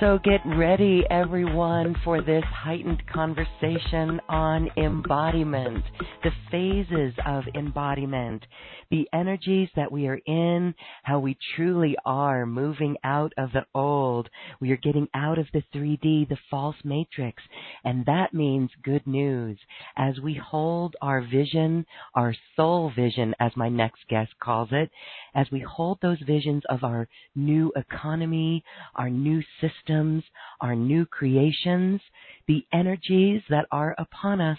So 0.00 0.18
get 0.24 0.40
ready, 0.44 1.04
everyone, 1.10 1.94
for 2.02 2.22
this 2.22 2.42
heightened 2.44 3.02
conversation 3.06 4.20
on 4.28 4.68
embodiment, 4.76 5.84
the 6.24 6.30
phases 6.50 7.14
of 7.26 7.44
embodiment, 7.54 8.44
the 8.90 9.08
energies 9.12 9.68
that 9.76 9.92
we 9.92 10.08
are 10.08 10.20
in, 10.26 10.74
how 11.02 11.20
we 11.20 11.36
truly 11.54 11.96
are 12.04 12.46
moving 12.46 12.96
out 13.04 13.32
of 13.38 13.52
the 13.52 13.64
old. 13.74 14.28
We 14.60 14.72
are 14.72 14.76
getting 14.76 15.08
out 15.14 15.38
of 15.38 15.46
the 15.52 15.62
3D, 15.74 16.28
the 16.28 16.38
false 16.50 16.76
matrix, 16.84 17.42
and 17.84 18.04
that 18.06 18.34
means 18.34 18.70
good 18.82 19.06
news. 19.06 19.58
As 19.96 20.18
we 20.20 20.34
hold 20.34 20.96
our 21.00 21.20
vision, 21.20 21.86
our 22.14 22.34
soul 22.56 22.90
vision, 22.94 23.34
as 23.40 23.52
my 23.56 23.68
next 23.68 24.00
guest 24.08 24.32
calls 24.42 24.70
it, 24.72 24.90
as 25.34 25.50
we 25.50 25.60
hold 25.60 25.98
those 26.00 26.20
visions 26.20 26.62
of 26.68 26.84
our 26.84 27.08
new 27.34 27.72
economy, 27.76 28.64
our 28.94 29.10
new 29.10 29.42
systems, 29.60 30.22
our 30.60 30.74
new 30.74 31.06
creations, 31.06 32.00
the 32.46 32.64
energies 32.72 33.42
that 33.48 33.66
are 33.70 33.94
upon 33.98 34.40
us 34.40 34.58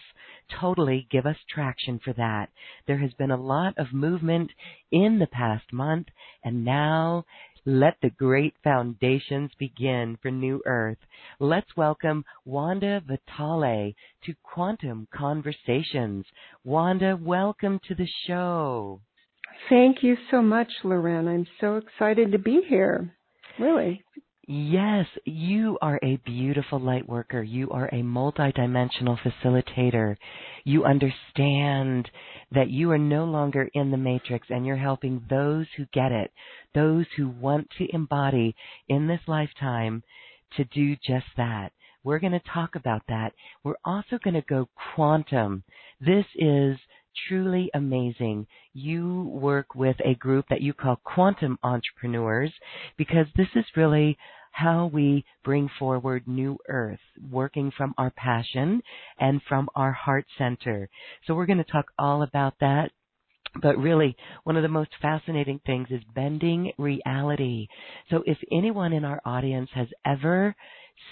totally 0.59 1.07
give 1.11 1.25
us 1.25 1.37
traction 1.49 1.99
for 2.03 2.13
that. 2.13 2.49
There 2.87 2.97
has 2.97 3.13
been 3.13 3.31
a 3.31 3.37
lot 3.37 3.77
of 3.77 3.93
movement 3.93 4.51
in 4.91 5.19
the 5.19 5.27
past 5.27 5.71
month, 5.71 6.07
and 6.43 6.65
now 6.65 7.25
let 7.65 7.95
the 8.01 8.09
great 8.09 8.53
foundations 8.63 9.51
begin 9.57 10.17
for 10.21 10.29
New 10.29 10.61
Earth. 10.65 10.97
Let's 11.39 11.77
welcome 11.77 12.25
Wanda 12.43 13.01
Vitale 13.07 13.95
to 14.25 14.33
Quantum 14.43 15.07
Conversations. 15.13 16.25
Wanda, 16.65 17.17
welcome 17.21 17.79
to 17.87 17.95
the 17.95 18.07
show. 18.27 18.99
Thank 19.69 20.03
you 20.03 20.17
so 20.29 20.41
much, 20.41 20.69
Loren. 20.83 21.27
I'm 21.27 21.47
so 21.59 21.77
excited 21.77 22.31
to 22.31 22.39
be 22.39 22.61
here. 22.67 23.15
Really. 23.59 24.03
Yes, 24.45 25.05
you 25.23 25.77
are 25.81 25.99
a 26.03 26.17
beautiful 26.17 26.77
light 26.77 27.07
worker. 27.07 27.41
You 27.41 27.69
are 27.69 27.87
a 27.87 28.01
multidimensional 28.01 29.17
facilitator. 29.19 30.17
You 30.65 30.83
understand 30.83 32.09
that 32.51 32.69
you 32.69 32.91
are 32.91 32.97
no 32.97 33.23
longer 33.23 33.69
in 33.73 33.89
the 33.89 33.97
matrix 33.97 34.47
and 34.49 34.65
you're 34.65 34.75
helping 34.75 35.23
those 35.29 35.67
who 35.77 35.85
get 35.93 36.11
it, 36.11 36.31
those 36.75 37.05
who 37.15 37.29
want 37.29 37.69
to 37.77 37.87
embody 37.95 38.53
in 38.89 39.07
this 39.07 39.21
lifetime 39.27 40.03
to 40.57 40.65
do 40.65 40.97
just 40.97 41.27
that. 41.37 41.71
We're 42.03 42.19
going 42.19 42.33
to 42.33 42.51
talk 42.53 42.75
about 42.75 43.03
that. 43.07 43.31
We're 43.63 43.75
also 43.85 44.19
going 44.21 44.33
to 44.33 44.41
go 44.41 44.67
quantum. 44.93 45.63
This 46.01 46.25
is 46.35 46.77
truly 47.27 47.69
amazing. 47.73 48.47
You 48.73 49.29
work 49.33 49.75
with 49.75 49.95
a 50.03 50.15
group 50.15 50.45
that 50.49 50.61
you 50.61 50.73
call 50.73 50.99
Quantum 51.03 51.57
Entrepreneurs 51.63 52.53
because 52.97 53.27
this 53.35 53.47
is 53.55 53.65
really 53.75 54.17
how 54.51 54.85
we 54.93 55.25
bring 55.43 55.69
forward 55.79 56.27
New 56.27 56.57
Earth, 56.69 56.99
working 57.31 57.71
from 57.75 57.93
our 57.97 58.11
passion 58.11 58.81
and 59.19 59.41
from 59.49 59.67
our 59.75 59.91
heart 59.91 60.25
center. 60.37 60.89
So 61.25 61.33
we're 61.33 61.47
going 61.47 61.63
to 61.63 61.71
talk 61.71 61.85
all 61.97 62.21
about 62.21 62.53
that. 62.59 62.91
But 63.61 63.77
really, 63.77 64.15
one 64.43 64.55
of 64.55 64.63
the 64.63 64.69
most 64.69 64.91
fascinating 65.01 65.59
things 65.65 65.87
is 65.91 66.01
bending 66.15 66.71
reality. 66.77 67.67
So 68.09 68.23
if 68.25 68.37
anyone 68.51 68.93
in 68.93 69.05
our 69.05 69.21
audience 69.25 69.69
has 69.75 69.87
ever 70.05 70.55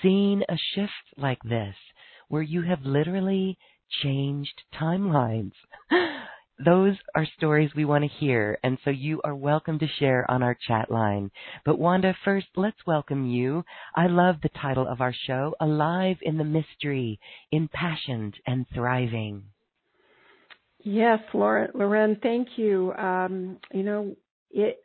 seen 0.02 0.44
a 0.50 0.58
shift 0.74 0.92
like 1.18 1.42
this, 1.44 1.76
where 2.30 2.42
you 2.42 2.62
have 2.62 2.80
literally 2.84 3.58
changed 4.04 4.62
timelines. 4.80 5.54
Those 6.66 6.96
are 7.16 7.26
stories 7.38 7.72
we 7.76 7.86
want 7.86 8.04
to 8.04 8.18
hear, 8.20 8.60
and 8.64 8.78
so 8.84 8.92
you 8.92 9.20
are 9.24 9.34
welcome 9.34 9.80
to 9.80 9.88
share 10.00 10.30
on 10.30 10.44
our 10.44 10.56
chat 10.68 10.92
line. 10.92 11.32
But 11.66 11.80
Wanda, 11.80 12.16
first, 12.24 12.48
let's 12.56 12.86
welcome 12.86 13.28
you. 13.28 13.64
I 13.96 14.08
love 14.08 14.36
the 14.44 14.50
title 14.50 14.88
of 14.88 15.02
our 15.02 15.14
show, 15.26 15.56
Alive 15.60 16.18
in 16.22 16.38
the 16.38 16.44
Mystery, 16.44 17.20
Impassioned 17.52 18.36
and 18.46 18.68
Thriving. 18.76 19.44
Yes, 20.84 21.20
Loren, 21.34 22.18
thank 22.22 22.48
you. 22.58 22.94
Um, 22.94 23.58
you 23.74 23.84
know, 23.84 24.16
it, 24.52 24.84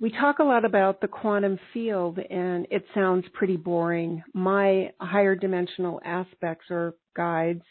we 0.00 0.10
talk 0.10 0.40
a 0.40 0.44
lot 0.44 0.64
about 0.64 1.00
the 1.00 1.08
quantum 1.08 1.58
field 1.72 2.18
and 2.18 2.66
it 2.70 2.84
sounds 2.94 3.24
pretty 3.32 3.56
boring. 3.56 4.22
My 4.34 4.92
higher 5.00 5.34
dimensional 5.34 6.00
aspects 6.04 6.66
or 6.70 6.94
guides 7.16 7.62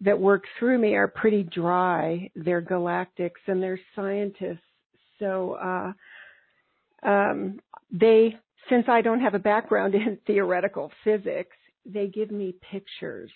that 0.00 0.18
work 0.18 0.44
through 0.58 0.78
me 0.78 0.94
are 0.94 1.08
pretty 1.08 1.42
dry. 1.42 2.30
They're 2.34 2.62
galactics 2.62 3.40
and 3.46 3.62
they're 3.62 3.80
scientists. 3.94 4.58
So 5.18 5.54
uh, 5.54 7.08
um, 7.08 7.60
they, 7.92 8.36
since 8.68 8.86
I 8.88 9.02
don't 9.02 9.20
have 9.20 9.34
a 9.34 9.38
background 9.38 9.94
in 9.96 10.18
theoretical 10.26 10.90
physics, 11.04 11.56
they 11.84 12.06
give 12.08 12.30
me 12.30 12.54
pictures. 12.70 13.30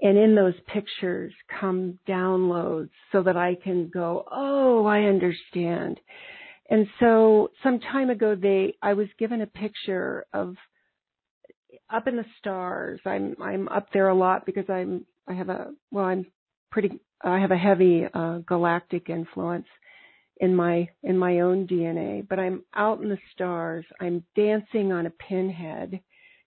And 0.00 0.18
in 0.18 0.34
those 0.34 0.54
pictures 0.66 1.32
come 1.60 1.98
downloads 2.08 2.90
so 3.12 3.22
that 3.22 3.36
I 3.36 3.56
can 3.62 3.88
go, 3.88 4.24
oh, 4.30 4.84
I 4.84 5.02
understand. 5.02 6.00
And 6.68 6.88
so 6.98 7.50
some 7.62 7.78
time 7.78 8.10
ago, 8.10 8.34
they, 8.34 8.74
I 8.82 8.94
was 8.94 9.06
given 9.18 9.42
a 9.42 9.46
picture 9.46 10.26
of 10.32 10.56
up 11.92 12.08
in 12.08 12.16
the 12.16 12.24
stars. 12.38 13.00
I'm, 13.04 13.36
I'm 13.40 13.68
up 13.68 13.92
there 13.92 14.08
a 14.08 14.14
lot 14.14 14.44
because 14.44 14.64
I'm 14.68 15.04
I 15.32 15.34
have 15.34 15.48
a 15.48 15.72
well, 15.90 16.04
I'm 16.04 16.26
pretty. 16.70 17.00
I 17.22 17.38
have 17.38 17.52
a 17.52 17.56
heavy 17.56 18.04
uh, 18.12 18.38
galactic 18.38 19.08
influence 19.08 19.66
in 20.38 20.54
my 20.54 20.88
in 21.02 21.16
my 21.16 21.40
own 21.40 21.66
DNA, 21.66 22.26
but 22.28 22.38
I'm 22.38 22.62
out 22.74 23.00
in 23.00 23.08
the 23.08 23.18
stars. 23.32 23.86
I'm 23.98 24.24
dancing 24.36 24.92
on 24.92 25.06
a 25.06 25.10
pinhead, 25.10 26.00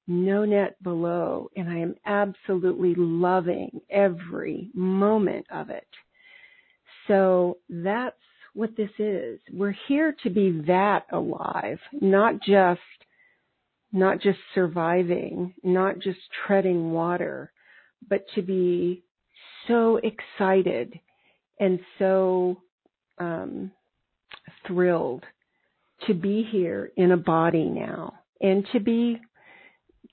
no 0.07 0.45
net 0.45 0.81
below, 0.83 1.49
and 1.55 1.67
I 1.67 1.79
am 1.79 1.95
absolutely 2.05 2.93
loving 2.95 3.81
every 3.89 4.69
moment 4.75 5.47
of 5.51 5.71
it. 5.71 5.87
So 7.07 7.57
that's 7.67 8.15
what 8.53 8.77
this 8.77 8.91
is. 8.99 9.39
We're 9.51 9.75
here 9.87 10.15
to 10.23 10.29
be 10.29 10.61
that 10.67 11.05
alive, 11.11 11.79
not 11.91 12.35
just 12.45 12.81
not 13.91 14.21
just 14.21 14.39
surviving, 14.53 15.55
not 15.63 15.99
just 15.99 16.19
treading 16.45 16.91
water, 16.91 17.51
but 18.10 18.25
to 18.36 18.42
be 18.42 19.04
so 19.68 20.00
excited 20.04 21.00
and 21.60 21.80
so 22.00 22.62
um, 23.18 23.72
thrilled 24.68 25.24
to 26.07 26.13
be 26.13 26.48
here 26.52 26.92
in 26.98 27.12
a 27.12 27.18
body 27.18 27.66
now 27.66 28.13
and 28.42 28.66
to 28.74 28.80
be, 28.80 29.19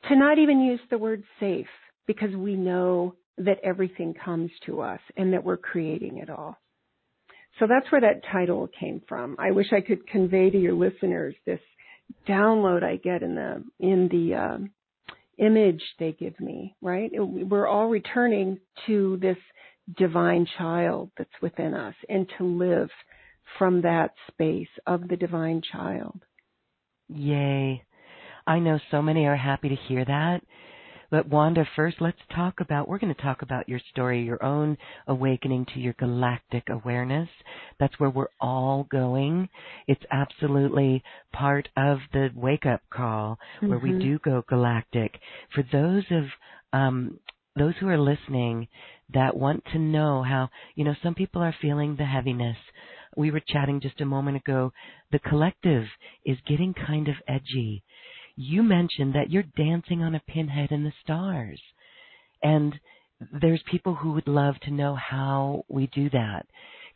to 0.09 0.17
not 0.17 0.39
even 0.39 0.61
use 0.61 0.81
the 0.91 0.99
word 0.99 1.23
safe 1.41 1.67
because 2.07 2.35
we 2.35 2.55
know 2.55 3.15
that 3.39 3.59
everything 3.65 4.15
comes 4.15 4.51
to 4.67 4.81
us 4.81 5.01
and 5.17 5.33
that 5.33 5.45
we're 5.45 5.57
creating 5.57 6.19
it 6.19 6.31
all. 6.31 6.57
So 7.59 7.67
that's 7.67 7.91
where 7.93 8.01
that 8.01 8.23
title 8.31 8.69
came 8.79 9.03
from. 9.09 9.37
I 9.39 9.51
wish 9.51 9.73
I 9.73 9.81
could 9.81 10.07
convey 10.07 10.51
to 10.51 10.59
your 10.59 10.75
listeners 10.75 11.35
this 11.45 11.61
download 12.29 12.83
I 12.83 12.97
get 12.97 13.23
in 13.23 13.35
the 13.35 13.63
in 13.79 14.09
the 14.09 14.35
uh, 14.35 14.59
image 15.45 15.83
they 15.99 16.13
give 16.13 16.39
me. 16.41 16.77
Right? 16.81 17.11
We're 17.15 17.67
all 17.67 17.89
returning 17.89 18.59
to 18.87 19.19
this 19.21 19.39
divine 19.97 20.47
child 20.59 21.11
that's 21.19 21.31
within 21.43 21.75
us, 21.75 21.95
and 22.09 22.27
to 22.39 22.45
live 22.45 22.89
from 23.59 23.83
that 23.83 24.13
space 24.29 24.69
of 24.87 25.09
the 25.09 25.17
divine 25.17 25.61
child. 25.73 26.21
Yay! 27.09 27.85
I 28.47 28.59
know 28.59 28.79
so 28.91 29.03
many 29.03 29.27
are 29.27 29.37
happy 29.37 29.69
to 29.69 29.75
hear 29.75 30.05
that 30.05 30.43
but 31.13 31.29
Wanda, 31.29 31.67
first 31.77 31.99
let's 32.01 32.17
talk 32.35 32.61
about, 32.61 32.89
we're 32.89 32.99
going 32.99 33.15
to 33.15 33.23
talk 33.23 33.43
about 33.43 33.69
your 33.69 33.81
story, 33.91 34.23
your 34.23 34.43
own 34.43 34.79
awakening 35.07 35.67
to 35.75 35.79
your 35.79 35.93
galactic 35.99 36.71
awareness. 36.71 37.29
That's 37.79 38.01
where 38.01 38.09
we're 38.09 38.33
all 38.41 38.89
going. 38.91 39.51
It's 39.87 40.03
absolutely 40.11 41.05
part 41.31 41.69
of 41.77 41.99
the 42.15 42.31
wake 42.35 42.65
up 42.65 42.81
call 42.91 43.39
where 43.61 43.79
mm-hmm. 43.79 43.99
we 43.99 44.03
do 44.03 44.19
go 44.21 44.43
galactic. 44.49 45.21
For 45.55 45.63
those 45.71 46.05
of, 46.11 46.25
um, 46.73 47.21
those 47.59 47.75
who 47.79 47.89
are 47.89 48.01
listening 48.01 48.69
that 49.13 49.37
want 49.37 49.65
to 49.73 49.79
know 49.79 50.23
how, 50.23 50.49
you 50.77 50.85
know, 50.85 50.95
some 51.03 51.15
people 51.15 51.43
are 51.43 51.55
feeling 51.61 51.95
the 51.95 52.07
heaviness. 52.07 52.57
We 53.19 53.31
were 53.31 53.43
chatting 53.47 53.83
just 53.83 54.01
a 54.01 54.07
moment 54.07 54.39
ago. 54.39 54.73
The 55.11 55.19
collective 55.19 55.85
is 56.25 56.39
getting 56.47 56.73
kind 56.73 57.09
of 57.09 57.17
edgy 57.29 57.83
you 58.37 58.63
mentioned 58.63 59.15
that 59.15 59.31
you're 59.31 59.45
dancing 59.57 60.03
on 60.03 60.15
a 60.15 60.23
pinhead 60.27 60.71
in 60.73 60.85
the 60.85 60.93
stars. 61.03 61.61
And 62.43 62.75
there's 63.41 63.63
people 63.71 63.95
who 63.95 64.13
would 64.13 64.27
love 64.27 64.55
to 64.63 64.73
know 64.73 64.95
how 64.97 65.65
we 65.69 65.87
do 65.89 66.11
that. 66.11 66.47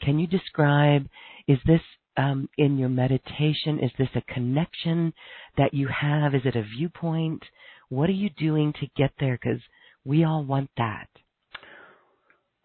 Can 0.03 0.19
you 0.19 0.27
describe, 0.27 1.07
is 1.47 1.59
this 1.67 1.81
um, 2.17 2.49
in 2.59 2.79
your 2.79 2.89
meditation? 2.89 3.79
Is 3.81 3.93
this 3.99 4.09
a 4.15 4.33
connection 4.33 5.13
that 5.57 5.75
you 5.75 5.89
have? 5.89 6.35
Is 6.35 6.43
it 6.45 6.57
a 6.57 6.63
viewpoint? 6.63 7.43
What 7.89 8.09
are 8.09 8.15
you 8.15 8.31
doing 8.31 8.73
to 8.81 8.89
get 8.97 9.13
there? 9.21 9.39
Because 9.41 9.61
we 10.05 10.25
all 10.25 10.45
want 10.45 10.71
that. 10.77 11.09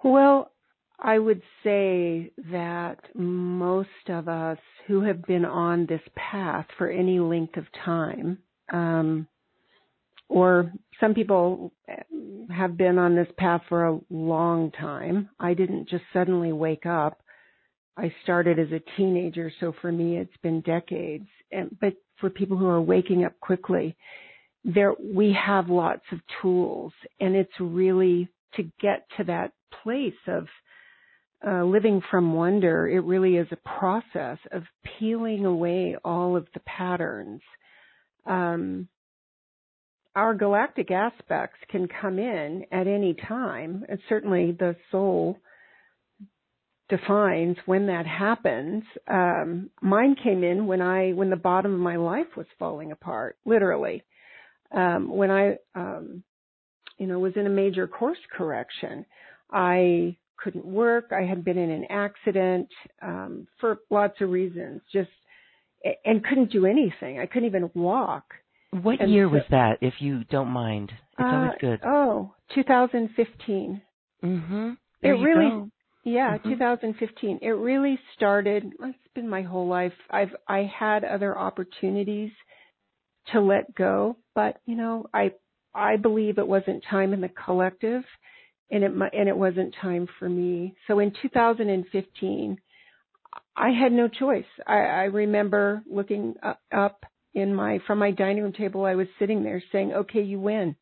Well, 0.03 0.51
I 0.99 1.19
would 1.19 1.41
say 1.63 2.31
that 2.51 2.99
most 3.15 3.89
of 4.07 4.27
us 4.27 4.59
who 4.87 5.01
have 5.01 5.23
been 5.23 5.45
on 5.45 5.85
this 5.85 6.01
path 6.15 6.67
for 6.77 6.89
any 6.89 7.19
length 7.19 7.57
of 7.57 7.65
time 7.85 8.39
um, 8.71 9.27
or 10.29 10.71
some 10.99 11.13
people 11.13 11.71
have 12.49 12.77
been 12.77 12.97
on 12.97 13.15
this 13.15 13.27
path 13.37 13.61
for 13.67 13.85
a 13.85 13.99
long 14.09 14.71
time. 14.71 15.29
I 15.39 15.53
didn't 15.53 15.89
just 15.89 16.03
suddenly 16.13 16.51
wake 16.51 16.85
up. 16.85 17.21
I 17.97 18.13
started 18.23 18.57
as 18.57 18.71
a 18.71 18.81
teenager, 18.97 19.51
so 19.59 19.73
for 19.81 19.91
me 19.91 20.17
it's 20.17 20.37
been 20.41 20.61
decades. 20.61 21.27
And, 21.51 21.75
but 21.79 21.93
for 22.19 22.29
people 22.29 22.57
who 22.57 22.67
are 22.67 22.81
waking 22.81 23.25
up 23.25 23.37
quickly, 23.41 23.95
there 24.63 24.93
we 24.99 25.35
have 25.45 25.69
lots 25.69 26.03
of 26.11 26.19
tools, 26.41 26.93
and 27.19 27.35
it's 27.35 27.51
really 27.59 28.29
to 28.55 28.63
get 28.79 29.07
to 29.17 29.23
that 29.25 29.51
place 29.83 30.13
of 30.27 30.47
uh, 31.45 31.63
living 31.63 32.01
from 32.11 32.33
wonder. 32.33 32.87
It 32.87 33.03
really 33.03 33.37
is 33.37 33.47
a 33.51 33.79
process 33.79 34.37
of 34.51 34.63
peeling 34.99 35.45
away 35.45 35.95
all 36.05 36.37
of 36.37 36.47
the 36.53 36.59
patterns 36.61 37.41
um, 38.25 38.87
our 40.15 40.33
galactic 40.33 40.91
aspects 40.91 41.57
can 41.69 41.87
come 41.87 42.19
in 42.19 42.65
at 42.71 42.87
any 42.87 43.13
time. 43.13 43.85
And 43.87 43.99
certainly 44.09 44.51
the 44.51 44.75
soul 44.91 45.37
defines 46.89 47.55
when 47.65 47.87
that 47.87 48.05
happens. 48.05 48.83
Um, 49.07 49.69
mine 49.81 50.15
came 50.21 50.43
in 50.43 50.67
when 50.67 50.81
I, 50.81 51.13
when 51.13 51.29
the 51.29 51.37
bottom 51.37 51.73
of 51.73 51.79
my 51.79 51.95
life 51.95 52.35
was 52.35 52.47
falling 52.59 52.91
apart, 52.91 53.37
literally. 53.45 54.03
Um, 54.73 55.09
when 55.09 55.31
I, 55.31 55.57
um, 55.75 56.23
you 56.97 57.07
know, 57.07 57.19
was 57.19 57.33
in 57.35 57.47
a 57.47 57.49
major 57.49 57.87
course 57.87 58.17
correction, 58.35 59.05
I 59.51 60.17
couldn't 60.37 60.65
work. 60.65 61.11
I 61.11 61.23
had 61.23 61.45
been 61.45 61.57
in 61.57 61.69
an 61.69 61.85
accident 61.89 62.67
um, 63.01 63.47
for 63.59 63.79
lots 63.89 64.19
of 64.21 64.29
reasons. 64.29 64.81
Just 64.91 65.09
and 66.05 66.23
couldn't 66.23 66.51
do 66.51 66.65
anything. 66.65 67.19
I 67.19 67.25
couldn't 67.25 67.47
even 67.47 67.69
walk. 67.73 68.33
What 68.71 69.01
and 69.01 69.11
year 69.11 69.27
so, 69.27 69.33
was 69.33 69.43
that, 69.49 69.79
if 69.81 69.95
you 69.99 70.23
don't 70.25 70.49
mind? 70.49 70.91
It's 70.91 71.19
uh, 71.19 71.25
always 71.25 71.51
good. 71.59 71.79
Oh, 71.85 72.33
2015. 72.55 73.81
Mhm. 74.23 74.77
It 75.01 75.09
really, 75.09 75.49
go. 75.49 75.69
yeah, 76.03 76.37
mm-hmm. 76.37 76.49
2015. 76.49 77.39
It 77.41 77.49
really 77.49 77.99
started. 78.15 78.71
It's 78.81 78.97
been 79.13 79.27
my 79.27 79.41
whole 79.41 79.67
life. 79.67 79.93
I've 80.09 80.35
I 80.47 80.63
had 80.63 81.03
other 81.03 81.37
opportunities 81.37 82.31
to 83.33 83.41
let 83.41 83.73
go, 83.75 84.17
but 84.35 84.57
you 84.65 84.75
know, 84.75 85.07
I 85.13 85.33
I 85.73 85.97
believe 85.97 86.37
it 86.37 86.47
wasn't 86.47 86.83
time 86.89 87.13
in 87.13 87.21
the 87.21 87.29
collective, 87.29 88.03
and 88.69 88.83
it 88.83 88.91
and 88.91 89.27
it 89.27 89.37
wasn't 89.37 89.75
time 89.81 90.07
for 90.19 90.29
me. 90.29 90.75
So 90.87 90.99
in 90.99 91.11
2015 91.21 92.57
I 93.55 93.69
had 93.69 93.91
no 93.91 94.07
choice. 94.07 94.45
I, 94.65 94.79
I 94.79 95.03
remember 95.05 95.83
looking 95.89 96.35
up 96.71 97.05
in 97.33 97.53
my 97.53 97.79
from 97.87 97.99
my 97.99 98.11
dining 98.11 98.43
room 98.43 98.53
table. 98.53 98.85
I 98.85 98.95
was 98.95 99.07
sitting 99.19 99.43
there 99.43 99.63
saying, 99.71 99.93
"Okay, 99.93 100.21
you 100.21 100.39
win, 100.39 100.75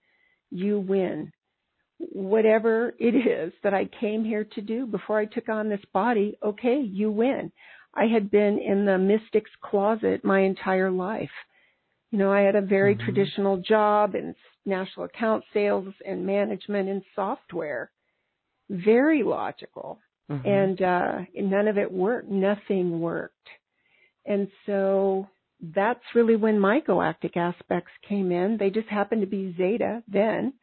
you 0.49 0.79
win." 0.79 1.31
Whatever 1.97 2.95
it 2.97 3.13
is 3.13 3.51
that 3.63 3.73
I 3.73 3.85
came 3.99 4.23
here 4.23 4.45
to 4.55 4.61
do 4.61 4.85
before 4.85 5.19
I 5.19 5.25
took 5.25 5.49
on 5.49 5.67
this 5.67 5.83
body, 5.93 6.37
okay, 6.41 6.79
you 6.79 7.11
win. 7.11 7.51
I 7.93 8.05
had 8.05 8.31
been 8.31 8.57
in 8.59 8.85
the 8.85 8.97
mystic's 8.97 9.51
closet 9.61 10.23
my 10.23 10.41
entire 10.41 10.91
life. 10.91 11.31
You 12.11 12.17
know, 12.17 12.31
I 12.31 12.41
had 12.41 12.55
a 12.55 12.61
very 12.61 12.95
mm-hmm. 12.95 13.03
traditional 13.03 13.57
job 13.57 14.15
in 14.15 14.33
national 14.65 15.07
account 15.07 15.43
sales 15.53 15.93
and 16.05 16.25
management 16.25 16.87
and 16.87 17.03
software. 17.15 17.91
Very 18.69 19.23
logical. 19.23 19.99
Mm-hmm. 20.29 20.47
And 20.47 20.81
uh, 20.81 21.17
none 21.35 21.67
of 21.67 21.77
it 21.77 21.91
worked. 21.91 22.29
Nothing 22.29 22.99
worked. 22.99 23.35
And 24.25 24.47
so 24.65 25.27
that's 25.61 26.03
really 26.13 26.35
when 26.35 26.59
my 26.59 26.79
galactic 26.79 27.35
aspects 27.35 27.91
came 28.07 28.31
in. 28.31 28.57
They 28.57 28.69
just 28.69 28.87
happened 28.87 29.21
to 29.21 29.27
be 29.27 29.55
Zeta 29.57 30.03
then. 30.07 30.53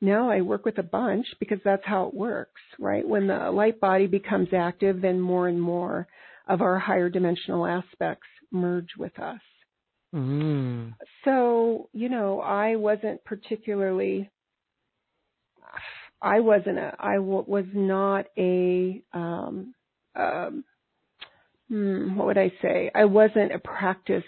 Now 0.00 0.30
I 0.30 0.42
work 0.42 0.64
with 0.64 0.78
a 0.78 0.82
bunch 0.82 1.26
because 1.38 1.60
that's 1.64 1.84
how 1.86 2.08
it 2.08 2.14
works, 2.14 2.60
right? 2.78 3.06
When 3.06 3.28
the 3.28 3.50
light 3.50 3.80
body 3.80 4.06
becomes 4.06 4.48
active, 4.52 5.00
then 5.00 5.20
more 5.20 5.48
and 5.48 5.60
more 5.60 6.06
of 6.46 6.60
our 6.60 6.78
higher 6.78 7.08
dimensional 7.08 7.66
aspects 7.66 8.26
merge 8.50 8.90
with 8.98 9.18
us. 9.18 9.40
Mm. 10.14 10.94
So, 11.24 11.88
you 11.92 12.08
know, 12.08 12.40
I 12.40 12.76
wasn't 12.76 13.24
particularly 13.24 14.30
I 16.24 16.40
wasn't 16.40 16.78
a, 16.78 16.96
I 16.98 17.16
w- 17.16 17.44
was 17.46 17.66
not 17.74 18.24
a, 18.38 19.02
um, 19.12 19.74
um, 20.16 20.64
hmm, 21.68 22.16
what 22.16 22.28
would 22.28 22.38
I 22.38 22.50
say? 22.62 22.90
I 22.94 23.04
wasn't 23.04 23.52
a 23.52 23.58
practiced 23.58 24.24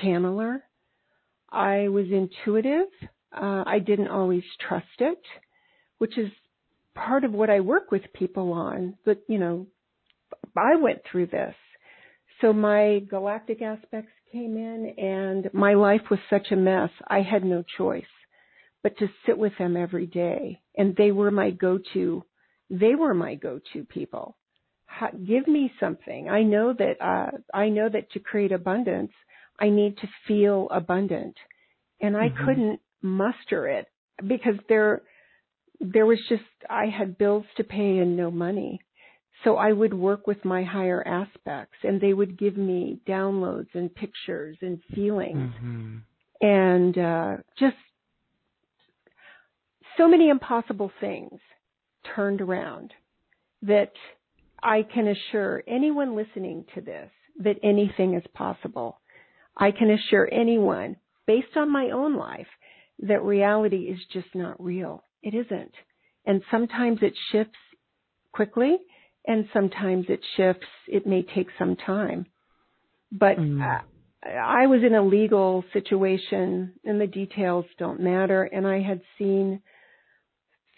channeler. 0.00 0.60
I 1.50 1.88
was 1.88 2.06
intuitive. 2.12 2.86
Uh, 3.36 3.64
I 3.66 3.80
didn't 3.80 4.08
always 4.08 4.44
trust 4.66 4.86
it, 5.00 5.20
which 5.98 6.16
is 6.16 6.30
part 6.94 7.24
of 7.24 7.32
what 7.32 7.50
I 7.50 7.58
work 7.58 7.90
with 7.90 8.02
people 8.14 8.52
on. 8.52 8.94
But, 9.04 9.22
you 9.26 9.38
know, 9.38 9.66
I 10.56 10.76
went 10.76 11.00
through 11.10 11.26
this. 11.26 11.54
So 12.40 12.52
my 12.52 13.00
galactic 13.10 13.60
aspects 13.60 14.12
came 14.30 14.56
in 14.56 14.94
and 14.96 15.50
my 15.52 15.74
life 15.74 16.02
was 16.12 16.20
such 16.30 16.52
a 16.52 16.56
mess. 16.56 16.90
I 17.08 17.22
had 17.22 17.42
no 17.42 17.64
choice 17.76 18.04
but 18.82 18.96
to 18.98 19.08
sit 19.26 19.36
with 19.36 19.52
them 19.58 19.76
every 19.76 20.06
day. 20.06 20.60
And 20.76 20.96
they 20.96 21.10
were 21.10 21.30
my 21.30 21.50
go-to, 21.50 22.24
they 22.70 22.94
were 22.94 23.14
my 23.14 23.34
go-to 23.34 23.84
people. 23.84 24.36
How, 24.86 25.10
give 25.10 25.46
me 25.46 25.72
something. 25.78 26.28
I 26.28 26.42
know 26.42 26.72
that, 26.72 27.00
uh, 27.00 27.30
I 27.54 27.68
know 27.68 27.88
that 27.88 28.10
to 28.12 28.20
create 28.20 28.52
abundance, 28.52 29.12
I 29.58 29.68
need 29.68 29.98
to 29.98 30.08
feel 30.26 30.68
abundant. 30.70 31.36
And 32.00 32.16
I 32.16 32.28
mm-hmm. 32.28 32.44
couldn't 32.44 32.80
muster 33.02 33.68
it 33.68 33.86
because 34.26 34.56
there, 34.68 35.02
there 35.80 36.06
was 36.06 36.18
just, 36.28 36.42
I 36.68 36.86
had 36.86 37.18
bills 37.18 37.44
to 37.56 37.64
pay 37.64 37.98
and 37.98 38.16
no 38.16 38.30
money. 38.30 38.80
So 39.44 39.56
I 39.56 39.72
would 39.72 39.94
work 39.94 40.26
with 40.26 40.44
my 40.44 40.64
higher 40.64 41.06
aspects 41.06 41.76
and 41.82 42.00
they 42.00 42.12
would 42.12 42.38
give 42.38 42.56
me 42.56 43.00
downloads 43.08 43.68
and 43.74 43.94
pictures 43.94 44.58
and 44.60 44.80
feelings. 44.94 45.52
Mm-hmm. 45.62 45.96
And 46.42 46.98
uh, 46.98 47.36
just 47.58 47.76
so 50.00 50.08
many 50.08 50.30
impossible 50.30 50.90
things 50.98 51.38
turned 52.16 52.40
around 52.40 52.92
that 53.62 53.92
I 54.62 54.82
can 54.82 55.08
assure 55.08 55.62
anyone 55.68 56.16
listening 56.16 56.64
to 56.74 56.80
this 56.80 57.10
that 57.40 57.56
anything 57.62 58.14
is 58.14 58.24
possible. 58.34 58.98
I 59.56 59.72
can 59.72 59.90
assure 59.90 60.28
anyone, 60.32 60.96
based 61.26 61.56
on 61.56 61.70
my 61.70 61.90
own 61.90 62.16
life, 62.16 62.46
that 63.00 63.22
reality 63.22 63.84
is 63.84 63.98
just 64.12 64.28
not 64.34 64.62
real. 64.62 65.04
It 65.22 65.34
isn't. 65.34 65.72
And 66.24 66.42
sometimes 66.50 67.00
it 67.02 67.14
shifts 67.30 67.58
quickly, 68.32 68.78
and 69.26 69.48
sometimes 69.52 70.06
it 70.08 70.20
shifts, 70.36 70.66
it 70.88 71.06
may 71.06 71.22
take 71.22 71.48
some 71.58 71.76
time. 71.76 72.24
But 73.12 73.36
mm. 73.36 73.80
I 74.24 74.66
was 74.66 74.82
in 74.82 74.94
a 74.94 75.02
legal 75.02 75.62
situation, 75.74 76.72
and 76.84 76.98
the 76.98 77.06
details 77.06 77.66
don't 77.78 78.00
matter, 78.00 78.44
and 78.44 78.66
I 78.66 78.80
had 78.80 79.02
seen 79.18 79.60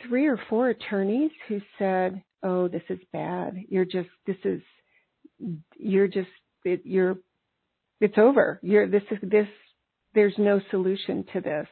three 0.07 0.27
or 0.27 0.39
four 0.49 0.69
attorneys 0.69 1.31
who 1.49 1.61
said, 1.79 2.23
"Oh, 2.43 2.69
this 2.69 2.83
is 2.89 2.99
bad. 3.13 3.55
You're 3.69 3.85
just 3.85 4.09
this 4.27 4.37
is 4.45 4.61
you're 5.77 6.09
just 6.09 6.31
it, 6.65 6.83
you're 6.85 7.17
it's 8.01 8.19
over. 8.19 8.61
You're 8.63 8.89
this 8.89 9.03
is 9.11 9.19
this 9.23 9.49
there's 10.15 10.35
no 10.39 10.61
solution 10.71 11.25
to 11.33 11.41
this." 11.41 11.69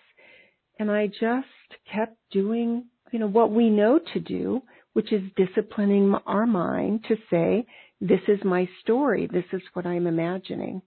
And 0.79 0.91
I 0.91 1.09
just 1.09 1.47
kept 1.93 2.17
doing, 2.31 2.87
you 3.13 3.19
know, 3.19 3.27
what 3.27 3.51
we 3.51 3.69
know 3.69 4.01
to 4.15 4.21
do, 4.21 4.63
which 4.95 5.13
is 5.13 5.23
disciplining 5.37 6.15
our 6.27 6.47
mind 6.47 7.05
to 7.09 7.17
say, 7.31 7.67
"This 8.01 8.23
is 8.29 8.43
my 8.45 8.69
story. 8.81 9.27
This 9.27 9.45
is 9.53 9.63
what 9.75 9.87
I'm 9.87 10.07
imagining." 10.07 10.83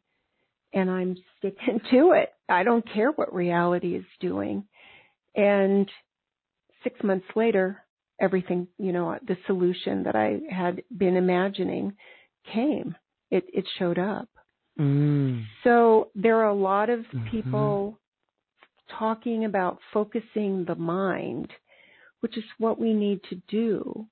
And 0.74 0.90
I'm 0.90 1.16
sticking 1.38 1.80
to 1.92 2.14
it. 2.14 2.30
I 2.50 2.64
don't 2.64 2.88
care 2.94 3.12
what 3.12 3.34
reality 3.34 3.96
is 3.96 4.06
doing. 4.20 4.66
And 5.36 5.90
six 6.84 7.02
months 7.04 7.28
later, 7.36 7.84
everything, 8.20 8.68
you 8.78 8.92
know, 8.92 9.18
the 9.28 9.38
solution 9.48 10.04
that 10.04 10.16
I 10.16 10.40
had 10.50 10.84
been 10.96 11.18
imagining 11.18 11.94
came. 12.54 12.96
It, 13.32 13.46
it 13.54 13.66
showed 13.80 13.98
up. 13.98 14.30
Mm. 14.80 15.46
So 15.64 16.10
there 16.16 16.38
are 16.38 16.50
a 16.50 16.54
lot 16.54 16.90
of 16.90 17.00
mm-hmm. 17.00 17.30
people 17.30 18.00
talking 19.00 19.46
about 19.46 19.80
focusing 19.94 20.66
the 20.66 20.76
mind, 20.76 21.50
which 22.20 22.38
is 22.38 22.44
what 22.58 22.80
we 22.80 22.94
need 22.94 23.22
to 23.30 23.42
do. 23.48 24.08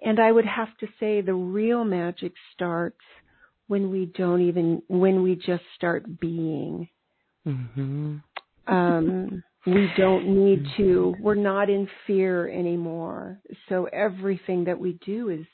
And 0.00 0.20
I 0.20 0.30
would 0.30 0.46
have 0.46 0.76
to 0.78 0.86
say 1.00 1.20
the 1.20 1.34
real 1.34 1.84
magic 1.84 2.32
starts 2.54 3.00
when 3.66 3.90
we 3.90 4.06
don't 4.06 4.42
even, 4.42 4.82
when 4.88 5.22
we 5.22 5.34
just 5.34 5.64
start 5.74 6.20
being. 6.20 6.88
Mm-hmm. 7.46 8.16
Um, 8.66 9.42
we 9.74 9.88
don't 9.96 10.26
need 10.28 10.64
to, 10.76 11.14
we're 11.20 11.34
not 11.34 11.70
in 11.70 11.88
fear 12.06 12.48
anymore. 12.48 13.40
So 13.68 13.88
everything 13.92 14.64
that 14.64 14.78
we 14.78 14.98
do 15.04 15.30
is, 15.30 15.46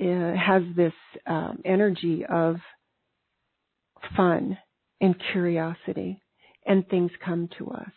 uh, 0.00 0.32
has 0.34 0.62
this 0.76 0.92
um, 1.26 1.60
energy 1.64 2.24
of 2.24 2.56
fun 4.16 4.56
and 5.00 5.14
curiosity, 5.32 6.22
and 6.66 6.86
things 6.88 7.10
come 7.24 7.48
to 7.58 7.70
us. 7.70 7.90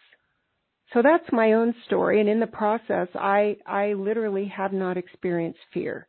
So 0.93 1.01
that's 1.01 1.25
my 1.31 1.53
own 1.53 1.73
story, 1.85 2.19
and 2.19 2.29
in 2.29 2.39
the 2.39 2.47
process, 2.47 3.07
I 3.15 3.57
I 3.65 3.93
literally 3.93 4.45
have 4.55 4.73
not 4.73 4.97
experienced 4.97 5.59
fear 5.73 6.07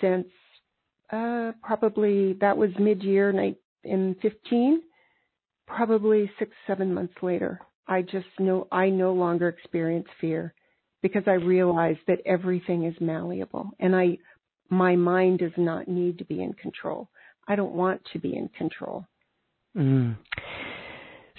since 0.00 0.26
uh, 1.10 1.52
probably 1.62 2.34
that 2.34 2.56
was 2.56 2.70
mid-year 2.78 3.30
in 3.84 4.16
15, 4.20 4.82
probably 5.66 6.30
six 6.38 6.50
seven 6.66 6.92
months 6.92 7.14
later. 7.22 7.60
I 7.88 8.02
just 8.02 8.26
know 8.38 8.66
I 8.72 8.90
no 8.90 9.12
longer 9.12 9.48
experience 9.48 10.08
fear 10.20 10.54
because 11.02 11.22
I 11.26 11.32
realize 11.32 11.96
that 12.08 12.18
everything 12.26 12.84
is 12.84 12.94
malleable 13.00 13.70
and 13.78 13.94
I 13.94 14.18
my 14.68 14.96
mind 14.96 15.38
does 15.38 15.52
not 15.56 15.86
need 15.86 16.18
to 16.18 16.24
be 16.24 16.42
in 16.42 16.52
control. 16.54 17.08
I 17.46 17.54
don't 17.54 17.74
want 17.74 18.02
to 18.12 18.18
be 18.18 18.34
in 18.34 18.48
control. 18.48 19.06
Mm. 19.76 20.16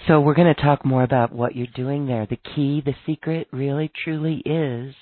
So 0.06 0.20
we're 0.20 0.34
going 0.34 0.54
to 0.54 0.62
talk 0.62 0.84
more 0.84 1.02
about 1.02 1.32
what 1.32 1.54
you're 1.54 1.66
doing 1.74 2.06
there. 2.06 2.26
The 2.26 2.38
key, 2.54 2.82
the 2.84 2.94
secret 3.04 3.48
really 3.52 3.90
truly 4.04 4.42
is 4.46 4.94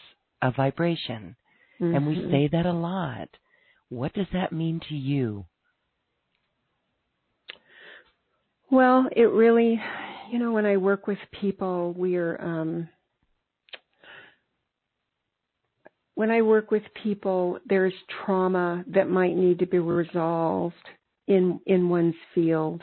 a 0.43 0.51
vibration. 0.51 1.37
Mm-hmm. 1.81 1.95
And 1.95 2.07
we 2.07 2.17
mm-hmm. 2.17 2.31
say 2.31 2.49
that 2.53 2.67
a 2.67 2.73
lot. 2.73 3.29
What 3.89 4.15
does 4.15 4.27
that 4.33 4.53
mean 4.53 4.81
to 4.89 4.95
you? 4.95 5.45
Well, 8.71 9.09
it 9.15 9.31
really 9.31 9.81
you 10.31 10.39
know, 10.39 10.53
when 10.53 10.67
I 10.67 10.77
work 10.77 11.07
with 11.07 11.19
people, 11.41 11.95
we're 11.97 12.41
um, 12.41 12.89
when 16.15 16.31
I 16.31 16.43
work 16.43 16.71
with 16.71 16.83
people, 17.03 17.59
there's 17.67 17.93
trauma 18.25 18.85
that 18.89 19.09
might 19.09 19.37
need 19.37 19.59
to 19.61 19.67
be 19.67 19.79
resolved 19.79 20.75
in 21.27 21.61
in 21.67 21.89
one's 21.89 22.15
field. 22.35 22.83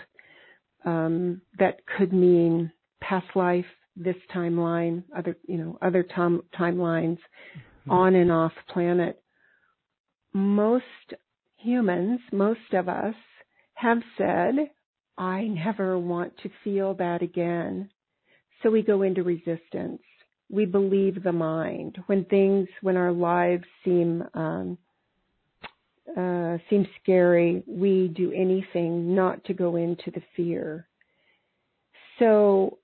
Um, 0.85 1.41
that 1.59 1.79
could 1.97 2.13
mean 2.13 2.71
past 3.01 3.27
life, 3.35 3.65
this 3.95 4.15
timeline, 4.33 5.03
other 5.17 5.37
you 5.47 5.57
know 5.57 5.77
other 5.81 6.03
time, 6.03 6.41
timelines, 6.57 7.17
mm-hmm. 7.17 7.91
on 7.91 8.15
and 8.15 8.31
off 8.31 8.53
planet. 8.69 9.21
Most 10.33 10.83
humans, 11.57 12.19
most 12.31 12.73
of 12.73 12.89
us, 12.89 13.15
have 13.75 14.01
said 14.17 14.55
I 15.17 15.43
never 15.43 15.97
want 15.97 16.33
to 16.43 16.49
feel 16.63 16.93
that 16.95 17.21
again. 17.21 17.89
So 18.61 18.69
we 18.69 18.81
go 18.81 19.01
into 19.01 19.23
resistance. 19.23 20.01
We 20.49 20.65
believe 20.65 21.23
the 21.23 21.31
mind. 21.31 21.97
When 22.07 22.25
things, 22.25 22.67
when 22.81 22.97
our 22.97 23.11
lives 23.11 23.65
seem, 23.83 24.23
um, 24.33 24.77
uh, 26.17 26.57
seem 26.69 26.87
scary, 27.01 27.63
we 27.67 28.07
do 28.15 28.31
anything 28.31 29.15
not 29.15 29.43
to 29.45 29.53
go 29.53 29.75
into 29.75 30.11
the 30.11 30.21
fear. 30.35 30.87
So 32.19 32.77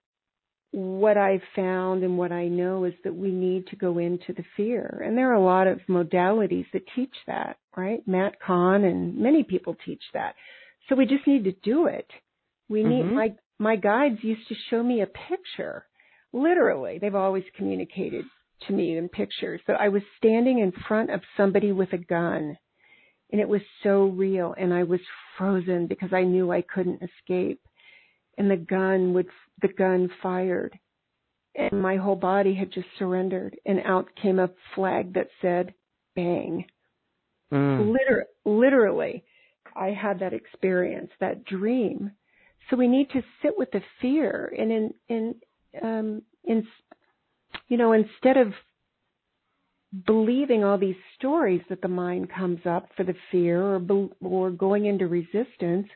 what 0.71 1.17
I've 1.17 1.41
found 1.55 2.03
and 2.03 2.17
what 2.17 2.31
I 2.31 2.47
know 2.47 2.85
is 2.85 2.93
that 3.03 3.15
we 3.15 3.31
need 3.31 3.67
to 3.67 3.75
go 3.75 3.97
into 3.97 4.33
the 4.33 4.43
fear. 4.55 5.01
And 5.03 5.17
there 5.17 5.31
are 5.31 5.35
a 5.35 5.43
lot 5.43 5.67
of 5.67 5.79
modalities 5.89 6.65
that 6.73 6.83
teach 6.95 7.15
that, 7.27 7.57
right? 7.75 8.07
Matt 8.07 8.39
Kahn 8.39 8.83
and 8.83 9.17
many 9.17 9.43
people 9.43 9.75
teach 9.85 10.03
that. 10.13 10.35
So 10.89 10.95
we 10.95 11.05
just 11.05 11.27
need 11.27 11.43
to 11.43 11.53
do 11.63 11.85
it. 11.85 12.09
We 12.67 12.83
need 12.83 13.05
mm-hmm. 13.05 13.15
my 13.15 13.33
my 13.59 13.75
guides 13.75 14.19
used 14.21 14.47
to 14.47 14.55
show 14.69 14.81
me 14.81 15.01
a 15.01 15.07
picture. 15.07 15.85
Literally, 16.33 16.97
they've 16.99 17.15
always 17.15 17.43
communicated 17.55 18.25
to 18.67 18.73
me 18.73 18.97
in 18.97 19.07
pictures. 19.09 19.61
So 19.67 19.73
I 19.73 19.89
was 19.89 20.01
standing 20.17 20.59
in 20.59 20.71
front 20.87 21.11
of 21.11 21.21
somebody 21.37 21.71
with 21.71 21.93
a 21.93 21.97
gun, 21.97 22.57
and 23.31 23.41
it 23.41 23.47
was 23.47 23.61
so 23.83 24.05
real, 24.05 24.53
and 24.57 24.73
I 24.73 24.83
was 24.83 24.99
frozen 25.37 25.87
because 25.87 26.13
I 26.13 26.23
knew 26.23 26.51
I 26.51 26.61
couldn't 26.61 27.01
escape. 27.01 27.61
And 28.37 28.49
the 28.49 28.57
gun 28.57 29.13
would 29.13 29.27
the 29.61 29.67
gun 29.67 30.09
fired, 30.23 30.77
and 31.55 31.81
my 31.81 31.97
whole 31.97 32.15
body 32.15 32.55
had 32.55 32.71
just 32.71 32.87
surrendered, 32.97 33.57
and 33.65 33.79
out 33.85 34.07
came 34.21 34.39
a 34.39 34.49
flag 34.75 35.13
that 35.13 35.27
said 35.41 35.73
"bang." 36.15 36.65
Mm. 37.51 37.91
Liter- 37.91 38.27
literally, 38.45 39.23
I 39.75 39.89
had 39.89 40.19
that 40.19 40.33
experience, 40.33 41.09
that 41.19 41.45
dream. 41.45 42.11
So 42.69 42.75
we 42.75 42.87
need 42.87 43.09
to 43.11 43.21
sit 43.41 43.57
with 43.57 43.71
the 43.71 43.81
fear 44.01 44.53
and 44.57 44.71
in 44.71 44.93
in 45.07 45.35
um 45.81 46.21
in 46.43 46.67
you 47.67 47.77
know 47.77 47.93
instead 47.93 48.37
of 48.37 48.53
believing 50.05 50.63
all 50.63 50.77
these 50.77 50.95
stories 51.17 51.61
that 51.69 51.81
the 51.81 51.87
mind 51.87 52.29
comes 52.29 52.59
up 52.65 52.89
for 52.95 53.03
the 53.03 53.15
fear 53.31 53.61
or 53.61 54.09
or 54.21 54.51
going 54.51 54.85
into 54.85 55.07
resistance, 55.07 55.87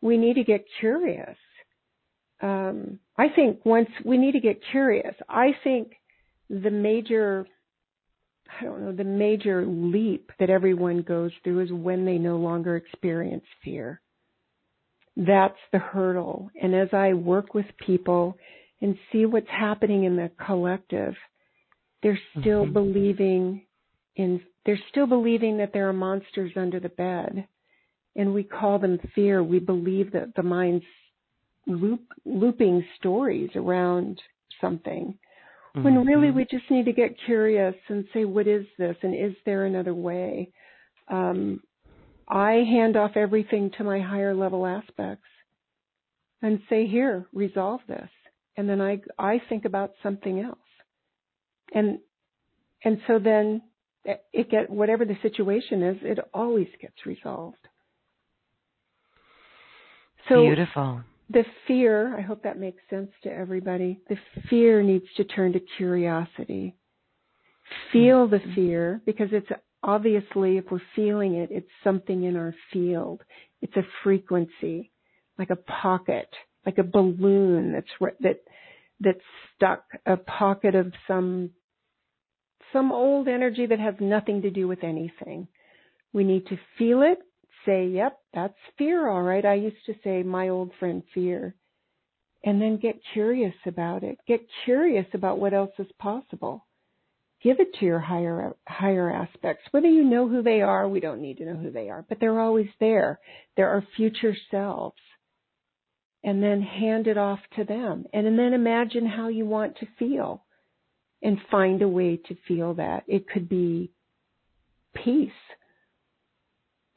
we 0.00 0.18
need 0.18 0.34
to 0.34 0.44
get 0.44 0.64
curious. 0.80 1.36
Um, 2.42 2.98
I 3.16 3.28
think 3.28 3.64
once 3.64 3.88
we 4.04 4.18
need 4.18 4.32
to 4.32 4.40
get 4.40 4.60
curious. 4.70 5.14
I 5.28 5.52
think 5.62 5.94
the 6.50 6.70
major 6.70 7.46
I 8.60 8.64
don't 8.64 8.84
know, 8.84 8.92
the 8.92 9.04
major 9.04 9.64
leap 9.66 10.30
that 10.38 10.50
everyone 10.50 11.02
goes 11.02 11.32
through 11.42 11.60
is 11.60 11.72
when 11.72 12.04
they 12.04 12.18
no 12.18 12.36
longer 12.36 12.76
experience 12.76 13.44
fear. 13.62 14.00
That's 15.16 15.58
the 15.72 15.78
hurdle. 15.78 16.50
And 16.60 16.74
as 16.74 16.88
I 16.92 17.14
work 17.14 17.54
with 17.54 17.66
people 17.84 18.36
and 18.80 18.96
see 19.10 19.26
what's 19.26 19.48
happening 19.48 20.04
in 20.04 20.16
the 20.16 20.30
collective, 20.44 21.14
they're 22.02 22.20
still 22.38 22.64
mm-hmm. 22.64 22.72
believing 22.72 23.66
in, 24.16 24.40
they're 24.66 24.78
still 24.90 25.06
believing 25.06 25.58
that 25.58 25.72
there 25.72 25.88
are 25.88 25.94
monsters 25.94 26.52
under 26.56 26.80
the 26.80 26.88
bed. 26.88 27.46
And 28.16 28.34
we 28.34 28.44
call 28.44 28.78
them 28.78 28.98
fear. 29.14 29.42
We 29.42 29.58
believe 29.58 30.12
that 30.12 30.34
the 30.36 30.42
mind's 30.42 30.84
loop, 31.66 32.02
looping 32.24 32.84
stories 32.98 33.50
around 33.56 34.20
something 34.60 35.18
when 35.74 35.94
mm-hmm. 35.94 36.06
really 36.06 36.30
we 36.30 36.44
just 36.44 36.70
need 36.70 36.84
to 36.84 36.92
get 36.92 37.16
curious 37.26 37.74
and 37.88 38.04
say, 38.14 38.24
what 38.24 38.46
is 38.46 38.64
this? 38.78 38.96
And 39.02 39.14
is 39.14 39.34
there 39.44 39.64
another 39.64 39.94
way? 39.94 40.52
Um, 41.08 41.60
I 42.28 42.64
hand 42.68 42.96
off 42.96 43.12
everything 43.16 43.72
to 43.76 43.84
my 43.84 44.00
higher 44.00 44.34
level 44.34 44.66
aspects 44.66 45.26
and 46.42 46.60
say, 46.70 46.86
here, 46.86 47.26
resolve 47.32 47.80
this. 47.88 48.08
And 48.56 48.68
then 48.68 48.80
I, 48.80 49.00
I 49.18 49.42
think 49.48 49.64
about 49.64 49.94
something 50.02 50.40
else. 50.40 50.58
And, 51.74 51.98
and 52.84 52.98
so 53.08 53.18
then 53.18 53.62
it 54.32 54.50
get, 54.50 54.70
whatever 54.70 55.04
the 55.04 55.16
situation 55.22 55.82
is, 55.82 55.96
it 56.02 56.18
always 56.32 56.68
gets 56.80 57.04
resolved. 57.04 57.56
So 60.28 60.42
Beautiful. 60.42 61.02
The 61.30 61.44
fear, 61.66 62.16
I 62.16 62.20
hope 62.20 62.42
that 62.42 62.58
makes 62.58 62.82
sense 62.90 63.10
to 63.22 63.32
everybody. 63.32 64.00
The 64.08 64.18
fear 64.50 64.82
needs 64.82 65.06
to 65.16 65.24
turn 65.24 65.52
to 65.54 65.60
curiosity. 65.76 66.76
Feel 67.92 68.28
the 68.28 68.38
Mm-hmm. 68.38 68.54
fear 68.54 69.00
because 69.06 69.28
it's 69.32 69.48
obviously, 69.82 70.58
if 70.58 70.64
we're 70.70 70.80
feeling 70.94 71.34
it, 71.34 71.50
it's 71.50 71.70
something 71.82 72.24
in 72.24 72.36
our 72.36 72.54
field. 72.72 73.22
It's 73.62 73.76
a 73.76 73.86
frequency, 74.02 74.90
like 75.38 75.50
a 75.50 75.56
pocket, 75.56 76.28
like 76.66 76.78
a 76.78 76.82
balloon 76.82 77.72
that's 77.72 78.14
that 78.20 78.40
that's 79.00 79.20
stuck, 79.56 79.84
a 80.06 80.16
pocket 80.16 80.74
of 80.74 80.92
some 81.08 81.50
some 82.72 82.92
old 82.92 83.28
energy 83.28 83.66
that 83.66 83.78
has 83.78 83.94
nothing 84.00 84.42
to 84.42 84.50
do 84.50 84.68
with 84.68 84.82
anything. 84.84 85.48
We 86.12 86.24
need 86.24 86.46
to 86.48 86.58
feel 86.78 87.02
it, 87.02 87.18
say, 87.66 87.86
yep, 87.86 88.18
that's 88.32 88.54
fear, 88.78 89.08
all 89.08 89.22
right. 89.22 89.44
I 89.44 89.54
used 89.54 89.84
to 89.86 89.94
say, 90.02 90.22
my 90.22 90.48
old 90.48 90.70
friend 90.78 91.02
fear. 91.12 91.54
And 92.44 92.60
then 92.60 92.76
get 92.76 93.00
curious 93.14 93.54
about 93.66 94.02
it. 94.02 94.18
Get 94.28 94.40
curious 94.64 95.06
about 95.14 95.38
what 95.38 95.54
else 95.54 95.72
is 95.78 95.86
possible. 95.98 96.66
Give 97.42 97.60
it 97.60 97.74
to 97.78 97.84
your 97.86 98.00
higher, 98.00 98.54
higher 98.66 99.10
aspects. 99.10 99.64
Whether 99.70 99.88
you 99.88 100.04
know 100.04 100.28
who 100.28 100.42
they 100.42 100.60
are, 100.60 100.88
we 100.88 101.00
don't 101.00 101.22
need 101.22 101.38
to 101.38 101.46
know 101.46 101.56
who 101.56 101.70
they 101.70 101.90
are, 101.90 102.04
but 102.08 102.18
they're 102.20 102.40
always 102.40 102.68
there. 102.80 103.18
There 103.56 103.68
are 103.68 103.76
our 103.76 103.86
future 103.96 104.36
selves. 104.50 104.96
And 106.22 106.42
then 106.42 106.62
hand 106.62 107.06
it 107.06 107.18
off 107.18 107.40
to 107.56 107.64
them. 107.64 108.06
And 108.14 108.38
then 108.38 108.54
imagine 108.54 109.06
how 109.06 109.28
you 109.28 109.44
want 109.44 109.76
to 109.78 109.86
feel 109.98 110.42
and 111.22 111.38
find 111.50 111.82
a 111.82 111.88
way 111.88 112.18
to 112.28 112.36
feel 112.48 112.74
that. 112.74 113.04
It 113.06 113.28
could 113.28 113.48
be 113.48 113.90
peace. 114.94 115.30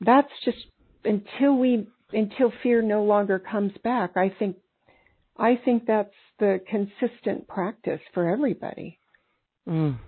That's 0.01 0.31
just 0.45 0.57
until 1.03 1.57
we 1.57 1.87
until 2.13 2.51
fear 2.63 2.81
no 2.81 3.03
longer 3.03 3.39
comes 3.39 3.73
back. 3.83 4.11
I 4.15 4.33
think 4.37 4.57
I 5.37 5.59
think 5.63 5.85
that's 5.85 6.13
the 6.39 6.59
consistent 6.69 7.47
practice 7.47 8.01
for 8.13 8.29
everybody. 8.29 8.99
Mm. 9.67 9.99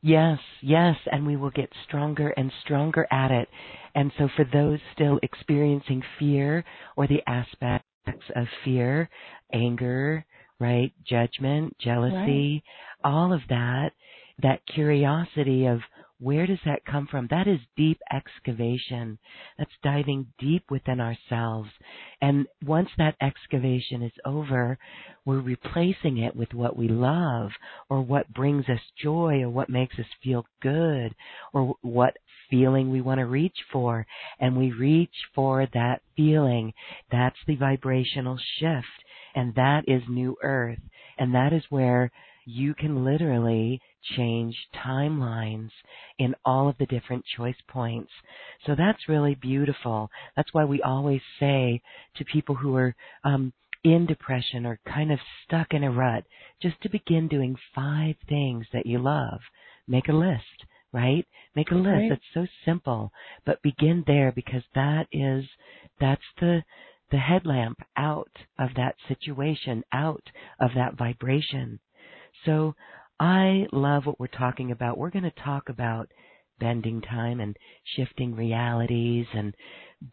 Yes, 0.00 0.38
yes, 0.62 0.96
and 1.10 1.26
we 1.26 1.36
will 1.36 1.50
get 1.50 1.70
stronger 1.86 2.28
and 2.28 2.52
stronger 2.62 3.06
at 3.10 3.30
it. 3.30 3.48
And 3.94 4.12
so 4.16 4.28
for 4.36 4.44
those 4.44 4.78
still 4.94 5.18
experiencing 5.22 6.02
fear 6.18 6.64
or 6.96 7.06
the 7.08 7.22
aspects 7.26 7.84
of 8.36 8.46
fear, 8.64 9.10
anger, 9.52 10.24
right, 10.60 10.92
judgment, 11.04 11.76
jealousy, 11.78 12.62
right. 13.04 13.10
all 13.10 13.32
of 13.32 13.40
that, 13.48 13.90
that 14.42 14.60
curiosity 14.72 15.66
of 15.66 15.80
where 16.20 16.46
does 16.46 16.58
that 16.64 16.84
come 16.84 17.06
from? 17.08 17.28
That 17.30 17.46
is 17.46 17.60
deep 17.76 18.00
excavation. 18.12 19.18
That's 19.56 19.70
diving 19.82 20.26
deep 20.38 20.64
within 20.70 21.00
ourselves. 21.00 21.70
And 22.20 22.46
once 22.64 22.88
that 22.98 23.16
excavation 23.20 24.02
is 24.02 24.12
over, 24.24 24.78
we're 25.24 25.40
replacing 25.40 26.18
it 26.18 26.34
with 26.34 26.52
what 26.54 26.76
we 26.76 26.88
love 26.88 27.50
or 27.88 28.00
what 28.00 28.32
brings 28.32 28.68
us 28.68 28.80
joy 29.00 29.42
or 29.42 29.48
what 29.48 29.70
makes 29.70 29.98
us 29.98 30.06
feel 30.22 30.44
good 30.60 31.14
or 31.52 31.76
what 31.82 32.16
feeling 32.50 32.90
we 32.90 33.00
want 33.00 33.18
to 33.18 33.26
reach 33.26 33.56
for. 33.72 34.06
And 34.40 34.56
we 34.56 34.72
reach 34.72 35.14
for 35.34 35.68
that 35.72 36.02
feeling. 36.16 36.72
That's 37.12 37.36
the 37.46 37.56
vibrational 37.56 38.38
shift. 38.58 38.86
And 39.34 39.54
that 39.54 39.84
is 39.86 40.02
new 40.08 40.36
earth. 40.42 40.80
And 41.18 41.34
that 41.34 41.52
is 41.52 41.62
where 41.68 42.10
you 42.48 42.72
can 42.72 43.04
literally 43.04 43.78
change 44.16 44.56
timelines 44.74 45.68
in 46.18 46.34
all 46.46 46.66
of 46.66 46.78
the 46.78 46.86
different 46.86 47.22
choice 47.36 47.60
points. 47.68 48.10
So 48.64 48.74
that's 48.74 49.06
really 49.06 49.34
beautiful. 49.34 50.10
That's 50.34 50.54
why 50.54 50.64
we 50.64 50.80
always 50.80 51.20
say 51.38 51.82
to 52.16 52.24
people 52.24 52.54
who 52.54 52.74
are 52.76 52.94
um, 53.22 53.52
in 53.84 54.06
depression 54.06 54.64
or 54.64 54.80
kind 54.86 55.12
of 55.12 55.18
stuck 55.44 55.74
in 55.74 55.84
a 55.84 55.90
rut, 55.90 56.24
just 56.62 56.80
to 56.80 56.88
begin 56.88 57.28
doing 57.28 57.54
five 57.74 58.14
things 58.30 58.64
that 58.72 58.86
you 58.86 58.98
love. 58.98 59.40
Make 59.86 60.08
a 60.08 60.12
list, 60.12 60.64
right? 60.90 61.26
Make 61.54 61.70
a 61.70 61.74
list. 61.74 61.86
Right. 61.88 62.12
It's 62.12 62.22
so 62.32 62.46
simple, 62.64 63.12
but 63.44 63.60
begin 63.62 64.04
there 64.06 64.32
because 64.32 64.62
that 64.74 65.06
is 65.12 65.44
that's 66.00 66.22
the 66.40 66.62
the 67.10 67.18
headlamp 67.18 67.78
out 67.96 68.30
of 68.58 68.70
that 68.76 68.94
situation, 69.06 69.84
out 69.92 70.24
of 70.60 70.70
that 70.74 70.96
vibration. 70.96 71.80
So 72.44 72.74
I 73.20 73.66
love 73.72 74.06
what 74.06 74.20
we're 74.20 74.26
talking 74.28 74.70
about. 74.70 74.98
We're 74.98 75.10
going 75.10 75.24
to 75.24 75.42
talk 75.42 75.68
about 75.68 76.08
bending 76.60 77.00
time 77.00 77.40
and 77.40 77.56
shifting 77.96 78.34
realities 78.34 79.26
and 79.32 79.54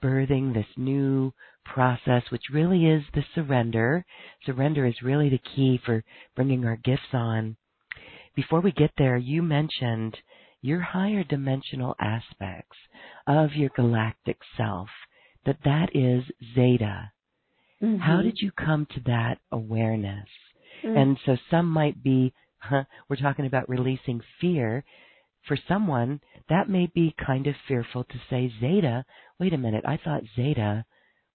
birthing 0.03 0.53
this 0.53 0.65
new 0.77 1.33
process, 1.63 2.23
which 2.29 2.43
really 2.51 2.85
is 2.85 3.03
the 3.13 3.23
surrender. 3.33 4.05
Surrender 4.45 4.85
is 4.85 5.01
really 5.03 5.29
the 5.29 5.41
key 5.55 5.79
for 5.83 6.03
bringing 6.35 6.65
our 6.65 6.77
gifts 6.77 7.13
on. 7.13 7.57
Before 8.35 8.59
we 8.59 8.71
get 8.71 8.91
there, 8.97 9.17
you 9.17 9.41
mentioned 9.41 10.17
your 10.61 10.81
higher 10.81 11.23
dimensional 11.23 11.95
aspects 11.99 12.77
of 13.27 13.53
your 13.53 13.69
galactic 13.75 14.37
self, 14.57 14.89
that 15.45 15.57
that 15.63 15.95
is 15.95 16.23
Zeta. 16.55 17.11
Mm-hmm. 17.81 17.99
How 17.99 18.21
did 18.21 18.39
you 18.39 18.51
come 18.51 18.87
to 18.95 18.99
that 19.05 19.37
awareness? 19.51 20.27
Mm. 20.85 20.97
And 20.97 21.17
so 21.25 21.37
some 21.49 21.69
might 21.69 22.03
be, 22.03 22.33
huh, 22.59 22.83
we're 23.09 23.15
talking 23.15 23.45
about 23.45 23.69
releasing 23.69 24.21
fear. 24.39 24.83
For 25.47 25.57
someone, 25.67 26.21
that 26.49 26.69
may 26.69 26.87
be 26.93 27.13
kind 27.23 27.47
of 27.47 27.55
fearful 27.67 28.03
to 28.03 28.15
say, 28.29 28.51
Zeta, 28.59 29.05
wait 29.39 29.53
a 29.53 29.57
minute, 29.57 29.83
I 29.85 29.97
thought 30.03 30.23
Zeta 30.35 30.85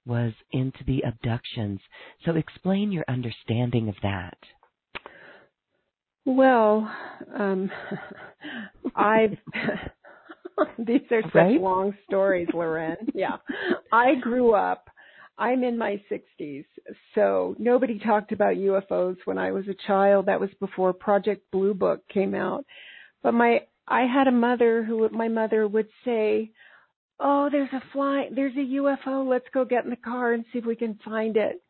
was 0.06 0.32
into 0.52 0.82
the 0.86 1.02
abductions. 1.06 1.80
So 2.24 2.34
explain 2.34 2.90
your 2.90 3.04
understanding 3.08 3.88
of 3.88 3.94
that. 4.02 4.38
Well, 6.24 6.90
um, 7.36 7.70
I've, 8.96 9.36
these 10.78 11.00
are 11.10 11.22
such 11.22 11.34
Right? 11.34 11.60
long 11.60 11.94
stories, 12.06 12.48
Loren. 12.52 12.96
Yeah. 13.14 13.36
I 13.92 14.14
grew 14.20 14.54
up 14.54 14.88
I'm 15.40 15.64
in 15.64 15.78
my 15.78 15.98
60s, 16.12 16.66
so 17.14 17.56
nobody 17.58 17.98
talked 17.98 18.30
about 18.30 18.56
UFOs 18.56 19.16
when 19.24 19.38
I 19.38 19.52
was 19.52 19.64
a 19.68 19.86
child. 19.86 20.26
That 20.26 20.38
was 20.38 20.50
before 20.60 20.92
Project 20.92 21.50
Blue 21.50 21.72
Book 21.72 22.06
came 22.12 22.34
out. 22.34 22.66
But 23.22 23.32
my 23.32 23.62
I 23.88 24.02
had 24.02 24.28
a 24.28 24.32
mother 24.32 24.84
who 24.84 25.08
my 25.08 25.28
mother 25.28 25.66
would 25.66 25.88
say, 26.04 26.50
"Oh, 27.18 27.48
there's 27.50 27.72
a 27.72 27.82
fly, 27.92 28.28
there's 28.30 28.54
a 28.54 28.74
UFO. 28.80 29.26
Let's 29.26 29.46
go 29.54 29.64
get 29.64 29.84
in 29.84 29.90
the 29.90 29.96
car 29.96 30.34
and 30.34 30.44
see 30.52 30.58
if 30.58 30.66
we 30.66 30.76
can 30.76 31.00
find 31.02 31.38
it." 31.38 31.62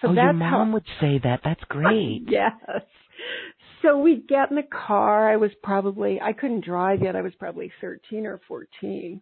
So 0.00 0.08
oh, 0.08 0.14
that's 0.14 0.24
your 0.24 0.32
mom 0.32 0.68
how, 0.68 0.72
would 0.72 0.86
say 0.98 1.20
that. 1.22 1.40
That's 1.44 1.62
great. 1.68 2.22
yes. 2.26 2.52
So 3.82 3.98
we 3.98 4.24
get 4.26 4.48
in 4.48 4.56
the 4.56 4.62
car. 4.62 5.30
I 5.30 5.36
was 5.36 5.50
probably 5.62 6.18
I 6.22 6.32
couldn't 6.32 6.64
drive 6.64 7.02
yet. 7.02 7.16
I 7.16 7.20
was 7.20 7.34
probably 7.38 7.70
13 7.82 8.24
or 8.24 8.40
14 8.48 9.20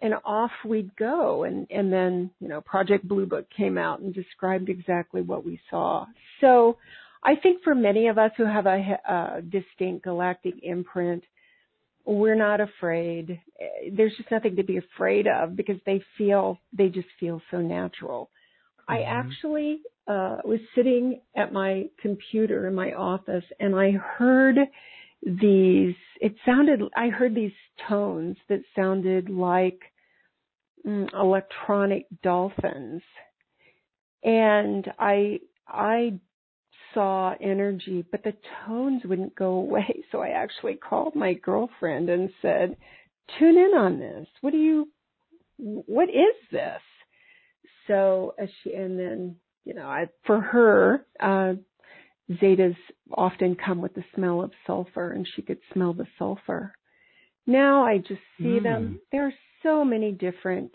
and 0.00 0.14
off 0.24 0.50
we'd 0.64 0.94
go. 0.96 1.44
And 1.44 1.66
and 1.70 1.92
then 1.92 2.30
you 2.40 2.48
know 2.48 2.60
project 2.60 3.06
blue 3.06 3.26
book 3.26 3.46
came 3.56 3.78
out 3.78 4.00
and 4.00 4.12
described 4.14 4.68
exactly 4.68 5.22
what 5.22 5.44
we 5.44 5.60
saw. 5.70 6.06
So 6.40 6.78
i 7.26 7.34
think 7.34 7.62
for 7.64 7.74
many 7.74 8.08
of 8.08 8.18
us 8.18 8.30
who 8.36 8.44
have 8.44 8.66
a, 8.66 8.98
a 9.08 9.40
distinct 9.42 10.04
galactic 10.04 10.54
imprint 10.62 11.24
we're 12.04 12.34
not 12.34 12.60
afraid. 12.60 13.40
There's 13.92 14.14
just 14.16 14.30
nothing 14.30 14.56
to 14.56 14.62
be 14.62 14.76
afraid 14.76 15.26
of 15.26 15.56
because 15.56 15.76
they 15.86 16.02
feel 16.18 16.58
they 16.72 16.88
just 16.88 17.08
feel 17.18 17.40
so 17.50 17.60
natural. 17.60 18.30
I 18.88 18.98
Mhm. 18.98 19.06
actually 19.06 19.82
uh 20.06 20.38
was 20.44 20.60
sitting 20.74 21.22
at 21.34 21.52
my 21.52 21.88
computer 21.98 22.66
in 22.66 22.74
my 22.74 22.92
office 22.92 23.44
and 23.58 23.74
i 23.74 23.90
heard 23.92 24.58
these 25.24 25.94
it 26.20 26.34
sounded 26.44 26.82
i 26.96 27.08
heard 27.08 27.34
these 27.34 27.52
tones 27.88 28.36
that 28.48 28.60
sounded 28.76 29.30
like 29.30 29.80
mm, 30.86 31.12
electronic 31.14 32.06
dolphins. 32.22 33.02
And 34.22 34.90
i 34.98 35.40
i 35.68 36.18
saw 36.92 37.34
energy 37.40 38.04
but 38.10 38.22
the 38.22 38.34
tones 38.66 39.02
wouldn't 39.04 39.34
go 39.34 39.54
away. 39.54 40.04
So 40.12 40.20
i 40.20 40.28
actually 40.28 40.74
called 40.74 41.14
my 41.14 41.34
girlfriend 41.34 42.10
and 42.10 42.30
said 42.42 42.76
tune 43.38 43.56
in 43.56 43.72
on 43.76 43.98
this. 43.98 44.28
What 44.42 44.52
do 44.52 44.58
you 44.58 44.88
what 45.56 46.08
is 46.10 46.36
this? 46.52 46.82
So 47.86 48.34
she 48.62 48.74
and 48.74 48.98
then 48.98 49.36
you 49.64 49.72
know 49.74 49.86
i 49.86 50.08
for 50.26 50.40
her 50.40 51.06
uh 51.20 51.54
Zetas 52.30 52.76
often 53.12 53.54
come 53.54 53.80
with 53.82 53.94
the 53.94 54.04
smell 54.14 54.40
of 54.42 54.52
sulfur, 54.66 55.12
and 55.12 55.26
she 55.34 55.42
could 55.42 55.58
smell 55.72 55.92
the 55.92 56.06
sulfur. 56.18 56.72
Now 57.46 57.84
I 57.84 57.98
just 57.98 58.22
see 58.38 58.58
Mm. 58.58 58.62
them. 58.62 59.00
There 59.12 59.26
are 59.26 59.34
so 59.62 59.84
many 59.84 60.12
different. 60.12 60.72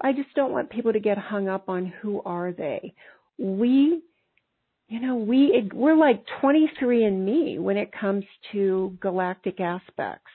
I 0.00 0.12
just 0.12 0.34
don't 0.34 0.52
want 0.52 0.70
people 0.70 0.92
to 0.92 1.00
get 1.00 1.18
hung 1.18 1.48
up 1.48 1.68
on 1.68 1.86
who 1.86 2.20
are 2.24 2.52
they. 2.52 2.94
We, 3.38 4.02
you 4.88 5.00
know, 5.00 5.16
we 5.16 5.68
we're 5.72 5.94
like 5.96 6.24
23 6.40 7.04
and 7.04 7.24
Me 7.24 7.58
when 7.58 7.76
it 7.76 7.92
comes 7.92 8.24
to 8.52 8.96
galactic 9.00 9.60
aspects. 9.60 10.30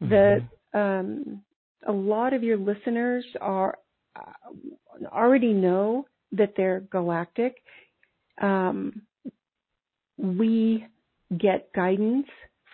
The 0.00 0.42
Mhm. 0.74 1.00
um, 1.00 1.42
a 1.86 1.92
lot 1.92 2.34
of 2.34 2.42
your 2.42 2.56
listeners 2.58 3.24
are 3.40 3.78
uh, 4.14 5.06
already 5.06 5.52
know 5.52 6.06
that 6.32 6.54
they're 6.56 6.80
galactic. 6.80 7.62
Um, 8.40 9.02
we 10.18 10.86
get 11.38 11.72
guidance 11.72 12.26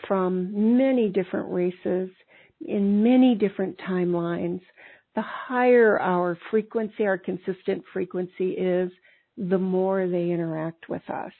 from 0.08 0.76
many 0.76 1.08
different 1.08 1.52
races 1.52 2.10
in 2.60 3.02
many 3.02 3.34
different 3.34 3.78
timelines. 3.78 4.60
The 5.14 5.22
higher 5.22 6.00
our 6.00 6.36
frequency, 6.50 7.06
our 7.06 7.18
consistent 7.18 7.84
frequency 7.92 8.50
is, 8.50 8.90
the 9.36 9.58
more 9.58 10.06
they 10.08 10.30
interact 10.30 10.88
with 10.88 11.08
us. 11.08 11.32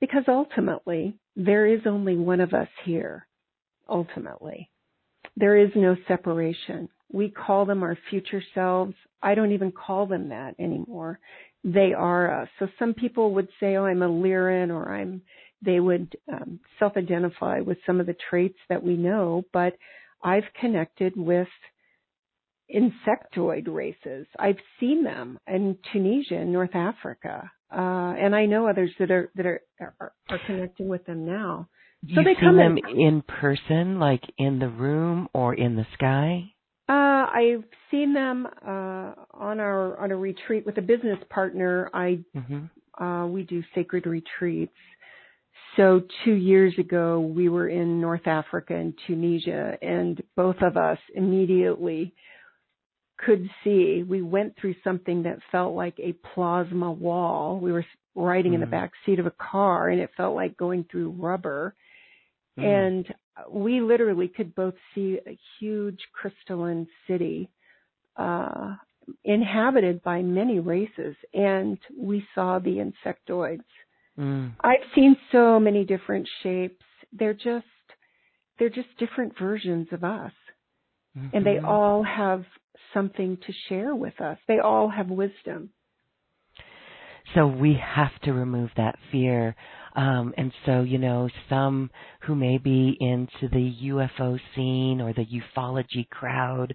Because 0.00 0.24
ultimately, 0.28 1.16
there 1.36 1.66
is 1.66 1.80
only 1.86 2.16
one 2.16 2.40
of 2.40 2.52
us 2.52 2.68
here. 2.84 3.26
Ultimately. 3.88 4.70
There 5.36 5.56
is 5.56 5.70
no 5.74 5.96
separation. 6.08 6.88
We 7.12 7.28
call 7.28 7.66
them 7.66 7.82
our 7.82 7.96
future 8.10 8.42
selves. 8.54 8.94
I 9.22 9.34
don't 9.34 9.52
even 9.52 9.72
call 9.72 10.06
them 10.06 10.28
that 10.30 10.54
anymore. 10.58 11.18
They 11.64 11.92
are 11.94 12.42
us. 12.42 12.48
So 12.58 12.68
some 12.78 12.94
people 12.94 13.34
would 13.34 13.48
say, 13.60 13.76
oh, 13.76 13.86
I'm 13.86 14.02
a 14.02 14.08
Lyran 14.08 14.70
or 14.70 14.92
I'm, 14.92 15.22
they 15.62 15.80
would 15.80 16.16
um, 16.32 16.60
self-identify 16.78 17.60
with 17.60 17.78
some 17.86 18.00
of 18.00 18.06
the 18.06 18.16
traits 18.30 18.58
that 18.68 18.82
we 18.82 18.96
know, 18.96 19.44
but 19.52 19.74
I've 20.22 20.44
connected 20.60 21.14
with 21.16 21.48
insectoid 22.74 23.72
races. 23.72 24.26
I've 24.38 24.58
seen 24.80 25.04
them 25.04 25.38
in 25.46 25.78
Tunisia, 25.92 26.44
North 26.44 26.74
Africa, 26.74 27.50
uh, 27.72 28.14
and 28.18 28.34
I 28.34 28.46
know 28.46 28.68
others 28.68 28.90
that 28.98 29.10
are 29.10 29.30
that 29.36 29.46
are 29.46 29.60
are, 29.80 30.12
are 30.28 30.40
connecting 30.46 30.88
with 30.88 31.04
them 31.06 31.26
now. 31.26 31.68
So 32.02 32.20
You've 32.20 32.24
they 32.24 32.40
come 32.40 32.56
them 32.56 32.78
in, 32.78 33.00
in 33.00 33.22
person, 33.22 33.98
like 33.98 34.22
in 34.38 34.58
the 34.58 34.68
room 34.68 35.28
or 35.32 35.54
in 35.54 35.76
the 35.76 35.86
sky. 35.94 36.52
Uh, 36.88 36.92
I've 36.92 37.64
seen 37.90 38.14
them 38.14 38.46
uh, 38.46 39.12
on 39.34 39.58
our 39.60 39.98
on 39.98 40.12
a 40.12 40.16
retreat 40.16 40.64
with 40.66 40.78
a 40.78 40.82
business 40.82 41.18
partner. 41.30 41.90
I 41.92 42.20
mm-hmm. 42.36 43.02
uh, 43.02 43.26
we 43.26 43.42
do 43.42 43.62
sacred 43.74 44.06
retreats. 44.06 44.76
So 45.76 46.02
two 46.24 46.32
years 46.32 46.74
ago, 46.78 47.20
we 47.20 47.48
were 47.48 47.68
in 47.68 48.00
North 48.00 48.26
Africa 48.26 48.74
and 48.74 48.94
Tunisia, 49.06 49.76
and 49.82 50.22
both 50.34 50.56
of 50.62 50.76
us 50.76 50.98
immediately 51.14 52.14
could 53.18 53.48
see. 53.62 54.02
We 54.02 54.22
went 54.22 54.54
through 54.58 54.76
something 54.82 55.24
that 55.24 55.38
felt 55.52 55.74
like 55.74 55.98
a 55.98 56.16
plasma 56.34 56.90
wall. 56.90 57.58
We 57.60 57.72
were 57.72 57.84
riding 58.14 58.52
mm. 58.52 58.54
in 58.56 58.60
the 58.60 58.66
mm-hmm. 58.66 58.70
back 58.72 58.92
seat 59.04 59.18
of 59.18 59.26
a 59.26 59.32
car, 59.32 59.90
and 59.90 60.00
it 60.00 60.10
felt 60.16 60.34
like 60.34 60.56
going 60.56 60.86
through 60.90 61.10
rubber. 61.10 61.74
Mm. 62.58 62.64
And 62.64 63.14
we 63.50 63.80
literally 63.82 64.28
could 64.28 64.54
both 64.54 64.74
see 64.94 65.18
a 65.26 65.38
huge 65.60 66.00
crystalline 66.14 66.86
city 67.06 67.50
uh, 68.16 68.76
inhabited 69.24 70.02
by 70.02 70.22
many 70.22 70.58
races, 70.58 71.16
and 71.34 71.78
we 71.96 72.24
saw 72.34 72.58
the 72.58 72.78
insectoids. 72.78 73.60
Mm. 74.18 74.54
I've 74.60 74.80
seen 74.94 75.16
so 75.32 75.60
many 75.60 75.84
different 75.84 76.28
shapes. 76.42 76.84
They're 77.12 77.34
just 77.34 77.64
they're 78.58 78.70
just 78.70 78.88
different 78.98 79.38
versions 79.38 79.88
of 79.92 80.04
us. 80.04 80.32
Mm-hmm. 81.16 81.36
And 81.36 81.46
they 81.46 81.56
mm-hmm. 81.56 81.66
all 81.66 82.02
have 82.02 82.44
something 82.94 83.36
to 83.46 83.52
share 83.68 83.94
with 83.94 84.20
us. 84.20 84.38
They 84.48 84.58
all 84.58 84.88
have 84.88 85.08
wisdom. 85.08 85.70
So 87.34 87.46
we 87.46 87.78
have 87.82 88.18
to 88.22 88.32
remove 88.32 88.70
that 88.76 88.96
fear 89.10 89.56
um, 89.96 90.34
and 90.36 90.52
so, 90.66 90.82
you 90.82 90.98
know, 90.98 91.30
some 91.48 91.90
who 92.20 92.34
may 92.34 92.58
be 92.58 92.96
into 93.00 93.48
the 93.50 93.74
UFO 93.84 94.38
scene 94.54 95.00
or 95.00 95.14
the 95.14 95.24
ufology 95.24 96.06
crowd, 96.10 96.74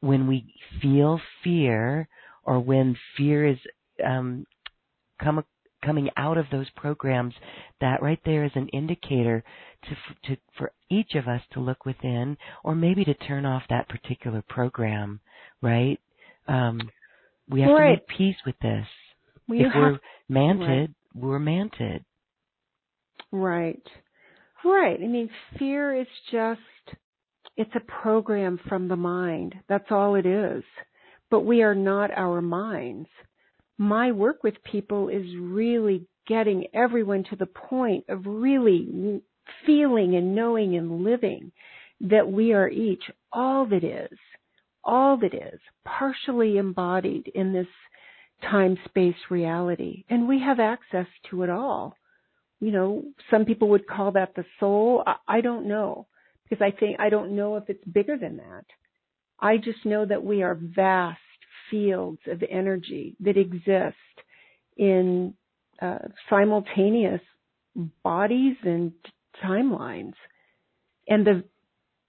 when 0.00 0.26
we 0.26 0.52
feel 0.82 1.18
fear 1.42 2.06
or 2.44 2.60
when 2.60 2.94
fear 3.16 3.46
is 3.46 3.56
um, 4.06 4.44
come, 5.22 5.42
coming 5.84 6.10
out 6.16 6.38
of 6.38 6.46
those 6.50 6.68
programs, 6.76 7.34
that 7.80 8.02
right 8.02 8.20
there 8.24 8.44
is 8.44 8.50
an 8.54 8.68
indicator 8.68 9.44
to, 9.84 9.90
to, 10.28 10.40
for 10.56 10.72
each 10.90 11.14
of 11.14 11.28
us 11.28 11.42
to 11.52 11.60
look 11.60 11.84
within 11.84 12.36
or 12.64 12.74
maybe 12.74 13.04
to 13.04 13.14
turn 13.14 13.46
off 13.46 13.62
that 13.70 13.88
particular 13.88 14.42
program, 14.48 15.20
right? 15.62 16.00
Um, 16.46 16.80
we 17.48 17.60
have 17.62 17.70
right. 17.70 17.84
to 17.84 17.92
make 17.92 18.08
peace 18.08 18.36
with 18.44 18.56
this. 18.60 18.86
Well, 19.48 19.60
if 19.60 19.72
we're 19.74 19.98
manted, 20.28 20.68
right. 20.68 20.90
we're 21.14 21.38
manted. 21.38 22.04
Right. 23.30 23.82
Right. 24.64 24.98
I 25.02 25.06
mean, 25.06 25.30
fear 25.58 25.94
is 25.94 26.06
just, 26.32 26.60
it's 27.56 27.74
a 27.74 28.02
program 28.02 28.58
from 28.68 28.88
the 28.88 28.96
mind. 28.96 29.54
That's 29.68 29.90
all 29.90 30.14
it 30.16 30.26
is. 30.26 30.62
But 31.30 31.40
we 31.40 31.62
are 31.62 31.74
not 31.74 32.10
our 32.10 32.40
minds. 32.40 33.08
My 33.78 34.12
work 34.12 34.42
with 34.42 34.62
people 34.64 35.08
is 35.08 35.24
really 35.38 36.06
getting 36.26 36.66
everyone 36.74 37.24
to 37.30 37.36
the 37.36 37.46
point 37.46 38.04
of 38.08 38.26
really 38.26 39.22
feeling 39.64 40.16
and 40.16 40.34
knowing 40.34 40.76
and 40.76 41.04
living 41.04 41.52
that 42.00 42.30
we 42.30 42.52
are 42.52 42.68
each 42.68 43.02
all 43.32 43.66
that 43.66 43.84
is, 43.84 44.18
all 44.84 45.16
that 45.18 45.34
is, 45.34 45.60
partially 45.84 46.58
embodied 46.58 47.30
in 47.34 47.52
this 47.52 47.66
time 48.42 48.76
space 48.84 49.16
reality. 49.30 50.04
And 50.10 50.28
we 50.28 50.40
have 50.40 50.60
access 50.60 51.06
to 51.30 51.42
it 51.42 51.50
all 51.50 51.96
you 52.60 52.72
know, 52.72 53.04
some 53.30 53.44
people 53.44 53.68
would 53.68 53.86
call 53.86 54.12
that 54.12 54.34
the 54.34 54.44
soul. 54.58 55.02
I, 55.06 55.16
I 55.28 55.40
don't 55.40 55.68
know 55.68 56.06
because 56.48 56.62
I 56.62 56.76
think 56.76 56.98
I 56.98 57.08
don't 57.08 57.36
know 57.36 57.56
if 57.56 57.64
it's 57.68 57.84
bigger 57.84 58.16
than 58.16 58.38
that. 58.38 58.64
I 59.40 59.56
just 59.58 59.84
know 59.84 60.04
that 60.04 60.24
we 60.24 60.42
are 60.42 60.58
vast 60.60 61.20
fields 61.70 62.20
of 62.26 62.42
energy 62.48 63.16
that 63.20 63.36
exist 63.36 63.96
in 64.76 65.34
uh, 65.80 65.98
simultaneous 66.28 67.20
bodies 68.02 68.56
and 68.62 68.92
timelines. 69.44 70.14
And 71.08 71.26
the 71.26 71.44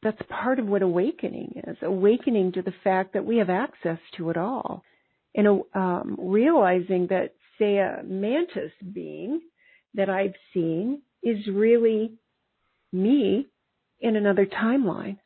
that's 0.02 0.22
part 0.30 0.60
of 0.60 0.66
what 0.66 0.82
awakening 0.82 1.62
is 1.68 1.76
awakening 1.82 2.54
to 2.54 2.62
the 2.62 2.74
fact 2.84 3.14
that 3.14 3.26
we 3.26 3.38
have 3.38 3.50
access 3.50 4.00
to 4.16 4.30
it 4.30 4.38
all 4.38 4.82
and 5.36 5.62
um, 5.76 6.16
realizing 6.18 7.08
that 7.08 7.34
say 7.60 7.78
a 7.78 8.02
mantis 8.06 8.72
being 8.94 9.42
that 9.94 10.10
I've 10.10 10.36
seen 10.54 11.02
is 11.22 11.38
really 11.52 12.14
me 12.92 13.48
in 14.00 14.16
another 14.16 14.46
timeline. 14.46 15.18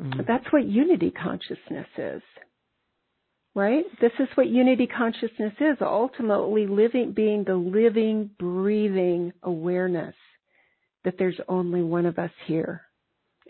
Mm-hmm. 0.00 0.20
That's 0.26 0.46
what 0.50 0.64
unity 0.66 1.10
consciousness 1.10 1.88
is. 1.98 2.22
Right? 3.60 3.84
This 4.00 4.12
is 4.18 4.28
what 4.36 4.48
unity 4.48 4.86
consciousness 4.86 5.52
is. 5.60 5.76
Ultimately 5.82 6.66
living, 6.66 7.12
being 7.12 7.44
the 7.44 7.56
living, 7.56 8.30
breathing 8.38 9.34
awareness 9.42 10.14
that 11.04 11.16
there's 11.18 11.38
only 11.46 11.82
one 11.82 12.06
of 12.06 12.18
us 12.18 12.30
here. 12.46 12.80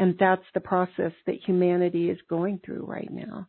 And 0.01 0.17
that's 0.19 0.43
the 0.53 0.59
process 0.59 1.13
that 1.27 1.37
humanity 1.47 2.11
is 2.11 2.19
going 2.29 2.59
through 2.67 2.87
right 2.87 3.09
now. 3.09 3.47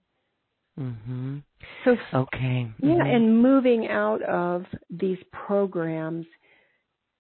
Mm-hmm. 0.80 1.38
So 1.84 1.96
okay, 2.14 2.72
yeah, 2.80 2.90
mm-hmm. 2.90 3.02
and 3.02 3.42
moving 3.42 3.88
out 3.88 4.22
of 4.22 4.66
these 4.92 5.18
programs 5.32 6.28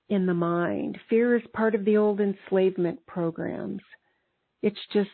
in 0.10 0.27
the 0.27 0.36
mind. 0.36 0.99
Fear 1.10 1.38
is 1.38 1.43
part 1.51 1.73
of 1.73 1.84
the 1.84 1.97
old 1.97 2.19
enslavement 2.21 2.99
programs. 3.08 3.82
It's 4.62 4.80
just 4.93 5.10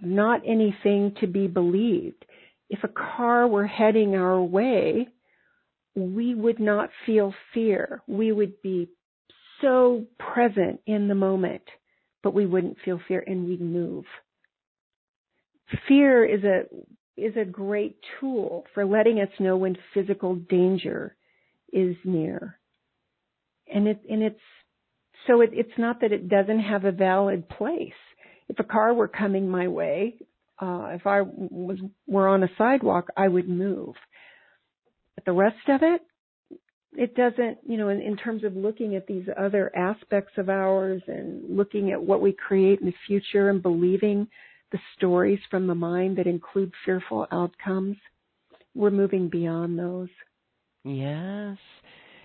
not 0.00 0.42
anything 0.46 1.16
to 1.20 1.26
be 1.26 1.48
believed. 1.48 2.24
If 2.70 2.82
a 2.84 2.88
car 2.88 3.46
were 3.46 3.66
heading 3.66 4.14
our 4.14 4.40
way, 4.40 5.08
we 5.94 6.34
would 6.34 6.58
not 6.58 6.88
feel 7.04 7.34
fear. 7.52 8.00
We 8.06 8.32
would 8.32 8.62
be 8.62 8.88
so 9.60 10.06
present 10.18 10.80
in 10.86 11.08
the 11.08 11.14
moment, 11.14 11.64
but 12.22 12.32
we 12.32 12.46
wouldn't 12.46 12.78
feel 12.84 13.00
fear 13.06 13.22
and 13.26 13.46
we'd 13.46 13.60
move 13.60 14.06
fear 15.88 16.24
is 16.24 16.44
a 16.44 16.62
is 17.16 17.36
a 17.36 17.44
great 17.44 17.96
tool 18.18 18.64
for 18.74 18.84
letting 18.84 19.20
us 19.20 19.28
know 19.38 19.56
when 19.56 19.76
physical 19.92 20.34
danger 20.34 21.16
is 21.72 21.96
near. 22.04 22.58
And 23.72 23.86
it 23.86 24.00
and 24.08 24.22
it's 24.22 24.40
so 25.26 25.40
it, 25.42 25.50
it's 25.52 25.78
not 25.78 26.00
that 26.00 26.12
it 26.12 26.28
doesn't 26.28 26.60
have 26.60 26.84
a 26.84 26.92
valid 26.92 27.48
place. 27.48 27.92
If 28.48 28.58
a 28.58 28.64
car 28.64 28.94
were 28.94 29.08
coming 29.08 29.48
my 29.48 29.68
way, 29.68 30.16
uh, 30.60 30.88
if 30.92 31.06
I 31.06 31.22
was 31.22 31.78
were 32.06 32.28
on 32.28 32.42
a 32.42 32.50
sidewalk, 32.58 33.08
I 33.16 33.28
would 33.28 33.48
move. 33.48 33.94
But 35.14 35.24
the 35.24 35.32
rest 35.32 35.68
of 35.68 35.82
it, 35.82 36.02
it 36.92 37.14
doesn't. 37.14 37.58
You 37.66 37.78
know, 37.78 37.88
in, 37.88 38.00
in 38.00 38.16
terms 38.16 38.44
of 38.44 38.54
looking 38.56 38.96
at 38.96 39.06
these 39.06 39.26
other 39.38 39.74
aspects 39.76 40.32
of 40.36 40.48
ours 40.48 41.02
and 41.06 41.56
looking 41.56 41.92
at 41.92 42.02
what 42.02 42.20
we 42.20 42.32
create 42.32 42.80
in 42.80 42.86
the 42.86 42.94
future 43.06 43.50
and 43.50 43.62
believing 43.62 44.28
the 44.72 44.78
stories 44.96 45.40
from 45.50 45.66
the 45.66 45.74
mind 45.74 46.18
that 46.18 46.26
include 46.26 46.72
fearful 46.84 47.26
outcomes. 47.32 47.96
We're 48.74 48.90
moving 48.90 49.28
beyond 49.28 49.78
those. 49.78 50.08
Yes. 50.84 51.58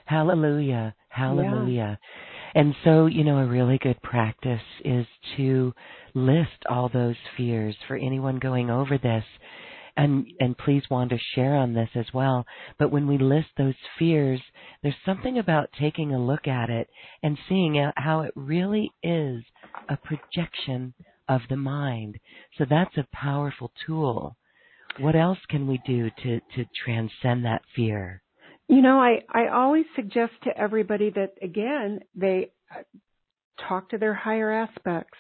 Hallelujah. 0.06 0.94
Hallelujah. 1.10 2.00
Yeah. 2.02 2.35
And 2.56 2.74
so, 2.86 3.06
you 3.06 3.24
know, 3.26 3.38
a 3.40 3.46
really 3.46 3.78
good 3.78 4.02
practice 4.02 4.62
is 4.84 5.06
to 5.38 5.74
list 6.14 6.66
all 6.70 6.90
those 6.90 7.18
fears 7.36 7.76
for 7.88 7.98
anyone 7.98 8.40
going 8.40 8.70
over 8.70 8.98
this 8.98 9.26
and 9.98 10.26
and 10.40 10.58
please 10.58 10.84
want 10.90 11.10
to 11.12 11.18
share 11.36 11.56
on 11.56 11.74
this 11.74 11.90
as 11.96 12.06
well. 12.14 12.46
But 12.78 12.92
when 12.92 13.08
we 13.08 13.18
list 13.18 13.50
those 13.58 13.76
fears, 13.98 14.42
there's 14.82 14.96
something 15.06 15.38
about 15.38 15.70
taking 15.80 16.14
a 16.14 16.20
look 16.20 16.48
at 16.48 16.70
it 16.70 16.90
and 17.24 17.38
seeing 17.48 17.92
how 17.96 18.22
it 18.22 18.32
really 18.36 18.92
is 19.04 19.44
a 19.90 19.98
projection 19.98 20.94
of 21.28 21.42
the 21.50 21.58
mind. 21.58 22.18
So 22.58 22.66
that's 22.70 22.98
a 22.98 23.08
powerful 23.14 23.72
tool. 23.86 24.36
What 25.00 25.16
else 25.16 25.40
can 25.50 25.68
we 25.68 25.80
do 25.86 26.10
to 26.24 26.40
to 26.56 26.66
transcend 26.84 27.46
that 27.46 27.64
fear? 27.76 28.22
You 28.68 28.82
know, 28.82 29.00
I 29.00 29.22
I 29.30 29.48
always 29.48 29.86
suggest 29.96 30.34
to 30.44 30.58
everybody 30.58 31.12
that 31.12 31.34
again 31.42 32.00
they 32.16 32.52
uh, 32.72 32.82
talk 33.68 33.90
to 33.90 33.98
their 33.98 34.14
higher 34.14 34.52
aspects 34.52 35.18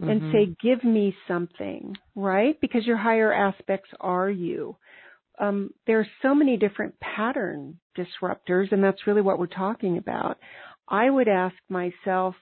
mm-hmm. 0.00 0.10
and 0.10 0.32
say, 0.32 0.56
"Give 0.60 0.82
me 0.82 1.14
something," 1.28 1.96
right? 2.16 2.60
Because 2.60 2.86
your 2.86 2.96
higher 2.96 3.32
aspects 3.32 3.90
are 4.00 4.30
you. 4.30 4.76
Um, 5.38 5.70
there 5.86 6.00
are 6.00 6.06
so 6.20 6.34
many 6.34 6.56
different 6.56 6.98
pattern 7.00 7.78
disruptors, 7.96 8.72
and 8.72 8.82
that's 8.82 9.06
really 9.06 9.22
what 9.22 9.38
we're 9.38 9.46
talking 9.46 9.96
about. 9.96 10.38
I 10.88 11.08
would 11.08 11.28
ask 11.28 11.54
myself, 11.68 12.34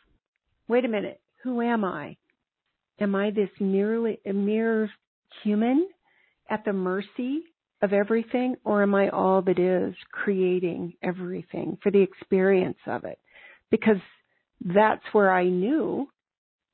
"Wait 0.66 0.86
a 0.86 0.88
minute, 0.88 1.20
who 1.42 1.60
am 1.60 1.84
I? 1.84 2.16
Am 3.00 3.14
I 3.14 3.30
this 3.30 3.50
merely 3.60 4.18
a 4.26 4.32
mere 4.32 4.90
human 5.42 5.88
at 6.48 6.64
the 6.64 6.72
mercy 6.72 7.44
of 7.80 7.92
everything, 7.92 8.56
or 8.64 8.82
am 8.82 8.94
I 8.94 9.08
all 9.10 9.42
that 9.42 9.58
is 9.58 9.94
creating 10.10 10.94
everything 11.02 11.78
for 11.82 11.90
the 11.90 12.02
experience 12.02 12.78
of 12.86 13.04
it? 13.04 13.18
Because 13.70 14.00
that's 14.64 15.04
where 15.12 15.32
I 15.32 15.44
knew 15.44 16.08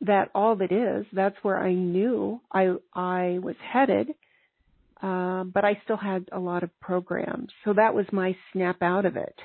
that 0.00 0.30
all 0.34 0.56
that 0.56 0.72
is, 0.72 1.06
that's 1.12 1.36
where 1.42 1.58
I 1.58 1.72
knew 1.74 2.40
I 2.52 2.74
I 2.94 3.38
was 3.42 3.56
headed. 3.62 4.08
Um, 5.02 5.50
but 5.52 5.64
I 5.66 5.78
still 5.84 5.98
had 5.98 6.28
a 6.32 6.38
lot 6.38 6.62
of 6.62 6.70
programs. 6.80 7.50
So 7.64 7.74
that 7.74 7.94
was 7.94 8.06
my 8.10 8.34
snap 8.52 8.80
out 8.80 9.04
of 9.04 9.16
it. 9.16 9.38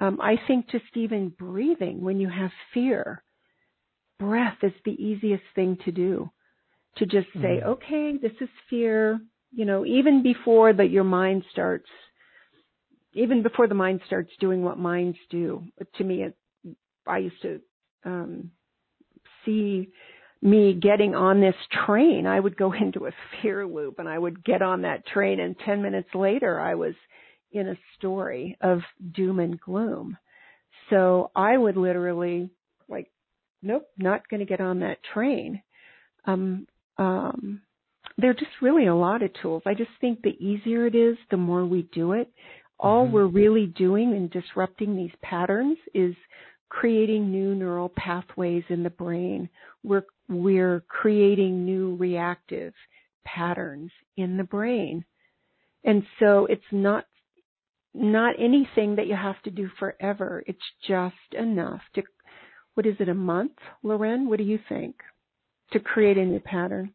Um, 0.00 0.18
I 0.22 0.36
think 0.46 0.70
just 0.70 0.84
even 0.94 1.28
breathing 1.28 2.00
when 2.00 2.20
you 2.20 2.28
have 2.30 2.50
fear, 2.72 3.22
breath 4.18 4.56
is 4.62 4.72
the 4.84 4.92
easiest 4.92 5.42
thing 5.54 5.76
to 5.84 5.92
do. 5.92 6.30
To 6.96 7.06
just 7.06 7.28
say, 7.34 7.60
mm-hmm. 7.60 7.68
okay, 7.68 8.16
this 8.20 8.32
is 8.40 8.48
fear 8.70 9.20
you 9.52 9.64
know, 9.64 9.84
even 9.84 10.22
before 10.22 10.72
that 10.72 10.90
your 10.90 11.04
mind 11.04 11.44
starts, 11.52 11.88
even 13.14 13.42
before 13.42 13.66
the 13.66 13.74
mind 13.74 14.00
starts 14.06 14.30
doing 14.40 14.62
what 14.62 14.78
minds 14.78 15.18
do. 15.30 15.64
To 15.96 16.04
me, 16.04 16.24
it, 16.24 16.36
I 17.06 17.18
used 17.18 17.40
to 17.42 17.60
um, 18.04 18.50
see 19.44 19.88
me 20.40 20.74
getting 20.74 21.14
on 21.14 21.40
this 21.40 21.54
train. 21.86 22.26
I 22.26 22.38
would 22.38 22.56
go 22.56 22.72
into 22.80 23.06
a 23.06 23.12
fear 23.42 23.66
loop 23.66 23.98
and 23.98 24.08
I 24.08 24.18
would 24.18 24.44
get 24.44 24.62
on 24.62 24.82
that 24.82 25.06
train, 25.06 25.40
and 25.40 25.56
10 25.64 25.82
minutes 25.82 26.10
later, 26.14 26.60
I 26.60 26.74
was 26.74 26.94
in 27.50 27.68
a 27.68 27.78
story 27.96 28.58
of 28.60 28.80
doom 29.14 29.40
and 29.40 29.58
gloom. 29.58 30.16
So 30.90 31.30
I 31.34 31.56
would 31.56 31.76
literally, 31.76 32.50
like, 32.88 33.10
nope, 33.62 33.88
not 33.96 34.28
going 34.28 34.40
to 34.40 34.46
get 34.46 34.60
on 34.60 34.80
that 34.80 34.98
train. 35.14 35.62
Um, 36.26 36.66
um, 36.98 37.62
there 38.18 38.30
are 38.30 38.34
just 38.34 38.50
really 38.60 38.86
a 38.86 38.94
lot 38.94 39.22
of 39.22 39.30
tools. 39.40 39.62
I 39.64 39.74
just 39.74 39.90
think 40.00 40.20
the 40.20 40.36
easier 40.44 40.86
it 40.86 40.96
is, 40.96 41.16
the 41.30 41.36
more 41.36 41.64
we 41.64 41.88
do 41.92 42.12
it. 42.12 42.30
All 42.78 43.04
mm-hmm. 43.04 43.14
we're 43.14 43.26
really 43.26 43.66
doing 43.66 44.10
in 44.10 44.28
disrupting 44.28 44.96
these 44.96 45.12
patterns 45.22 45.78
is 45.94 46.14
creating 46.68 47.30
new 47.30 47.54
neural 47.54 47.88
pathways 47.96 48.64
in 48.68 48.82
the 48.82 48.90
brain. 48.90 49.48
We're, 49.84 50.04
we're 50.28 50.82
creating 50.88 51.64
new 51.64 51.94
reactive 51.96 52.74
patterns 53.24 53.92
in 54.16 54.36
the 54.36 54.44
brain. 54.44 55.04
And 55.84 56.02
so 56.18 56.46
it's 56.46 56.60
not, 56.72 57.04
not 57.94 58.34
anything 58.38 58.96
that 58.96 59.06
you 59.06 59.14
have 59.14 59.40
to 59.44 59.50
do 59.50 59.70
forever. 59.78 60.42
It's 60.46 60.58
just 60.86 61.14
enough 61.38 61.80
to, 61.94 62.02
what 62.74 62.84
is 62.84 62.96
it, 62.98 63.08
a 63.08 63.14
month, 63.14 63.52
Loren? 63.84 64.28
What 64.28 64.38
do 64.38 64.44
you 64.44 64.58
think? 64.68 64.96
To 65.72 65.80
create 65.80 66.18
a 66.18 66.24
new 66.24 66.40
pattern? 66.40 66.94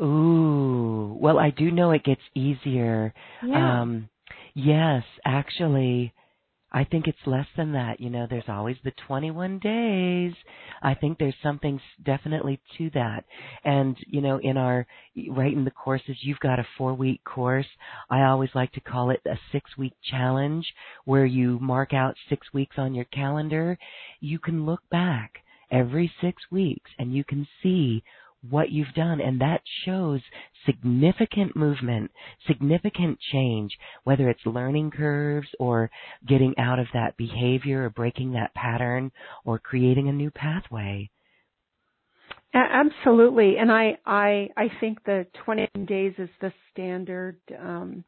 Ooh, 0.00 1.16
well, 1.20 1.38
I 1.38 1.50
do 1.50 1.70
know 1.70 1.92
it 1.92 2.04
gets 2.04 2.22
easier. 2.34 3.14
Yeah. 3.46 3.82
Um, 3.82 4.08
yes, 4.54 5.04
actually, 5.24 6.12
I 6.74 6.82
think 6.82 7.06
it's 7.06 7.16
less 7.26 7.46
than 7.56 7.72
that. 7.74 8.00
You 8.00 8.10
know, 8.10 8.26
there's 8.28 8.48
always 8.48 8.76
the 8.82 8.90
21 9.06 9.60
days. 9.60 10.32
I 10.82 10.94
think 10.94 11.18
there's 11.18 11.36
something 11.40 11.80
definitely 12.04 12.60
to 12.76 12.90
that. 12.94 13.24
And, 13.64 13.96
you 14.08 14.20
know, 14.20 14.38
in 14.38 14.56
our, 14.56 14.84
right 15.30 15.52
in 15.52 15.64
the 15.64 15.70
courses, 15.70 16.16
you've 16.22 16.40
got 16.40 16.58
a 16.58 16.66
four 16.76 16.94
week 16.94 17.22
course. 17.22 17.68
I 18.10 18.24
always 18.24 18.50
like 18.54 18.72
to 18.72 18.80
call 18.80 19.10
it 19.10 19.20
a 19.24 19.38
six 19.52 19.70
week 19.78 19.94
challenge 20.10 20.66
where 21.04 21.24
you 21.24 21.60
mark 21.60 21.92
out 21.94 22.16
six 22.28 22.52
weeks 22.52 22.74
on 22.76 22.92
your 22.92 23.06
calendar. 23.06 23.78
You 24.18 24.40
can 24.40 24.66
look 24.66 24.82
back 24.90 25.44
every 25.70 26.12
six 26.20 26.42
weeks 26.50 26.90
and 26.98 27.14
you 27.14 27.22
can 27.22 27.46
see 27.62 28.02
what 28.50 28.70
you've 28.70 28.94
done. 28.94 29.20
And 29.20 29.40
that 29.40 29.60
shows 29.84 30.20
significant 30.66 31.56
movement, 31.56 32.10
significant 32.46 33.18
change, 33.32 33.72
whether 34.04 34.28
it's 34.28 34.44
learning 34.46 34.90
curves 34.90 35.48
or 35.58 35.90
getting 36.26 36.54
out 36.58 36.78
of 36.78 36.86
that 36.94 37.16
behavior 37.16 37.84
or 37.84 37.90
breaking 37.90 38.32
that 38.32 38.54
pattern 38.54 39.12
or 39.44 39.58
creating 39.58 40.08
a 40.08 40.12
new 40.12 40.30
pathway. 40.30 41.10
Absolutely, 42.54 43.56
and 43.58 43.70
I 43.72 43.98
I 44.06 44.48
I 44.56 44.70
think 44.80 45.02
the 45.04 45.26
20 45.44 45.68
days 45.86 46.14
is 46.18 46.28
the 46.40 46.52
standard. 46.70 47.36
Um, 47.60 48.04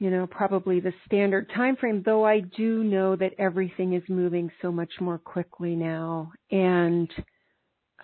you 0.00 0.10
know, 0.10 0.26
probably 0.26 0.80
the 0.80 0.92
standard 1.06 1.48
time 1.54 1.76
frame. 1.76 2.02
Though 2.04 2.24
I 2.24 2.40
do 2.40 2.82
know 2.82 3.14
that 3.14 3.34
everything 3.38 3.94
is 3.94 4.02
moving 4.08 4.50
so 4.62 4.72
much 4.72 4.90
more 5.00 5.18
quickly 5.18 5.76
now, 5.76 6.32
and 6.50 7.08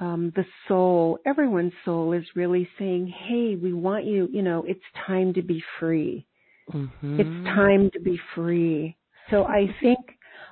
um, 0.01 0.33
the 0.35 0.45
soul, 0.67 1.19
everyone's 1.25 1.73
soul 1.85 2.13
is 2.13 2.25
really 2.35 2.69
saying, 2.79 3.13
hey, 3.29 3.57
we 3.61 3.73
want 3.73 4.05
you, 4.05 4.29
you 4.33 4.43
know, 4.43 4.65
it's 4.67 4.81
time 5.07 5.35
to 5.35 5.43
be 5.43 5.63
free. 5.79 6.27
Mm-hmm. 6.73 7.21
It's 7.21 7.47
time 7.47 7.91
to 7.93 8.01
be 8.01 8.19
free. 8.35 8.97
So 9.31 9.45
I 9.45 9.67
think 9.81 9.99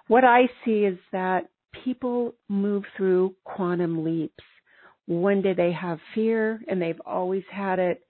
what 0.06 0.24
I 0.24 0.42
see 0.64 0.84
is 0.84 0.98
that 1.10 1.46
people 1.84 2.34
move 2.48 2.84
through 2.96 3.34
quantum 3.44 4.04
leaps. 4.04 4.44
One 5.06 5.42
day 5.42 5.54
they 5.54 5.72
have 5.72 5.98
fear 6.14 6.60
and 6.68 6.80
they've 6.80 7.00
always 7.04 7.44
had 7.50 7.78
it. 7.78 8.02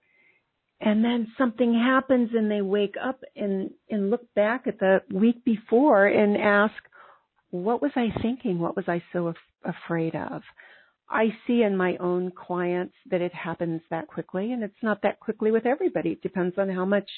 And 0.81 1.03
then 1.03 1.31
something 1.37 1.73
happens 1.73 2.31
and 2.33 2.51
they 2.51 2.61
wake 2.61 2.95
up 3.01 3.21
and, 3.35 3.71
and 3.89 4.09
look 4.09 4.31
back 4.35 4.67
at 4.67 4.79
the 4.79 5.01
week 5.11 5.43
before 5.45 6.05
and 6.05 6.37
ask, 6.37 6.73
what 7.51 7.81
was 7.81 7.91
I 7.95 8.09
thinking? 8.21 8.59
What 8.59 8.75
was 8.75 8.85
I 8.87 9.01
so 9.13 9.27
af- 9.27 9.37
afraid 9.63 10.15
of? 10.15 10.41
I 11.09 11.27
see 11.45 11.63
in 11.63 11.77
my 11.77 11.97
own 11.97 12.31
clients 12.31 12.95
that 13.09 13.21
it 13.21 13.33
happens 13.33 13.81
that 13.89 14.07
quickly, 14.07 14.51
and 14.51 14.63
it's 14.63 14.81
not 14.81 15.01
that 15.03 15.19
quickly 15.19 15.51
with 15.51 15.65
everybody. 15.65 16.11
It 16.11 16.21
depends 16.21 16.57
on 16.57 16.69
how 16.69 16.85
much 16.85 17.09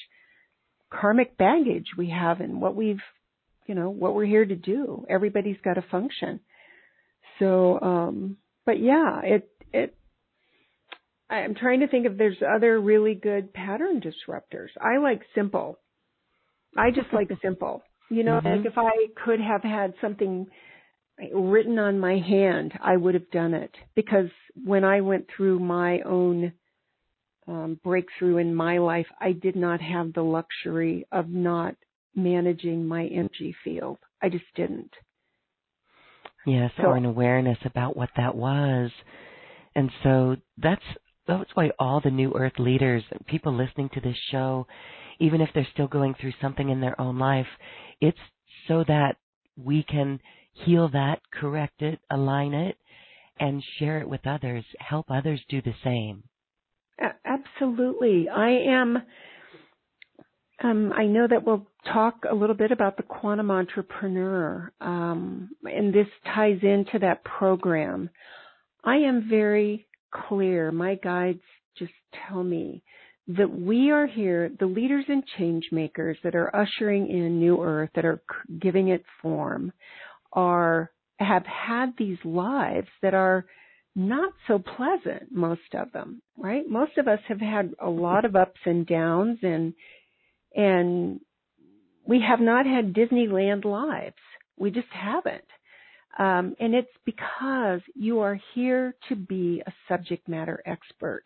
karmic 0.92 1.36
baggage 1.36 1.86
we 1.96 2.10
have 2.10 2.40
and 2.40 2.60
what 2.60 2.74
we've, 2.74 3.00
you 3.66 3.74
know, 3.74 3.90
what 3.90 4.14
we're 4.14 4.26
here 4.26 4.44
to 4.44 4.56
do. 4.56 5.06
Everybody's 5.08 5.60
got 5.64 5.78
a 5.78 5.82
function. 5.82 6.40
So, 7.38 7.80
um, 7.80 8.36
but 8.64 8.80
yeah, 8.80 9.20
it, 9.22 9.50
it, 9.72 9.96
I'm 11.28 11.54
trying 11.54 11.80
to 11.80 11.88
think 11.88 12.06
if 12.06 12.16
there's 12.16 12.38
other 12.42 12.80
really 12.80 13.14
good 13.14 13.52
pattern 13.52 14.00
disruptors. 14.00 14.68
I 14.80 14.98
like 14.98 15.22
simple. 15.34 15.78
I 16.76 16.90
just 16.90 17.12
like 17.12 17.30
simple. 17.42 17.82
You 18.10 18.22
know, 18.22 18.40
mm-hmm. 18.40 18.62
like 18.62 18.66
if 18.66 18.78
I 18.78 19.06
could 19.24 19.40
have 19.40 19.62
had 19.62 19.94
something 20.00 20.46
written 21.32 21.78
on 21.78 21.98
my 21.98 22.18
hand, 22.18 22.72
I 22.80 22.96
would 22.96 23.14
have 23.14 23.30
done 23.30 23.54
it 23.54 23.74
because 23.94 24.28
when 24.64 24.84
I 24.84 25.00
went 25.00 25.26
through 25.34 25.58
my 25.58 26.00
own 26.00 26.52
um, 27.48 27.80
breakthrough 27.82 28.38
in 28.38 28.54
my 28.54 28.78
life, 28.78 29.06
I 29.20 29.32
did 29.32 29.56
not 29.56 29.80
have 29.80 30.12
the 30.12 30.22
luxury 30.22 31.06
of 31.12 31.28
not 31.28 31.76
managing 32.14 32.86
my 32.86 33.06
energy 33.06 33.54
field. 33.62 33.98
I 34.22 34.28
just 34.28 34.44
didn't. 34.54 34.90
Yes, 36.46 36.70
so, 36.76 36.84
or 36.84 36.96
an 36.96 37.04
awareness 37.04 37.58
about 37.64 37.96
what 37.96 38.10
that 38.16 38.34
was. 38.34 38.90
And 39.74 39.90
so 40.02 40.36
that's 40.58 40.82
that's 41.26 41.50
why 41.54 41.70
all 41.78 42.00
the 42.00 42.10
new 42.10 42.32
earth 42.34 42.58
leaders, 42.58 43.02
people 43.26 43.52
listening 43.52 43.90
to 43.94 44.00
this 44.00 44.16
show, 44.30 44.66
even 45.18 45.40
if 45.40 45.50
they're 45.54 45.66
still 45.72 45.88
going 45.88 46.14
through 46.20 46.32
something 46.40 46.68
in 46.68 46.80
their 46.80 46.98
own 47.00 47.18
life, 47.18 47.48
it's 48.00 48.18
so 48.68 48.84
that 48.86 49.16
we 49.56 49.82
can 49.82 50.20
heal 50.64 50.88
that, 50.92 51.20
correct 51.32 51.82
it, 51.82 51.98
align 52.10 52.54
it, 52.54 52.76
and 53.38 53.62
share 53.78 53.98
it 53.98 54.08
with 54.08 54.26
others. 54.26 54.64
Help 54.78 55.10
others 55.10 55.40
do 55.48 55.60
the 55.62 55.74
same. 55.84 56.22
Absolutely. 57.24 58.28
I 58.28 58.50
am. 58.68 58.98
Um, 60.62 60.92
I 60.94 61.04
know 61.04 61.26
that 61.28 61.44
we'll 61.44 61.66
talk 61.92 62.24
a 62.30 62.34
little 62.34 62.56
bit 62.56 62.72
about 62.72 62.96
the 62.96 63.02
quantum 63.02 63.50
entrepreneur, 63.50 64.72
um, 64.80 65.50
and 65.64 65.92
this 65.92 66.06
ties 66.34 66.58
into 66.62 66.98
that 67.00 67.22
program. 67.24 68.08
I 68.82 68.96
am 68.96 69.28
very 69.28 69.86
clear. 70.28 70.72
My 70.72 70.94
guides 70.94 71.42
just 71.78 71.92
tell 72.26 72.42
me 72.42 72.82
that 73.28 73.50
we 73.50 73.90
are 73.90 74.06
here, 74.06 74.50
the 74.58 74.66
leaders 74.66 75.04
and 75.08 75.24
change 75.36 75.64
makers 75.72 76.16
that 76.22 76.34
are 76.34 76.54
ushering 76.54 77.10
in 77.10 77.40
new 77.40 77.60
earth, 77.62 77.90
that 77.94 78.04
are 78.04 78.22
giving 78.60 78.88
it 78.88 79.04
form, 79.20 79.72
are 80.32 80.90
have 81.18 81.44
had 81.46 81.94
these 81.96 82.18
lives 82.24 82.88
that 83.02 83.14
are 83.14 83.46
not 83.94 84.32
so 84.46 84.58
pleasant, 84.58 85.32
most 85.32 85.74
of 85.74 85.90
them, 85.92 86.20
right? 86.36 86.68
Most 86.68 86.98
of 86.98 87.08
us 87.08 87.20
have 87.28 87.40
had 87.40 87.74
a 87.80 87.88
lot 87.88 88.26
of 88.26 88.36
ups 88.36 88.60
and 88.66 88.86
downs 88.86 89.38
and 89.42 89.72
and 90.54 91.20
we 92.06 92.22
have 92.26 92.40
not 92.40 92.66
had 92.66 92.94
Disneyland 92.94 93.64
lives. 93.64 94.14
We 94.56 94.70
just 94.70 94.88
haven't. 94.90 95.44
Um, 96.18 96.54
and 96.58 96.74
it's 96.74 96.88
because 97.04 97.80
you 97.94 98.20
are 98.20 98.38
here 98.54 98.94
to 99.08 99.16
be 99.16 99.62
a 99.66 99.72
subject 99.88 100.28
matter 100.28 100.62
expert. 100.64 101.24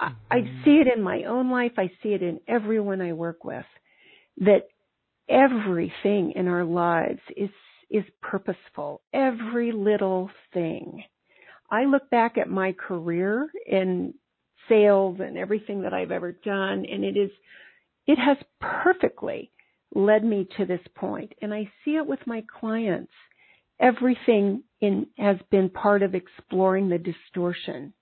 Mm-hmm. 0.00 0.14
I, 0.30 0.36
I 0.36 0.40
mm-hmm. 0.40 0.64
see 0.64 0.70
it 0.72 0.88
in 0.94 1.02
my 1.02 1.24
own 1.24 1.50
life. 1.50 1.72
I 1.78 1.90
see 2.02 2.10
it 2.10 2.22
in 2.22 2.40
everyone 2.46 3.00
I 3.00 3.12
work 3.12 3.44
with 3.44 3.64
that 4.38 4.68
everything 5.28 6.32
in 6.34 6.48
our 6.48 6.64
lives 6.64 7.20
is, 7.36 7.50
is 7.92 8.04
purposeful. 8.20 9.02
Every 9.12 9.72
little 9.72 10.30
thing. 10.52 11.04
I 11.70 11.84
look 11.84 12.08
back 12.10 12.38
at 12.38 12.48
my 12.48 12.72
career 12.72 13.48
in 13.66 14.14
sales 14.68 15.18
and 15.20 15.36
everything 15.36 15.82
that 15.82 15.92
I've 15.92 16.10
ever 16.10 16.32
done 16.32 16.84
and 16.84 17.04
it 17.04 17.16
is, 17.16 17.30
it 18.06 18.18
has 18.18 18.36
perfectly 18.60 19.50
led 19.94 20.24
me 20.24 20.48
to 20.56 20.64
this 20.64 20.80
point. 20.94 21.32
And 21.42 21.52
I 21.52 21.70
see 21.84 21.96
it 21.96 22.06
with 22.06 22.20
my 22.26 22.44
clients 22.60 23.12
everything 23.82 24.62
in 24.80 25.06
has 25.18 25.36
been 25.50 25.68
part 25.68 26.02
of 26.02 26.14
exploring 26.14 26.88
the 26.88 26.98
distortion. 26.98 27.92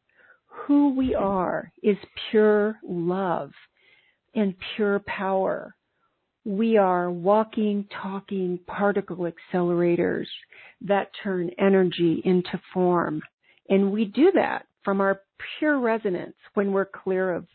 Who 0.47 0.95
we 0.95 1.15
are 1.15 1.73
is 1.83 1.97
pure 2.31 2.79
love 2.87 3.51
and 4.35 4.55
pure 4.77 5.01
power. 5.07 5.75
We 6.45 6.77
are 6.77 7.11
walking, 7.11 7.87
talking 8.03 8.59
particle 8.67 9.31
accelerators 9.31 10.27
that 10.83 11.11
turn 11.23 11.51
energy 11.59 12.23
into 12.25 12.61
form. 12.73 13.23
And 13.69 13.93
we 13.93 14.07
do 14.07 14.33
that 14.35 14.67
from 14.85 15.01
our 15.01 15.21
pure 15.59 15.79
resonance 15.79 16.37
when 16.55 16.73
we're 16.73 16.87
clear 16.87 17.35
of, 17.35 17.47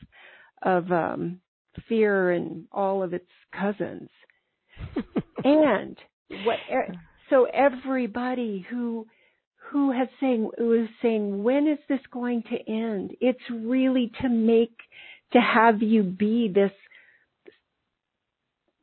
of 0.62 0.91
um, 0.91 1.39
fear 1.89 2.32
and 2.32 2.65
all 2.71 3.02
of 3.02 3.13
its 3.13 3.30
cousins. 3.60 4.10
and 5.43 5.98
what 6.43 6.58
so 7.30 7.45
everybody 7.54 8.65
who 8.69 9.06
who 9.69 9.91
has 9.91 10.08
saying 10.19 10.50
who 10.58 10.84
is 10.84 10.89
saying 11.02 11.43
when 11.43 11.67
is 11.67 11.80
this 11.88 12.00
going 12.12 12.43
to 12.43 12.71
end 12.71 13.12
it's 13.21 13.39
really 13.52 14.12
to 14.21 14.30
make 14.30 14.76
to 15.34 15.39
have 15.39 15.82
you 15.82 16.04
be 16.04 16.52
this 16.54 16.71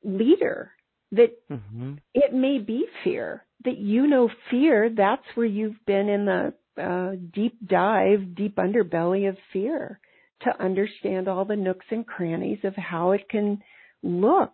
leader 0.05 0.73
that 1.13 1.31
mm-hmm. 1.51 1.95
it 2.15 2.33
may 2.33 2.59
be 2.59 2.87
fear 3.05 3.45
that 3.65 3.79
you 3.79 4.07
know 4.07 4.29
fear 4.51 4.91
that's 4.95 5.27
where 5.35 5.47
you've 5.47 5.85
been 5.87 6.09
in 6.09 6.25
the 6.25 6.53
uh, 6.83 7.13
deep 7.35 7.57
dive 7.67 8.35
deep 8.35 8.57
underbelly 8.57 9.29
of 9.29 9.37
fear 9.53 10.01
to 10.43 10.63
understand 10.63 11.29
all 11.29 11.45
the 11.45 11.57
nooks 11.57 11.87
and 11.91 12.07
crannies 12.07 12.59
of 12.65 12.75
how 12.75 13.13
it 13.13 13.29
can 13.29 13.63
look 14.03 14.53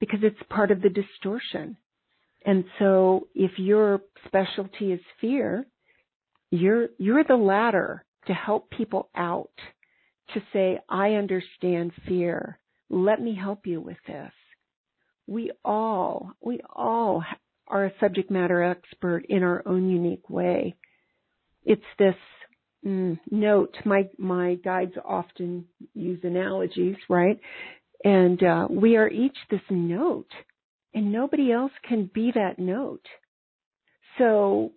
because 0.00 0.20
it's 0.22 0.36
part 0.50 0.70
of 0.70 0.82
the 0.82 0.90
distortion 0.90 1.76
and 2.46 2.64
so 2.78 3.26
if 3.34 3.58
your 3.58 4.02
specialty 4.24 4.92
is 4.92 5.00
fear, 5.20 5.66
you're, 6.52 6.88
you're 6.96 7.24
the 7.24 7.36
ladder 7.36 8.04
to 8.28 8.32
help 8.32 8.70
people 8.70 9.10
out 9.16 9.50
to 10.32 10.40
say, 10.52 10.78
I 10.88 11.14
understand 11.14 11.92
fear. 12.06 12.60
Let 12.88 13.20
me 13.20 13.34
help 13.34 13.66
you 13.66 13.80
with 13.80 13.96
this. 14.06 14.30
We 15.26 15.50
all, 15.64 16.32
we 16.40 16.60
all 16.74 17.24
are 17.66 17.86
a 17.86 17.92
subject 18.00 18.30
matter 18.30 18.62
expert 18.62 19.26
in 19.28 19.42
our 19.42 19.62
own 19.66 19.88
unique 19.88 20.30
way. 20.30 20.76
It's 21.64 21.82
this 21.98 22.14
mm, 22.86 23.18
note. 23.30 23.74
My, 23.84 24.08
my 24.18 24.54
guides 24.54 24.94
often 25.04 25.66
use 25.94 26.20
analogies, 26.22 26.96
right? 27.08 27.40
And 28.04 28.42
uh, 28.42 28.68
we 28.70 28.96
are 28.96 29.08
each 29.08 29.36
this 29.50 29.60
note 29.68 30.30
and 30.96 31.12
nobody 31.12 31.52
else 31.52 31.72
can 31.86 32.10
be 32.12 32.32
that 32.34 32.58
note. 32.58 33.04
So 34.18 34.72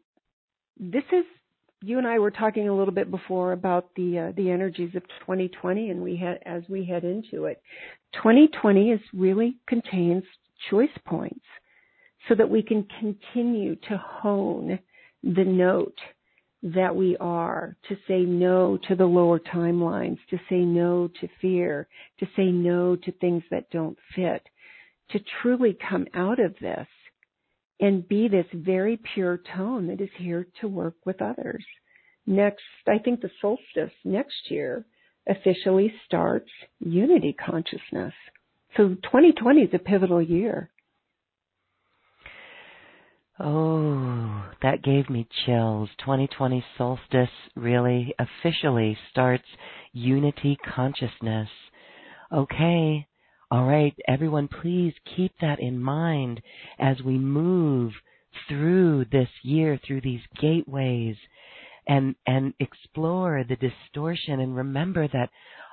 this 0.77 1.05
is 1.13 1.23
you 1.81 1.97
and 1.97 2.07
I 2.07 2.19
were 2.19 2.31
talking 2.31 2.67
a 2.67 2.75
little 2.75 2.93
bit 2.93 3.09
before 3.09 3.53
about 3.53 3.89
the 3.95 4.29
uh, 4.29 4.31
the 4.35 4.49
energies 4.49 4.95
of 4.95 5.03
2020 5.21 5.89
and 5.89 6.01
we 6.01 6.15
had 6.17 6.39
as 6.45 6.63
we 6.69 6.85
head 6.85 7.03
into 7.03 7.45
it. 7.45 7.61
2020 8.13 8.91
is 8.91 8.99
really 9.13 9.57
contains 9.67 10.23
choice 10.69 10.89
points 11.05 11.45
so 12.27 12.35
that 12.35 12.49
we 12.49 12.61
can 12.61 12.85
continue 12.99 13.75
to 13.75 13.97
hone 13.97 14.79
the 15.23 15.45
note 15.45 15.97
that 16.61 16.93
we 16.93 17.15
are 17.21 17.77
to 17.87 17.95
say 18.07 18.19
no 18.21 18.77
to 18.87 18.95
the 18.95 19.05
lower 19.05 19.39
timelines 19.39 20.17
to 20.29 20.37
say 20.49 20.57
no 20.57 21.09
to 21.21 21.27
fear 21.39 21.87
to 22.19 22.25
say 22.35 22.45
no 22.45 22.97
to 22.97 23.11
things 23.13 23.43
that 23.49 23.69
don't 23.71 23.97
fit. 24.15 24.45
To 25.11 25.19
truly 25.41 25.77
come 25.89 26.05
out 26.13 26.39
of 26.39 26.53
this 26.59 26.87
and 27.79 28.07
be 28.07 28.27
this 28.27 28.45
very 28.53 28.99
pure 29.13 29.39
tone 29.55 29.87
that 29.87 30.01
is 30.01 30.09
here 30.17 30.47
to 30.61 30.67
work 30.67 30.95
with 31.05 31.21
others. 31.21 31.65
Next, 32.25 32.63
I 32.87 32.99
think 32.99 33.21
the 33.21 33.31
solstice 33.41 33.93
next 34.03 34.49
year 34.51 34.85
officially 35.27 35.93
starts 36.05 36.49
unity 36.79 37.33
consciousness. 37.33 38.13
So 38.77 38.89
2020 38.89 39.61
is 39.61 39.69
a 39.73 39.79
pivotal 39.79 40.21
year. 40.21 40.69
Oh, 43.39 44.51
that 44.61 44.83
gave 44.83 45.09
me 45.09 45.27
chills. 45.45 45.89
2020 45.99 46.63
solstice 46.77 47.29
really 47.55 48.13
officially 48.19 48.97
starts 49.11 49.45
unity 49.93 50.57
consciousness. 50.75 51.47
Okay, 52.31 53.07
all 53.51 53.65
right, 53.65 53.95
everyone, 54.07 54.47
please 54.47 54.93
keep 55.15 55.33
that 55.41 55.59
in 55.59 55.81
mind 55.81 56.41
as 56.77 57.01
we 57.01 57.17
move 57.17 57.93
through 58.47 59.05
this 59.11 59.29
year, 59.41 59.79
through 59.85 60.01
these 60.01 60.21
gateways, 60.39 61.15
and, 61.87 62.15
and 62.27 62.53
explore 62.59 63.43
the 63.43 63.55
distortion 63.55 64.39
and 64.39 64.55
remember 64.55 65.07
that, 65.07 65.31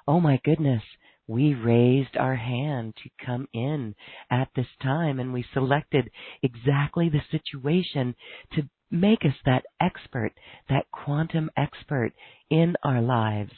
oh 0.09 0.21
my 0.21 0.41
goodness, 0.43 0.83
we 1.29 1.53
raised 1.53 2.17
our 2.17 2.37
hand 2.37 2.95
to 3.03 3.27
come 3.27 3.47
in 3.53 3.95
at 4.31 4.49
this 4.57 4.69
time 4.83 5.21
and 5.21 5.33
we 5.33 5.45
selected 5.53 6.09
exactly 6.43 7.11
the 7.11 7.21
situation 7.31 8.15
to 8.55 8.63
make 8.91 9.25
us 9.25 9.35
that 9.45 9.65
expert, 9.83 10.33
that 10.71 10.87
quantum 10.93 11.51
expert 11.59 12.13
in 12.49 12.75
our 12.85 13.03
lives. 13.03 13.53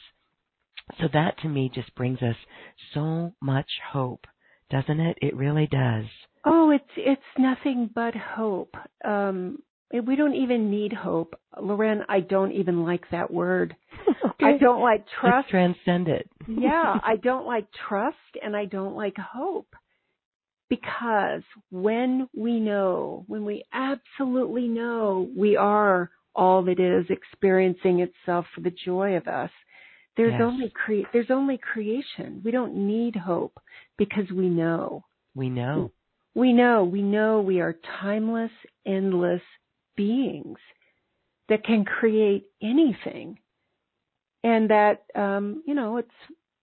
So 0.99 1.07
that 1.13 1.37
to 1.39 1.49
me 1.49 1.71
just 1.73 1.93
brings 1.95 2.21
us 2.21 2.35
so 2.93 3.33
much 3.41 3.69
hope, 3.91 4.25
doesn't 4.69 4.99
it? 4.99 5.17
It 5.21 5.35
really 5.35 5.67
does. 5.67 6.05
Oh, 6.45 6.71
it's 6.71 6.83
it's 6.97 7.21
nothing 7.37 7.89
but 7.93 8.15
hope. 8.15 8.75
Um 9.05 9.59
we 9.91 10.15
don't 10.15 10.35
even 10.35 10.69
need 10.69 10.93
hope. 10.93 11.39
Loren, 11.59 12.03
I 12.07 12.19
don't 12.19 12.51
even 12.51 12.83
like 12.83 13.09
that 13.11 13.31
word. 13.31 13.75
okay. 14.25 14.45
I 14.45 14.57
don't 14.57 14.81
like 14.81 15.05
trust. 15.19 15.35
Let's 15.35 15.49
transcend 15.49 16.07
it. 16.07 16.29
yeah, 16.47 16.99
I 17.03 17.15
don't 17.15 17.47
like 17.47 17.65
trust 17.87 18.17
and 18.43 18.55
I 18.55 18.65
don't 18.65 18.95
like 18.95 19.17
hope. 19.17 19.73
Because 20.69 21.41
when 21.71 22.29
we 22.35 22.59
know, 22.59 23.23
when 23.25 23.43
we 23.43 23.63
absolutely 23.73 24.67
know 24.67 25.27
we 25.35 25.55
are 25.55 26.11
all 26.35 26.61
that 26.65 26.79
is 26.79 27.05
experiencing 27.09 28.01
itself 28.01 28.45
for 28.53 28.61
the 28.61 28.71
joy 28.85 29.17
of 29.17 29.27
us, 29.27 29.49
there's 30.19 30.33
yes. 30.33 30.41
only 30.43 30.69
cre- 30.69 31.07
there's 31.13 31.31
only 31.31 31.57
creation. 31.57 32.41
We 32.43 32.51
don't 32.51 32.75
need 32.75 33.15
hope 33.15 33.57
because 33.97 34.29
we 34.29 34.49
know. 34.49 35.05
We 35.33 35.49
know. 35.49 35.93
We 36.35 36.51
know. 36.51 36.83
We 36.83 37.01
know 37.01 37.39
we 37.39 37.61
are 37.61 37.77
timeless, 38.01 38.51
endless 38.85 39.41
beings 39.95 40.57
that 41.47 41.63
can 41.63 41.85
create 41.85 42.47
anything. 42.61 43.39
And 44.43 44.69
that 44.71 45.05
um, 45.15 45.63
you 45.65 45.73
know, 45.73 45.95
it's 45.95 46.09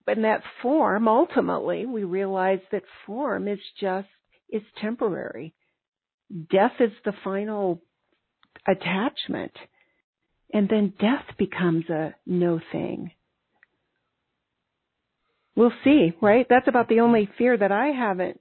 in 0.07 0.21
that 0.21 0.43
form 0.61 1.07
ultimately 1.07 1.87
we 1.87 2.03
realize 2.03 2.59
that 2.71 2.83
form 3.07 3.47
is 3.47 3.59
just 3.81 4.07
is 4.51 4.61
temporary. 4.79 5.55
Death 6.51 6.73
is 6.79 6.91
the 7.05 7.13
final 7.23 7.81
attachment. 8.67 9.53
And 10.53 10.69
then 10.69 10.93
death 10.99 11.25
becomes 11.39 11.89
a 11.89 12.13
no 12.27 12.59
thing 12.71 13.13
we'll 15.57 15.73
see, 15.83 16.13
right? 16.21 16.45
That's 16.49 16.69
about 16.69 16.87
the 16.87 17.01
only 17.01 17.27
fear 17.37 17.57
that 17.57 17.71
I 17.71 17.87
haven't 17.87 18.39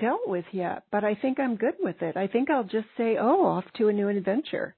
dealt 0.00 0.26
with 0.26 0.46
yet, 0.50 0.82
but 0.90 1.04
I 1.04 1.14
think 1.14 1.38
I'm 1.38 1.54
good 1.54 1.74
with 1.78 2.02
it. 2.02 2.16
I 2.16 2.26
think 2.26 2.50
I'll 2.50 2.64
just 2.64 2.88
say, 2.96 3.16
oh, 3.20 3.44
off 3.46 3.64
to 3.76 3.88
a 3.88 3.92
new 3.92 4.08
adventure. 4.08 4.74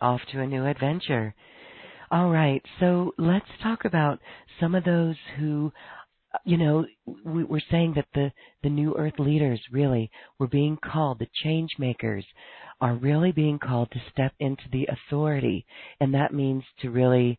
Off 0.00 0.20
to 0.32 0.40
a 0.40 0.46
new 0.46 0.66
adventure. 0.66 1.34
All 2.10 2.30
right. 2.30 2.62
So 2.80 3.12
let's 3.16 3.46
talk 3.62 3.84
about 3.84 4.18
some 4.60 4.74
of 4.74 4.84
those 4.84 5.16
who, 5.38 5.72
you 6.44 6.56
know, 6.56 6.86
we, 7.24 7.44
we're 7.44 7.60
saying 7.70 7.92
that 7.96 8.08
the, 8.14 8.32
the 8.62 8.70
new 8.70 8.94
earth 8.96 9.18
leaders 9.18 9.60
really 9.70 10.10
were 10.38 10.48
being 10.48 10.78
called, 10.82 11.18
the 11.18 11.28
change 11.44 11.70
makers 11.78 12.24
are 12.80 12.94
really 12.94 13.30
being 13.30 13.58
called 13.58 13.90
to 13.92 14.02
step 14.10 14.32
into 14.40 14.64
the 14.72 14.88
authority. 14.90 15.64
And 16.00 16.14
that 16.14 16.34
means 16.34 16.64
to 16.80 16.90
really 16.90 17.38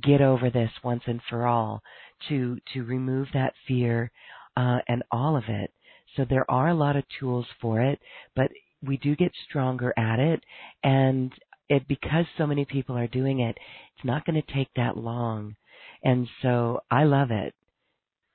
get 0.00 0.20
over 0.20 0.50
this 0.50 0.70
once 0.82 1.02
and 1.06 1.20
for 1.28 1.46
all, 1.46 1.82
to, 2.28 2.58
to 2.72 2.82
remove 2.82 3.28
that 3.34 3.54
fear, 3.66 4.10
uh, 4.56 4.78
and 4.88 5.02
all 5.10 5.36
of 5.36 5.44
it. 5.48 5.72
So 6.16 6.24
there 6.28 6.50
are 6.50 6.68
a 6.68 6.74
lot 6.74 6.96
of 6.96 7.04
tools 7.18 7.46
for 7.60 7.80
it, 7.80 7.98
but 8.36 8.50
we 8.82 8.96
do 8.96 9.16
get 9.16 9.32
stronger 9.48 9.94
at 9.96 10.18
it. 10.18 10.42
And 10.82 11.32
it 11.68 11.88
because 11.88 12.26
so 12.36 12.46
many 12.46 12.64
people 12.64 12.96
are 12.96 13.06
doing 13.06 13.40
it, 13.40 13.56
it's 13.96 14.04
not 14.04 14.24
going 14.26 14.40
to 14.40 14.54
take 14.54 14.68
that 14.76 14.96
long. 14.96 15.56
And 16.04 16.28
so 16.42 16.80
I 16.90 17.04
love 17.04 17.30
it. 17.30 17.54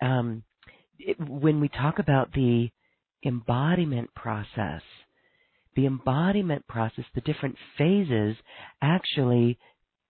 Um, 0.01 0.43
it, 0.99 1.18
when 1.20 1.60
we 1.60 1.70
talk 1.70 1.99
about 1.99 2.32
the 2.34 2.70
embodiment 3.26 4.14
process, 4.16 4.82
the 5.76 5.86
embodiment 5.86 6.66
process, 6.68 7.05
the 7.14 7.22
different 7.22 7.55
phases 7.78 8.36
actually 8.82 9.60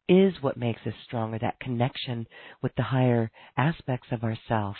is 0.09 0.33
what 0.41 0.57
makes 0.57 0.81
us 0.85 0.93
stronger, 1.05 1.37
that 1.39 1.59
connection 1.59 2.27
with 2.61 2.73
the 2.75 2.83
higher 2.83 3.29
aspects 3.57 4.07
of 4.11 4.23
ourself. 4.23 4.75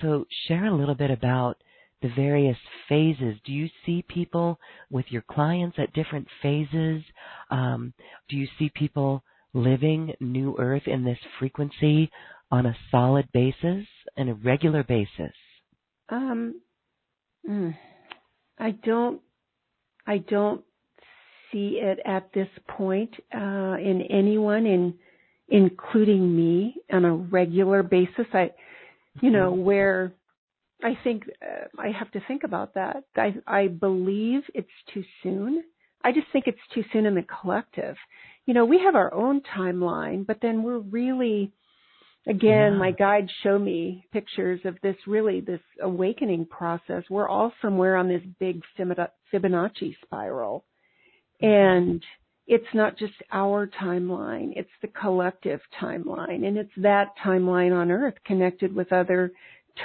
So 0.00 0.26
share 0.48 0.66
a 0.66 0.74
little 0.74 0.94
bit 0.94 1.10
about 1.10 1.56
the 2.02 2.08
various 2.16 2.56
phases. 2.88 3.36
Do 3.44 3.52
you 3.52 3.68
see 3.84 4.04
people 4.08 4.58
with 4.90 5.06
your 5.10 5.22
clients 5.22 5.76
at 5.78 5.92
different 5.92 6.28
phases? 6.42 7.02
Um, 7.50 7.92
do 8.28 8.36
you 8.36 8.48
see 8.58 8.70
people 8.74 9.22
living 9.52 10.14
New 10.20 10.56
Earth 10.58 10.86
in 10.86 11.04
this 11.04 11.18
frequency 11.38 12.10
on 12.50 12.66
a 12.66 12.76
solid 12.90 13.28
basis 13.32 13.86
and 14.16 14.30
a 14.30 14.34
regular 14.34 14.82
basis? 14.82 15.34
Um, 16.08 16.60
mm, 17.48 17.76
I 18.58 18.70
don't. 18.72 19.20
I 20.06 20.18
don't 20.18 20.64
see 21.52 21.80
it 21.82 21.98
at 22.04 22.32
this 22.32 22.48
point 22.68 23.14
uh, 23.34 23.76
in 23.78 24.02
anyone, 24.10 24.66
in 24.66 24.94
including 25.48 26.34
me, 26.36 26.76
on 26.92 27.04
a 27.04 27.14
regular 27.14 27.82
basis. 27.82 28.26
I, 28.32 28.50
you 29.20 29.30
know, 29.30 29.52
mm-hmm. 29.52 29.62
where 29.62 30.12
I 30.82 30.98
think 31.04 31.24
uh, 31.42 31.66
I 31.78 31.90
have 31.90 32.10
to 32.12 32.20
think 32.26 32.44
about 32.44 32.74
that. 32.74 33.04
I, 33.16 33.34
I 33.46 33.68
believe 33.68 34.42
it's 34.54 34.68
too 34.94 35.04
soon. 35.22 35.64
I 36.02 36.12
just 36.12 36.28
think 36.32 36.46
it's 36.46 36.58
too 36.74 36.84
soon 36.92 37.06
in 37.06 37.14
the 37.14 37.22
collective. 37.40 37.96
You 38.46 38.54
know, 38.54 38.64
we 38.64 38.80
have 38.84 38.94
our 38.94 39.12
own 39.12 39.42
timeline, 39.56 40.26
but 40.26 40.38
then 40.40 40.62
we're 40.62 40.78
really, 40.78 41.52
again, 42.26 42.72
yeah. 42.72 42.78
my 42.78 42.90
guides 42.92 43.30
show 43.42 43.58
me 43.58 44.06
pictures 44.12 44.60
of 44.64 44.76
this 44.82 44.96
really, 45.06 45.40
this 45.40 45.60
awakening 45.82 46.46
process. 46.46 47.04
We're 47.10 47.28
all 47.28 47.52
somewhere 47.60 47.96
on 47.96 48.08
this 48.08 48.22
big 48.38 48.62
Fibonacci 48.78 49.94
spiral. 50.02 50.64
And 51.40 52.02
it's 52.46 52.74
not 52.74 52.98
just 52.98 53.14
our 53.32 53.68
timeline, 53.80 54.52
it's 54.56 54.70
the 54.82 54.88
collective 54.88 55.60
timeline. 55.80 56.46
And 56.46 56.58
it's 56.58 56.72
that 56.78 57.12
timeline 57.24 57.72
on 57.72 57.90
Earth 57.90 58.14
connected 58.24 58.74
with 58.74 58.92
other 58.92 59.32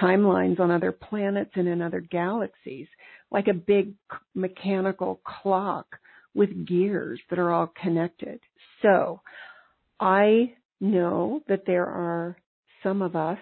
timelines 0.01 0.59
on 0.59 0.71
other 0.71 0.91
planets 0.91 1.51
and 1.55 1.67
in 1.67 1.81
other 1.81 2.01
galaxies, 2.01 2.87
like 3.31 3.47
a 3.47 3.53
big 3.53 3.93
mechanical 4.33 5.21
clock 5.23 5.85
with 6.33 6.67
gears 6.67 7.19
that 7.29 7.39
are 7.39 7.51
all 7.51 7.71
connected. 7.81 8.39
So 8.81 9.21
I 9.99 10.53
know 10.81 11.41
that 11.47 11.65
there 11.65 11.85
are 11.85 12.35
some 12.83 13.01
of 13.01 13.15
us 13.15 13.39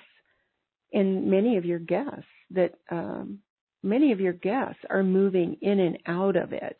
and 0.91 1.29
many 1.29 1.57
of 1.57 1.65
your 1.65 1.79
guests 1.79 2.25
that 2.51 2.75
um, 2.91 3.39
many 3.81 4.11
of 4.11 4.19
your 4.19 4.33
guests 4.33 4.79
are 4.89 5.03
moving 5.03 5.57
in 5.61 5.79
and 5.79 5.97
out 6.05 6.35
of 6.35 6.53
it. 6.53 6.77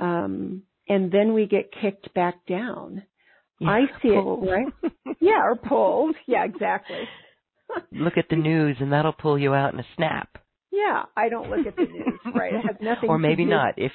Um, 0.00 0.62
and 0.88 1.12
then 1.12 1.34
we 1.34 1.46
get 1.46 1.70
kicked 1.80 2.12
back 2.14 2.46
down. 2.46 3.04
Yeah, 3.60 3.68
I 3.68 3.80
see 4.02 4.08
pulled. 4.08 4.44
it, 4.44 4.50
right? 4.50 4.92
yeah, 5.20 5.42
or 5.44 5.54
pulled. 5.54 6.16
Yeah, 6.26 6.44
exactly 6.44 7.08
look 7.92 8.16
at 8.16 8.26
the 8.28 8.36
news 8.36 8.76
and 8.80 8.92
that'll 8.92 9.12
pull 9.12 9.38
you 9.38 9.54
out 9.54 9.72
in 9.74 9.80
a 9.80 9.86
snap. 9.96 10.28
Yeah, 10.70 11.04
I 11.16 11.28
don't 11.28 11.50
look 11.50 11.66
at 11.66 11.76
the 11.76 11.82
news, 11.82 12.18
right? 12.34 12.54
It 12.54 12.64
has 12.66 12.76
nothing 12.80 13.08
or 13.08 13.18
maybe 13.18 13.44
not. 13.44 13.74
If 13.76 13.92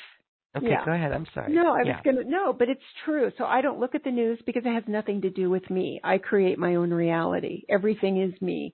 okay, 0.57 0.67
yeah. 0.69 0.85
go 0.85 0.91
ahead. 0.91 1.11
I'm 1.13 1.25
sorry. 1.33 1.53
No, 1.53 1.73
I 1.73 1.83
yeah. 1.83 1.93
was 1.93 2.01
gonna 2.03 2.23
no, 2.25 2.53
but 2.53 2.69
it's 2.69 2.81
true. 3.05 3.31
So 3.37 3.45
I 3.45 3.61
don't 3.61 3.79
look 3.79 3.95
at 3.95 4.03
the 4.03 4.11
news 4.11 4.39
because 4.45 4.63
it 4.65 4.73
has 4.73 4.83
nothing 4.87 5.21
to 5.21 5.29
do 5.29 5.49
with 5.49 5.69
me. 5.69 6.01
I 6.03 6.17
create 6.17 6.59
my 6.59 6.75
own 6.75 6.91
reality. 6.91 7.63
Everything 7.69 8.21
is 8.21 8.39
me. 8.41 8.73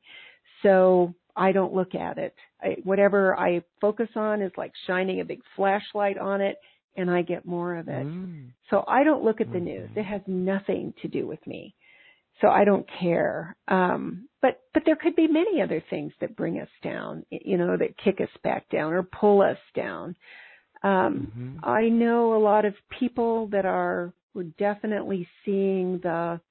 So 0.64 1.14
I 1.36 1.52
don't 1.52 1.74
look 1.74 1.96
at 1.96 2.18
it. 2.18 2.36
I, 2.62 2.78
whatever 2.84 3.38
I 3.40 3.64
focus 3.80 4.10
on 4.16 4.42
is 4.42 4.52
like 4.58 4.74
shining 4.88 5.22
a 5.22 5.26
big 5.26 5.42
flashlight 5.56 6.18
on 6.18 6.42
it 6.42 6.58
and 6.96 7.10
I 7.10 7.22
get 7.22 7.46
more 7.46 7.76
of 7.76 7.88
it. 7.88 8.06
Mm. 8.06 8.50
So 8.70 8.84
I 8.88 9.04
don't 9.04 9.24
look 9.24 9.42
at 9.42 9.52
the 9.52 9.58
mm-hmm. 9.58 9.66
news. 9.66 9.90
It 9.96 10.04
has 10.04 10.22
nothing 10.28 10.94
to 11.02 11.08
do 11.08 11.28
with 11.28 11.46
me 11.48 11.76
so 12.42 12.48
I 12.50 12.66
don't 12.66 12.88
care. 13.00 13.56
Um, 13.68 14.28
but 14.42 14.62
but 14.74 14.84
there 14.86 14.96
could 14.96 15.16
be 15.16 15.28
many 15.28 15.62
other 15.62 15.84
things 15.90 16.12
that 16.20 16.36
bring 16.36 16.60
us 16.60 16.70
down, 16.84 17.26
you 17.30 17.58
know, 17.58 17.78
that 17.78 17.98
kick 18.04 18.20
us 18.20 18.30
back 18.44 18.68
down 18.70 18.94
or 18.94 19.04
pull 19.04 19.42
us 19.42 19.60
down. 19.76 20.16
Um, 20.84 21.32
mm-hmm. 21.38 21.58
I 21.64 21.90
know 21.90 22.36
a 22.36 22.42
lot 22.44 22.66
of 22.66 22.74
people 23.00 23.48
that 23.48 23.66
are 23.66 24.12
we're 24.34 24.44
definitely 24.58 25.28
seeing 25.46 26.00
the 26.02 26.42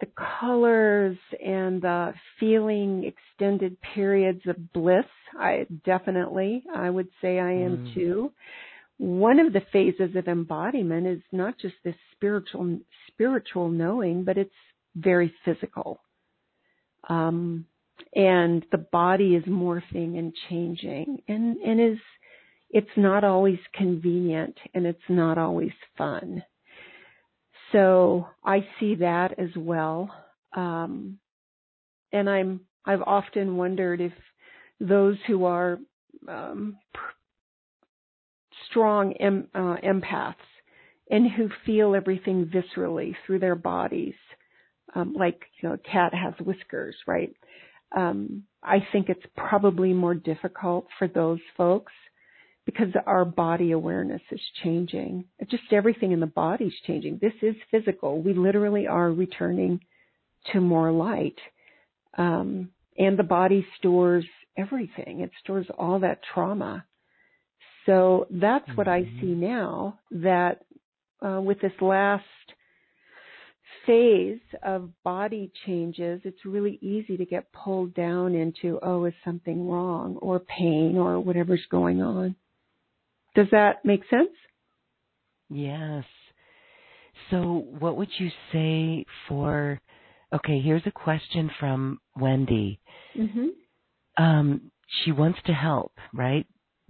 the 0.00 0.08
colors 0.40 1.18
and 1.44 1.82
the 1.82 2.14
feeling 2.38 3.04
extended 3.04 3.76
periods 3.94 4.40
of 4.46 4.72
bliss. 4.72 5.04
I 5.38 5.66
definitely, 5.84 6.64
I 6.74 6.88
would 6.88 7.08
say 7.20 7.38
I 7.38 7.52
am 7.52 7.76
mm. 7.76 7.94
too 7.94 8.32
one 9.00 9.40
of 9.40 9.54
the 9.54 9.62
phases 9.72 10.14
of 10.14 10.28
embodiment 10.28 11.06
is 11.06 11.22
not 11.32 11.58
just 11.58 11.74
this 11.82 11.94
spiritual 12.12 12.80
spiritual 13.06 13.70
knowing, 13.70 14.24
but 14.24 14.36
it's 14.36 14.50
very 14.94 15.32
physical. 15.42 16.02
Um, 17.08 17.64
and 18.14 18.62
the 18.70 18.86
body 18.92 19.36
is 19.36 19.44
morphing 19.44 20.18
and 20.18 20.34
changing 20.50 21.22
and, 21.28 21.56
and 21.56 21.80
is 21.80 21.98
it's 22.68 22.90
not 22.94 23.24
always 23.24 23.58
convenient 23.74 24.58
and 24.74 24.84
it's 24.84 24.98
not 25.08 25.38
always 25.38 25.72
fun. 25.96 26.44
So 27.72 28.26
I 28.44 28.66
see 28.78 28.96
that 28.96 29.38
as 29.38 29.50
well. 29.56 30.14
Um, 30.54 31.18
and 32.12 32.28
I'm 32.28 32.60
I've 32.84 33.02
often 33.02 33.56
wondered 33.56 34.02
if 34.02 34.12
those 34.78 35.16
who 35.26 35.46
are 35.46 35.78
um, 36.28 36.76
strong 38.70 39.12
em, 39.14 39.48
uh, 39.54 39.76
empaths 39.84 40.34
and 41.10 41.30
who 41.30 41.48
feel 41.66 41.94
everything 41.94 42.46
viscerally 42.46 43.14
through 43.26 43.40
their 43.40 43.56
bodies, 43.56 44.14
um, 44.94 45.12
like 45.14 45.42
you 45.60 45.68
know, 45.68 45.74
a 45.74 45.78
cat 45.78 46.14
has 46.14 46.34
whiskers, 46.44 46.94
right? 47.06 47.34
Um, 47.96 48.44
I 48.62 48.78
think 48.92 49.08
it's 49.08 49.24
probably 49.36 49.92
more 49.92 50.14
difficult 50.14 50.86
for 50.98 51.08
those 51.08 51.40
folks 51.56 51.92
because 52.66 52.88
our 53.06 53.24
body 53.24 53.72
awareness 53.72 54.22
is 54.30 54.40
changing. 54.62 55.24
Just 55.50 55.72
everything 55.72 56.12
in 56.12 56.20
the 56.20 56.26
body 56.26 56.66
is 56.66 56.74
changing. 56.86 57.18
This 57.20 57.32
is 57.42 57.56
physical. 57.70 58.22
We 58.22 58.34
literally 58.34 58.86
are 58.86 59.10
returning 59.10 59.80
to 60.52 60.60
more 60.60 60.92
light. 60.92 61.38
Um, 62.16 62.70
and 62.98 63.18
the 63.18 63.24
body 63.24 63.66
stores 63.78 64.24
everything. 64.56 65.20
It 65.20 65.30
stores 65.42 65.66
all 65.78 66.00
that 66.00 66.20
trauma. 66.34 66.84
So 67.90 68.28
that's 68.30 68.68
what 68.76 68.86
I 68.86 69.02
see 69.02 69.34
mm-hmm. 69.34 69.40
now 69.40 69.98
that 70.12 70.62
uh, 71.26 71.40
with 71.40 71.60
this 71.60 71.72
last 71.80 72.22
phase 73.84 74.38
of 74.62 74.90
body 75.02 75.50
changes, 75.66 76.20
it's 76.22 76.44
really 76.44 76.78
easy 76.82 77.16
to 77.16 77.24
get 77.24 77.52
pulled 77.52 77.92
down 77.94 78.36
into, 78.36 78.78
oh, 78.84 79.06
is 79.06 79.14
something 79.24 79.68
wrong 79.68 80.18
or 80.22 80.38
pain 80.38 80.96
or 80.96 81.18
whatever's 81.18 81.66
going 81.68 82.00
on. 82.00 82.36
Does 83.34 83.48
that 83.50 83.84
make 83.84 84.02
sense? 84.08 84.30
Yes. 85.48 86.04
So, 87.32 87.66
what 87.80 87.96
would 87.96 88.10
you 88.18 88.30
say 88.52 89.04
for? 89.26 89.80
Okay, 90.32 90.60
here's 90.60 90.86
a 90.86 90.92
question 90.92 91.50
from 91.58 91.98
Wendy. 92.16 92.78
Mm-hmm. 93.18 94.22
Um, 94.22 94.70
she 95.02 95.10
wants 95.10 95.40
to 95.46 95.52
help, 95.52 95.92
right? 96.14 96.46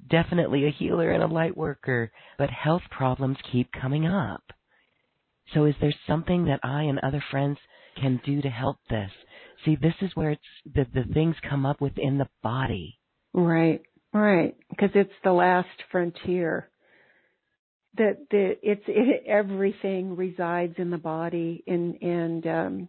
Definitely 0.08 0.66
a 0.66 0.70
healer 0.70 1.10
and 1.10 1.22
a 1.22 1.26
light 1.26 1.56
worker, 1.56 2.12
but 2.38 2.50
health 2.50 2.82
problems 2.90 3.38
keep 3.52 3.70
coming 3.72 4.06
up. 4.06 4.42
So 5.54 5.64
is 5.64 5.74
there 5.80 5.94
something 6.06 6.46
that 6.46 6.60
I 6.62 6.82
and 6.84 6.98
other 7.00 7.22
friends 7.30 7.58
can 8.00 8.20
do 8.24 8.40
to 8.42 8.48
help 8.48 8.78
this? 8.88 9.10
See, 9.64 9.76
this 9.80 9.94
is 10.00 10.10
where 10.14 10.30
it's 10.30 10.42
the, 10.64 10.86
the 10.94 11.12
things 11.12 11.36
come 11.48 11.66
up 11.66 11.80
within 11.80 12.18
the 12.18 12.28
body. 12.42 12.98
Right, 13.34 13.82
right. 14.12 14.56
Because 14.70 14.90
it's 14.94 15.12
the 15.24 15.32
last 15.32 15.68
frontier. 15.90 16.68
that 17.98 18.18
the 18.30 18.56
it's 18.62 18.84
it, 18.86 19.24
everything 19.26 20.16
resides 20.16 20.74
in 20.78 20.90
the 20.90 20.98
body 20.98 21.62
and 21.66 21.96
and 22.02 22.46
um 22.46 22.88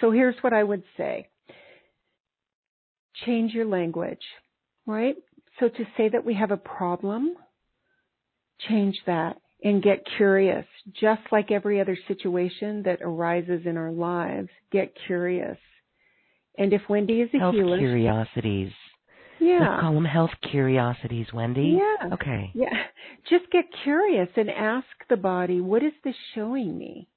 so 0.00 0.10
here's 0.10 0.36
what 0.42 0.52
I 0.52 0.62
would 0.62 0.82
say 0.96 1.28
change 3.24 3.52
your 3.54 3.64
language 3.66 4.22
right 4.86 5.16
so 5.60 5.68
to 5.68 5.84
say 5.96 6.08
that 6.08 6.24
we 6.24 6.34
have 6.34 6.50
a 6.50 6.56
problem 6.56 7.34
change 8.68 8.98
that 9.06 9.36
and 9.62 9.82
get 9.82 10.04
curious 10.16 10.66
just 10.98 11.20
like 11.30 11.50
every 11.50 11.80
other 11.80 11.96
situation 12.08 12.82
that 12.84 13.00
arises 13.02 13.62
in 13.66 13.76
our 13.76 13.92
lives 13.92 14.48
get 14.72 14.92
curious 15.06 15.58
and 16.58 16.72
if 16.72 16.82
Wendy 16.88 17.20
is 17.20 17.30
a 17.34 17.38
health 17.38 17.54
healer 17.54 17.78
curiosities 17.78 18.72
yeah. 19.40 19.60
Let's 19.60 19.80
call 19.80 19.94
them 19.94 20.04
health 20.04 20.30
curiosities, 20.50 21.26
Wendy. 21.32 21.78
Yeah. 21.78 22.12
Okay. 22.12 22.50
Yeah. 22.54 22.68
Just 23.30 23.50
get 23.50 23.64
curious 23.82 24.28
and 24.36 24.50
ask 24.50 24.86
the 25.08 25.16
body, 25.16 25.60
what 25.60 25.82
is 25.82 25.92
this 26.04 26.14
showing 26.34 26.76
me? 26.76 27.08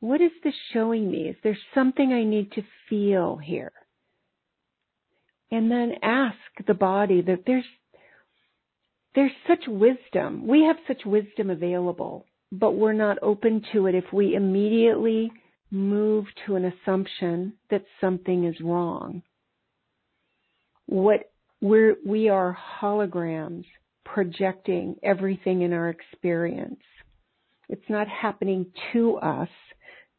What 0.00 0.20
is 0.20 0.32
this 0.42 0.54
showing 0.72 1.10
me? 1.10 1.28
Is 1.28 1.36
there 1.42 1.56
something 1.74 2.12
I 2.12 2.24
need 2.24 2.52
to 2.52 2.62
feel 2.88 3.36
here? 3.36 3.72
And 5.54 5.70
then 5.70 5.92
ask 6.02 6.36
the 6.66 6.74
body 6.74 7.22
that 7.22 7.44
there's 7.46 7.64
there's 9.14 9.30
such 9.46 9.62
wisdom. 9.68 10.48
We 10.48 10.64
have 10.64 10.78
such 10.88 11.06
wisdom 11.06 11.48
available, 11.48 12.26
but 12.50 12.72
we're 12.72 12.92
not 12.92 13.18
open 13.22 13.62
to 13.72 13.86
it 13.86 13.94
if 13.94 14.02
we 14.12 14.34
immediately 14.34 15.30
move 15.70 16.24
to 16.44 16.56
an 16.56 16.64
assumption 16.64 17.52
that 17.70 17.84
something 18.00 18.46
is 18.46 18.56
wrong. 18.60 19.22
What 20.86 21.30
we're, 21.60 21.94
we 22.04 22.28
are 22.28 22.58
holograms 22.82 23.64
projecting 24.04 24.96
everything 25.04 25.62
in 25.62 25.72
our 25.72 25.88
experience. 25.88 26.82
It's 27.68 27.88
not 27.88 28.08
happening 28.08 28.66
to 28.92 29.18
us. 29.18 29.48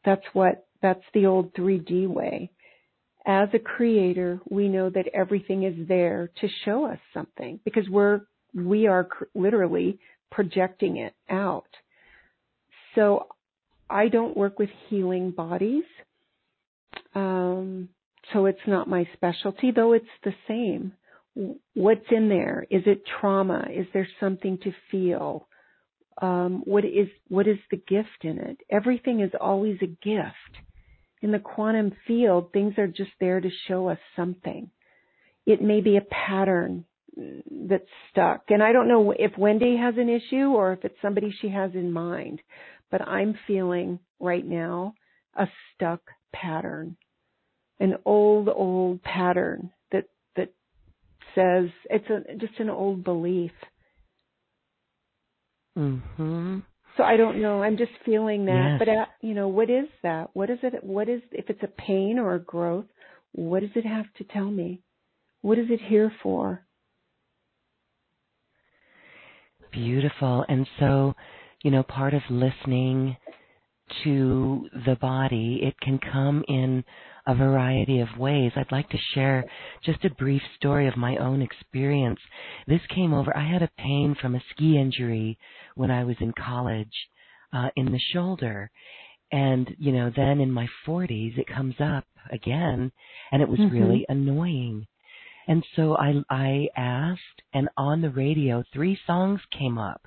That's 0.06 0.24
what, 0.32 0.66
that's 0.80 1.04
the 1.12 1.26
old 1.26 1.52
3D 1.52 2.08
way. 2.08 2.52
As 3.26 3.48
a 3.54 3.58
creator, 3.58 4.40
we 4.48 4.68
know 4.68 4.88
that 4.90 5.08
everything 5.12 5.64
is 5.64 5.88
there 5.88 6.30
to 6.40 6.48
show 6.64 6.86
us 6.86 6.98
something 7.12 7.58
because 7.64 7.88
we're, 7.88 8.20
we 8.54 8.86
are 8.86 9.08
literally 9.34 9.98
projecting 10.30 10.98
it 10.98 11.14
out. 11.28 11.66
So 12.94 13.26
I 13.90 14.08
don't 14.08 14.36
work 14.36 14.58
with 14.58 14.70
healing 14.88 15.32
bodies. 15.32 15.84
Um, 17.14 17.88
so 18.32 18.46
it's 18.46 18.58
not 18.66 18.88
my 18.88 19.08
specialty, 19.14 19.72
though 19.72 19.92
it's 19.92 20.06
the 20.22 20.34
same 20.46 20.92
what's 21.74 22.06
in 22.10 22.28
there? 22.28 22.66
Is 22.70 22.82
it 22.86 23.02
trauma? 23.20 23.66
Is 23.72 23.86
there 23.92 24.08
something 24.20 24.58
to 24.62 24.72
feel? 24.90 25.48
Um, 26.22 26.62
what 26.64 26.84
is 26.84 27.08
what 27.28 27.46
is 27.46 27.58
the 27.70 27.76
gift 27.76 28.22
in 28.22 28.38
it? 28.38 28.58
Everything 28.70 29.20
is 29.20 29.30
always 29.38 29.76
a 29.82 29.86
gift. 29.86 30.64
In 31.22 31.32
the 31.32 31.38
quantum 31.38 31.92
field, 32.06 32.52
things 32.52 32.74
are 32.78 32.86
just 32.86 33.10
there 33.20 33.40
to 33.40 33.50
show 33.68 33.88
us 33.88 33.98
something. 34.14 34.70
It 35.46 35.62
may 35.62 35.80
be 35.80 35.96
a 35.96 36.02
pattern 36.02 36.84
that's 37.50 37.88
stuck. 38.10 38.42
And 38.48 38.62
I 38.62 38.72
don't 38.72 38.88
know 38.88 39.12
if 39.12 39.36
Wendy 39.38 39.76
has 39.76 39.94
an 39.96 40.08
issue 40.08 40.48
or 40.48 40.72
if 40.72 40.84
it's 40.84 41.00
somebody 41.00 41.34
she 41.40 41.48
has 41.48 41.72
in 41.74 41.92
mind, 41.92 42.42
but 42.90 43.00
I'm 43.00 43.38
feeling 43.46 43.98
right 44.20 44.44
now 44.44 44.94
a 45.34 45.46
stuck 45.74 46.00
pattern. 46.32 46.96
An 47.78 47.96
old, 48.04 48.48
old 48.48 49.02
pattern 49.02 49.70
that, 49.92 50.04
that 50.36 50.52
says 51.34 51.70
it's 51.90 52.08
a, 52.10 52.34
just 52.36 52.58
an 52.58 52.70
old 52.70 53.04
belief. 53.04 53.52
Mhm. 55.76 56.62
So 56.96 57.02
I 57.02 57.16
don't 57.16 57.42
know. 57.42 57.62
I'm 57.62 57.76
just 57.76 57.92
feeling 58.04 58.46
that. 58.46 58.70
Yes. 58.72 58.78
But 58.78 58.88
uh, 58.88 59.04
you 59.20 59.34
know, 59.34 59.48
what 59.48 59.68
is 59.68 59.86
that? 60.02 60.30
What 60.34 60.50
is 60.50 60.58
it? 60.62 60.82
What 60.82 61.08
is 61.08 61.20
if 61.32 61.50
it's 61.50 61.62
a 61.62 61.68
pain 61.68 62.18
or 62.18 62.34
a 62.34 62.40
growth? 62.40 62.86
What 63.32 63.60
does 63.60 63.70
it 63.74 63.84
have 63.84 64.06
to 64.18 64.24
tell 64.24 64.50
me? 64.50 64.80
What 65.42 65.58
is 65.58 65.66
it 65.68 65.80
here 65.80 66.10
for? 66.22 66.66
Beautiful. 69.70 70.44
And 70.48 70.66
so, 70.80 71.14
you 71.62 71.70
know, 71.70 71.82
part 71.82 72.14
of 72.14 72.22
listening 72.30 73.16
to 74.04 74.68
the 74.86 74.96
body, 74.96 75.60
it 75.62 75.78
can 75.80 75.98
come 75.98 76.42
in 76.48 76.82
a 77.26 77.34
variety 77.34 78.00
of 78.00 78.18
ways. 78.18 78.52
I'd 78.54 78.72
like 78.72 78.88
to 78.90 78.98
share 79.14 79.44
just 79.84 80.04
a 80.04 80.14
brief 80.14 80.42
story 80.56 80.86
of 80.86 80.96
my 80.96 81.16
own 81.16 81.42
experience. 81.42 82.20
This 82.66 82.80
came 82.94 83.12
over, 83.12 83.36
I 83.36 83.50
had 83.50 83.62
a 83.62 83.70
pain 83.78 84.16
from 84.20 84.34
a 84.34 84.42
ski 84.50 84.78
injury 84.78 85.38
when 85.74 85.90
I 85.90 86.04
was 86.04 86.16
in 86.20 86.32
college 86.32 87.08
uh, 87.52 87.68
in 87.76 87.86
the 87.86 88.00
shoulder. 88.12 88.70
And, 89.32 89.74
you 89.78 89.92
know, 89.92 90.10
then 90.14 90.40
in 90.40 90.52
my 90.52 90.68
40s, 90.86 91.36
it 91.36 91.48
comes 91.48 91.74
up 91.80 92.04
again, 92.30 92.92
and 93.32 93.42
it 93.42 93.48
was 93.48 93.58
mm-hmm. 93.58 93.76
really 93.76 94.06
annoying. 94.08 94.86
And 95.48 95.64
so 95.74 95.96
I, 95.96 96.14
I 96.30 96.68
asked, 96.76 97.42
and 97.52 97.68
on 97.76 98.02
the 98.02 98.10
radio, 98.10 98.62
three 98.72 98.98
songs 99.06 99.40
came 99.56 99.78
up 99.78 100.06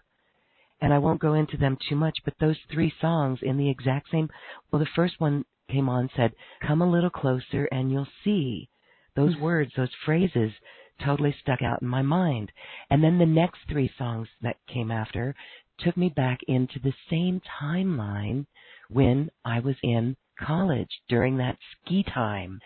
and 0.82 0.94
I 0.94 0.98
won't 0.98 1.20
go 1.20 1.34
into 1.34 1.58
them 1.58 1.78
too 1.90 1.96
much, 1.96 2.20
but 2.24 2.36
those 2.40 2.58
three 2.72 2.94
songs 3.02 3.40
in 3.42 3.58
the 3.58 3.70
exact 3.70 4.10
same, 4.12 4.30
well, 4.72 4.80
the 4.80 4.88
first 4.96 5.16
one 5.20 5.46
came 5.70 5.90
on 5.90 6.10
said, 6.16 6.34
Come 6.66 6.82
a 6.82 6.90
little 6.90 7.10
closer 7.10 7.66
and 7.72 7.92
you'll 7.92 8.08
see. 8.24 8.70
Those 9.16 9.34
mm-hmm. 9.34 9.44
words, 9.44 9.72
those 9.76 9.94
phrases 10.06 10.52
totally 11.04 11.36
stuck 11.42 11.62
out 11.62 11.82
in 11.82 11.88
my 11.88 12.02
mind. 12.02 12.52
And 12.90 13.04
then 13.04 13.18
the 13.18 13.26
next 13.26 13.60
three 13.70 13.92
songs 13.98 14.28
that 14.42 14.58
came 14.68 14.92
after 14.92 15.36
took 15.80 15.96
me 15.96 16.10
back 16.10 16.40
into 16.48 16.80
the 16.80 16.94
same 17.10 17.42
timeline 17.62 18.46
when 18.90 19.30
I 19.46 19.60
was 19.60 19.76
in 19.82 20.16
college 20.40 20.90
during 21.08 21.38
that 21.38 21.58
ski 21.72 22.04
time. 22.04 22.60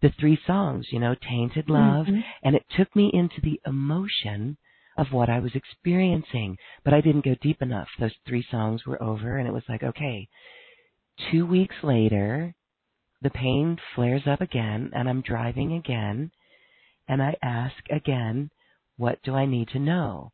The 0.00 0.10
three 0.20 0.38
songs, 0.46 0.86
you 0.90 1.00
know, 1.00 1.14
Tainted 1.28 1.68
Love, 1.68 2.06
mm-hmm. 2.06 2.20
and 2.42 2.54
it 2.54 2.64
took 2.76 2.94
me 2.94 3.10
into 3.12 3.40
the 3.42 3.60
emotion 3.66 4.56
of 4.96 5.12
what 5.12 5.28
I 5.28 5.40
was 5.40 5.54
experiencing. 5.54 6.56
But 6.84 6.94
I 6.94 7.00
didn't 7.00 7.24
go 7.24 7.34
deep 7.40 7.62
enough. 7.62 7.88
Those 7.98 8.14
three 8.26 8.44
songs 8.50 8.86
were 8.86 9.02
over, 9.02 9.38
and 9.38 9.48
it 9.48 9.52
was 9.52 9.64
like, 9.68 9.82
okay, 9.82 10.28
Two 11.30 11.46
weeks 11.46 11.74
later, 11.82 12.54
the 13.22 13.30
pain 13.30 13.78
flares 13.94 14.22
up 14.26 14.40
again, 14.40 14.90
and 14.94 15.08
I'm 15.08 15.22
driving 15.22 15.72
again, 15.72 16.30
and 17.08 17.22
I 17.22 17.36
ask 17.42 17.74
again, 17.90 18.50
What 18.96 19.22
do 19.22 19.34
I 19.34 19.46
need 19.46 19.68
to 19.68 19.78
know? 19.78 20.32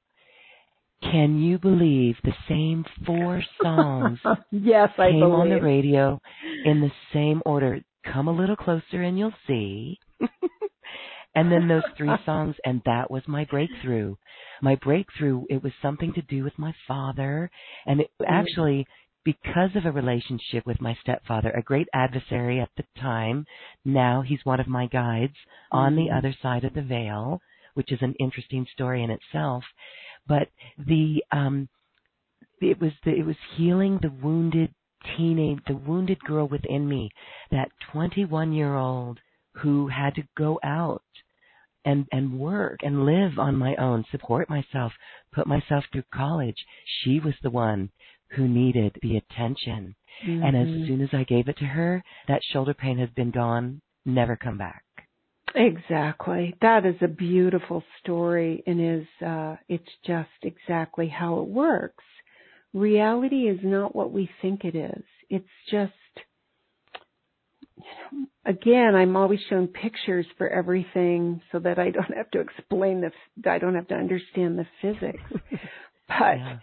Can 1.03 1.39
you 1.39 1.59
believe 1.59 2.17
the 2.23 2.35
same 2.49 2.85
four 3.07 3.43
songs 3.63 4.19
yes, 4.51 4.91
I 4.99 5.11
came 5.11 5.21
believe. 5.21 5.35
on 5.35 5.49
the 5.51 5.61
radio 5.61 6.21
in 6.65 6.81
the 6.81 6.93
same 7.13 7.43
order? 7.45 7.81
Come 8.11 8.29
a 8.29 8.33
little 8.33 8.57
closer 8.57 9.03
and 9.03 9.19
you'll 9.19 9.33
see. 9.47 9.99
and 11.35 11.51
then 11.51 11.69
those 11.69 11.83
three 11.97 12.15
songs, 12.25 12.57
and 12.65 12.81
that 12.85 13.11
was 13.11 13.23
my 13.27 13.45
breakthrough. 13.45 14.15
My 14.63 14.77
breakthrough, 14.77 15.45
it 15.51 15.63
was 15.63 15.73
something 15.83 16.13
to 16.15 16.23
do 16.23 16.45
with 16.45 16.59
my 16.59 16.75
father, 16.87 17.51
and 17.87 18.01
it 18.01 18.11
mm. 18.21 18.27
actually 18.29 18.87
because 19.25 19.71
of 19.75 19.87
a 19.87 19.93
relationship 19.93 20.67
with 20.67 20.81
my 20.81 20.97
stepfather, 21.01 21.51
a 21.51 21.63
great 21.63 21.89
adversary 21.95 22.61
at 22.61 22.71
the 22.77 22.85
time. 23.01 23.47
Now 23.85 24.23
he's 24.23 24.45
one 24.45 24.61
of 24.61 24.69
my 24.69 24.87
guides 24.87 25.37
on 25.73 25.97
the 25.97 26.03
mm-hmm. 26.03 26.19
other 26.19 26.35
side 26.43 26.65
of 26.65 26.75
the 26.75 26.83
veil, 26.83 27.41
which 27.75 27.91
is 27.91 28.01
an 28.03 28.15
interesting 28.21 28.67
story 28.73 29.03
in 29.03 29.11
itself. 29.11 29.65
But 30.27 30.49
the 30.79 31.25
um 31.33 31.69
it 32.61 32.81
was 32.81 32.93
the, 33.05 33.13
it 33.13 33.27
was 33.27 33.37
healing 33.57 33.99
the 34.01 34.13
wounded 34.23 34.75
teenage 35.17 35.59
the 35.67 35.77
wounded 35.77 36.19
girl 36.21 36.47
within 36.47 36.89
me, 36.89 37.11
that 37.51 37.71
21 37.93 38.53
year 38.53 38.75
old 38.75 39.19
who 39.57 39.89
had 39.89 40.15
to 40.17 40.23
go 40.37 40.59
out 40.63 41.03
and 41.85 42.07
and 42.13 42.39
work 42.39 42.81
and 42.83 43.05
live 43.05 43.39
on 43.39 43.57
my 43.57 43.75
own, 43.77 44.05
support 44.11 44.49
myself, 44.49 44.93
put 45.33 45.47
myself 45.47 45.85
through 45.93 46.05
college. 46.13 46.67
She 47.03 47.21
was 47.21 47.35
the 47.43 47.51
one 47.51 47.91
who 48.31 48.49
needed 48.49 48.97
the 49.03 49.17
attention. 49.17 49.95
Mm-hmm. 50.27 50.45
And 50.45 50.57
as 50.57 50.67
mm-hmm. 50.67 50.87
soon 50.87 51.01
as 51.01 51.11
I 51.13 51.25
gave 51.25 51.49
it 51.49 51.59
to 51.59 51.65
her, 51.65 52.03
that 52.29 52.43
shoulder 52.53 52.75
pain 52.75 52.99
has 52.99 53.11
been 53.11 53.31
gone, 53.31 53.81
never 54.05 54.37
come 54.37 54.59
back. 54.59 54.85
Exactly. 55.55 56.55
That 56.63 56.85
is 56.85 56.97
a 57.01 57.09
beautiful 57.09 57.85
story 58.01 58.63
and 58.67 59.01
is 59.01 59.07
uh 59.25 59.57
it's 59.69 59.91
just 60.05 60.29
exactly 60.43 61.09
how 61.09 61.41
it 61.41 61.49
works. 61.49 62.05
Reality 62.73 63.49
is 63.49 63.61
not 63.63 63.95
what 63.95 64.11
we 64.11 64.29
think 64.43 64.65
it 64.65 64.75
is. 64.75 65.05
It's 65.31 65.47
just 65.71 65.93
again, 68.45 68.97
I'm 68.97 69.17
always 69.17 69.39
showing 69.49 69.69
pictures 69.69 70.27
for 70.39 70.49
everything 70.49 71.41
so 71.53 71.61
that 71.61 71.79
I 71.79 71.91
don't 71.91 72.17
have 72.17 72.31
to 72.33 72.41
explain 72.41 73.01
the 73.01 73.13
I 73.49 73.59
don't 73.59 73.77
have 73.77 73.89
to 73.89 73.95
understand 73.95 74.59
the 74.59 74.67
physics. 74.83 75.23
but 76.09 76.39
yeah. 76.39 76.59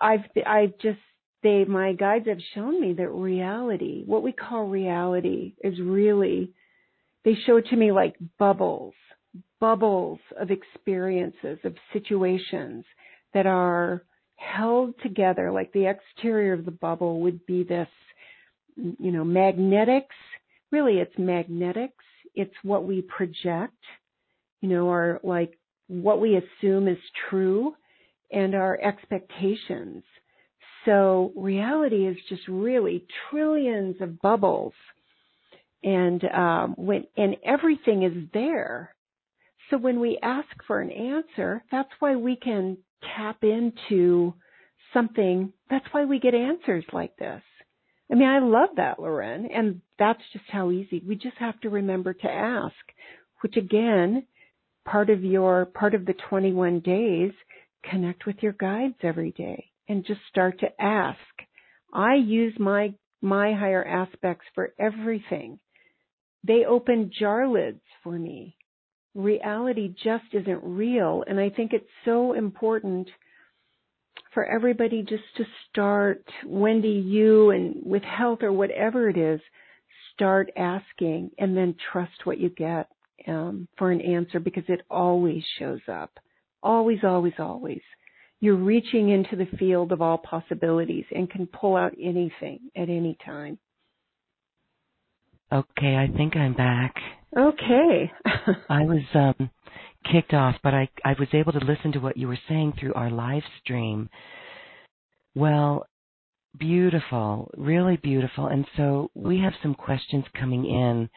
I've 0.00 0.24
I've 0.46 0.78
just 0.78 0.98
they 1.42 1.64
my 1.64 1.92
guides 1.92 2.28
have 2.28 2.40
shown 2.54 2.80
me 2.80 2.92
that 2.94 3.08
reality, 3.08 4.04
what 4.04 4.22
we 4.22 4.32
call 4.32 4.64
reality, 4.64 5.54
is 5.62 5.80
really 5.80 6.52
they 7.24 7.34
show 7.46 7.56
it 7.56 7.66
to 7.66 7.76
me 7.76 7.92
like 7.92 8.16
bubbles, 8.38 8.94
bubbles 9.60 10.18
of 10.38 10.50
experiences, 10.50 11.58
of 11.64 11.74
situations 11.92 12.84
that 13.34 13.46
are 13.46 14.02
held 14.36 14.94
together 15.02 15.52
like 15.52 15.70
the 15.72 15.86
exterior 15.86 16.54
of 16.54 16.64
the 16.64 16.70
bubble 16.70 17.20
would 17.20 17.44
be 17.46 17.62
this 17.62 17.88
you 18.76 19.12
know 19.12 19.24
magnetics. 19.24 20.16
Really 20.70 20.98
it's 20.98 21.18
magnetics. 21.18 22.04
It's 22.34 22.54
what 22.62 22.84
we 22.84 23.02
project 23.02 23.82
you 24.60 24.68
know 24.68 24.86
or 24.88 25.20
like 25.22 25.58
what 25.88 26.20
we 26.20 26.36
assume 26.36 26.86
is 26.86 26.98
true 27.28 27.74
and 28.32 28.54
our 28.54 28.78
expectations 28.80 30.02
so 30.84 31.32
reality 31.36 32.06
is 32.06 32.16
just 32.28 32.42
really 32.48 33.04
trillions 33.30 33.96
of 34.00 34.20
bubbles 34.20 34.72
and 35.82 36.24
um, 36.24 36.74
when 36.76 37.04
and 37.16 37.36
everything 37.44 38.02
is 38.02 38.28
there 38.32 38.94
so 39.70 39.76
when 39.76 40.00
we 40.00 40.18
ask 40.22 40.48
for 40.66 40.80
an 40.80 40.90
answer 40.90 41.62
that's 41.70 41.90
why 42.00 42.16
we 42.16 42.36
can 42.36 42.76
tap 43.16 43.38
into 43.42 44.34
something. 44.92 45.52
That's 45.68 45.86
why 45.92 46.04
we 46.04 46.18
get 46.18 46.34
answers 46.34 46.84
like 46.92 47.16
this. 47.16 47.42
I 48.10 48.16
mean, 48.16 48.28
I 48.28 48.40
love 48.40 48.70
that, 48.76 48.98
Loren, 48.98 49.46
and 49.46 49.80
that's 49.98 50.22
just 50.32 50.46
how 50.48 50.70
easy. 50.70 51.02
We 51.06 51.14
just 51.14 51.36
have 51.38 51.60
to 51.60 51.70
remember 51.70 52.12
to 52.12 52.30
ask, 52.30 52.74
which 53.42 53.56
again, 53.56 54.26
part 54.84 55.10
of 55.10 55.22
your, 55.22 55.66
part 55.66 55.94
of 55.94 56.06
the 56.06 56.14
21 56.28 56.80
days, 56.80 57.30
connect 57.88 58.26
with 58.26 58.36
your 58.40 58.52
guides 58.52 58.96
every 59.02 59.32
day 59.32 59.70
and 59.88 60.06
just 60.06 60.20
start 60.28 60.60
to 60.60 60.80
ask. 60.80 61.18
I 61.92 62.14
use 62.14 62.54
my, 62.58 62.94
my 63.20 63.52
higher 63.52 63.84
aspects 63.84 64.46
for 64.54 64.72
everything. 64.78 65.58
They 66.44 66.64
open 66.64 67.10
jar 67.18 67.48
lids 67.48 67.82
for 68.02 68.18
me 68.18 68.56
reality 69.14 69.94
just 70.02 70.24
isn't 70.32 70.60
real. 70.62 71.24
And 71.26 71.40
I 71.40 71.50
think 71.50 71.72
it's 71.72 71.88
so 72.04 72.32
important 72.32 73.08
for 74.32 74.44
everybody 74.44 75.02
just 75.02 75.24
to 75.36 75.44
start, 75.68 76.24
Wendy, 76.46 76.88
you 76.88 77.50
and 77.50 77.82
with 77.84 78.02
health 78.02 78.40
or 78.42 78.52
whatever 78.52 79.08
it 79.08 79.16
is, 79.16 79.40
start 80.14 80.50
asking 80.56 81.30
and 81.38 81.56
then 81.56 81.74
trust 81.92 82.24
what 82.24 82.38
you 82.38 82.50
get 82.50 82.88
um, 83.26 83.66
for 83.76 83.90
an 83.90 84.00
answer 84.00 84.38
because 84.38 84.64
it 84.68 84.82
always 84.90 85.42
shows 85.58 85.80
up. 85.90 86.18
Always, 86.62 86.98
always, 87.04 87.34
always. 87.38 87.80
You're 88.40 88.56
reaching 88.56 89.10
into 89.10 89.36
the 89.36 89.56
field 89.58 89.92
of 89.92 90.00
all 90.00 90.18
possibilities 90.18 91.04
and 91.14 91.30
can 91.30 91.46
pull 91.46 91.76
out 91.76 91.94
anything 92.00 92.60
at 92.76 92.88
any 92.88 93.16
time. 93.24 93.58
Okay, 95.52 95.96
I 95.96 96.08
think 96.16 96.36
I'm 96.36 96.54
back. 96.54 96.94
Okay. 97.36 98.10
I 98.68 98.84
was 98.84 99.02
um, 99.14 99.50
kicked 100.10 100.32
off, 100.32 100.56
but 100.62 100.74
I 100.74 100.88
I 101.04 101.14
was 101.18 101.28
able 101.32 101.52
to 101.52 101.58
listen 101.58 101.92
to 101.92 101.98
what 101.98 102.16
you 102.16 102.28
were 102.28 102.38
saying 102.48 102.74
through 102.78 102.94
our 102.94 103.10
live 103.10 103.42
stream. 103.60 104.08
Well, 105.34 105.86
beautiful, 106.58 107.50
really 107.56 107.96
beautiful. 107.96 108.46
And 108.46 108.66
so 108.76 109.10
we 109.14 109.38
have 109.40 109.52
some 109.62 109.74
questions 109.74 110.24
coming 110.38 110.64
in. 110.64 111.08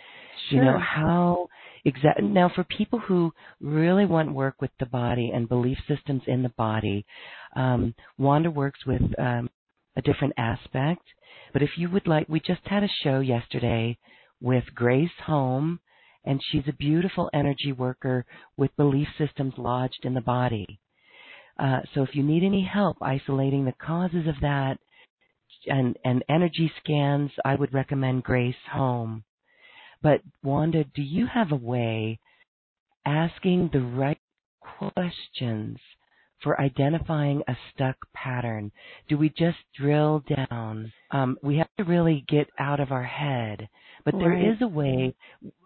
Sure. 0.50 0.60
You 0.60 0.66
know 0.66 0.80
how 0.80 1.48
exactly 1.86 2.28
now 2.28 2.50
for 2.54 2.64
people 2.64 3.00
who 3.00 3.34
really 3.60 4.06
want 4.06 4.34
work 4.34 4.56
with 4.62 4.72
the 4.80 4.86
body 4.86 5.32
and 5.34 5.50
belief 5.50 5.78
systems 5.88 6.24
in 6.28 6.44
the 6.44 6.50
body, 6.50 7.06
um, 7.56 7.94
Wanda 8.18 8.52
works 8.52 8.80
with 8.86 9.02
um, 9.20 9.50
a 9.96 10.02
different 10.02 10.34
aspect. 10.38 11.04
But 11.52 11.62
if 11.62 11.72
you 11.78 11.90
would 11.90 12.08
like, 12.08 12.28
we 12.30 12.40
just 12.40 12.62
had 12.66 12.84
a 12.84 12.90
show 13.04 13.20
yesterday 13.20 13.98
with 14.42 14.64
Grace 14.76 15.10
Home 15.26 15.80
and 16.26 16.42
she's 16.52 16.64
a 16.68 16.74
beautiful 16.74 17.30
energy 17.34 17.72
worker 17.72 18.26
with 18.58 18.76
belief 18.78 19.08
systems 19.18 19.54
lodged 19.58 20.00
in 20.04 20.14
the 20.14 20.22
body. 20.22 20.80
Uh, 21.60 21.80
so 21.94 22.02
if 22.02 22.10
you 22.14 22.24
need 22.24 22.44
any 22.44 22.64
help 22.64 22.98
isolating 23.02 23.66
the 23.66 23.74
causes 23.74 24.28
of 24.28 24.36
that 24.42 24.78
and, 25.68 25.98
and 26.04 26.24
energy 26.30 26.72
scans, 26.80 27.32
I 27.46 27.56
would 27.56 27.74
recommend 27.74 28.24
Grace 28.24 28.56
Home. 28.72 29.24
But 30.04 30.22
Wanda, 30.44 30.84
do 30.84 31.02
you 31.02 31.26
have 31.28 31.52
a 31.52 31.56
way 31.56 32.20
asking 33.06 33.70
the 33.72 33.82
right 33.82 34.20
questions 34.80 35.78
for 36.44 36.60
identifying 36.60 37.42
a 37.48 37.56
stuck 37.74 37.96
pattern? 38.14 38.72
Do 39.08 39.18
we 39.18 39.30
just 39.30 39.58
drill 39.76 40.24
down? 40.50 40.92
Um, 41.12 41.38
we 41.42 41.58
have 41.58 41.74
to 41.78 41.86
really 41.86 42.26
get 42.28 42.48
out 42.60 42.82
of 42.82 42.92
our 42.92 43.04
head. 43.04 43.70
But 44.04 44.16
there 44.20 44.32
right. 44.32 44.50
is 44.50 44.58
a 44.62 44.68
way. 44.68 45.16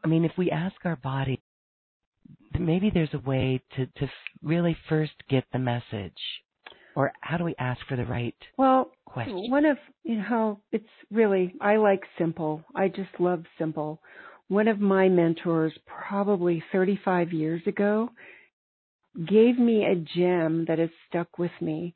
I 0.03 0.07
mean, 0.07 0.23
if 0.23 0.33
we 0.37 0.51
ask 0.51 0.75
our 0.85 0.97
body, 0.97 1.41
maybe 2.57 2.91
there's 2.93 3.13
a 3.13 3.29
way 3.29 3.61
to 3.75 3.87
to 3.87 4.11
really 4.43 4.77
first 4.87 5.13
get 5.29 5.45
the 5.51 5.59
message. 5.59 6.13
Or 6.95 7.11
how 7.21 7.37
do 7.37 7.43
we 7.43 7.55
ask 7.59 7.79
for 7.87 7.95
the 7.95 8.05
right 8.05 8.35
well, 8.57 8.91
question? 9.25 9.51
One 9.51 9.65
of 9.65 9.77
you 10.03 10.17
know, 10.17 10.61
it's 10.71 10.85
really 11.11 11.53
I 11.61 11.77
like 11.77 12.03
simple. 12.17 12.63
I 12.75 12.87
just 12.87 13.09
love 13.19 13.43
simple. 13.57 14.01
One 14.47 14.67
of 14.67 14.79
my 14.79 15.09
mentors, 15.09 15.73
probably 15.85 16.63
35 16.71 17.33
years 17.33 17.61
ago, 17.67 18.09
gave 19.17 19.59
me 19.59 19.83
a 19.85 19.95
gem 19.95 20.65
that 20.67 20.79
has 20.79 20.89
stuck 21.09 21.37
with 21.37 21.51
me. 21.59 21.95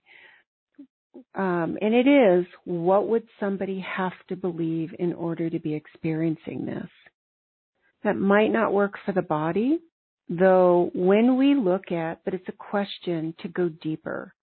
Um, 1.36 1.78
and 1.82 1.94
it 1.94 2.08
is 2.08 2.46
what 2.66 3.08
would 3.08 3.24
somebody 3.40 3.80
have 3.80 4.14
to 4.30 4.36
believe 4.36 4.92
in 4.98 5.14
order 5.14 5.50
to 5.50 5.60
be 5.60 5.74
experiencing 5.74 6.66
this? 6.66 6.90
That 8.04 8.18
might 8.18 8.52
not 8.52 8.74
work 8.74 8.94
for 9.06 9.12
the 9.12 9.22
body, 9.22 9.80
though 10.28 10.90
when 10.96 11.38
we 11.38 11.54
look 11.54 11.92
at, 11.92 12.24
but 12.26 12.34
it's 12.34 12.50
a 12.50 12.54
question 12.54 13.36
to 13.42 13.48
go 13.48 13.70
deeper. 13.70 14.34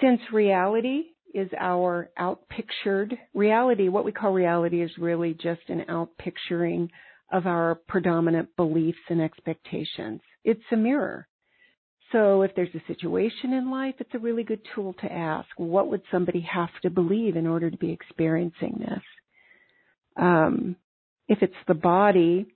Since 0.00 0.20
reality 0.32 1.04
is 1.34 1.50
our 1.58 2.10
outpictured 2.18 3.16
reality, 3.34 3.88
what 3.88 4.04
we 4.04 4.12
call 4.12 4.32
reality 4.32 4.82
is 4.82 4.90
really 4.98 5.34
just 5.34 5.60
an 5.68 5.84
outpicturing 5.88 6.88
of 7.30 7.46
our 7.46 7.76
predominant 7.86 8.48
beliefs 8.56 8.98
and 9.08 9.20
expectations. 9.20 10.20
It's 10.44 10.62
a 10.72 10.76
mirror. 10.76 11.28
So 12.12 12.42
if 12.42 12.54
there's 12.54 12.74
a 12.74 12.92
situation 12.92 13.52
in 13.52 13.70
life, 13.70 13.96
it's 13.98 14.14
a 14.14 14.18
really 14.18 14.42
good 14.42 14.62
tool 14.74 14.94
to 15.00 15.12
ask, 15.12 15.48
what 15.56 15.88
would 15.88 16.02
somebody 16.10 16.40
have 16.40 16.70
to 16.82 16.90
believe 16.90 17.36
in 17.36 17.46
order 17.46 17.70
to 17.70 17.76
be 17.76 17.92
experiencing 17.92 18.76
this? 18.78 19.02
Um, 20.16 20.76
if 21.28 21.42
it's 21.42 21.52
the 21.66 21.74
body, 21.74 22.46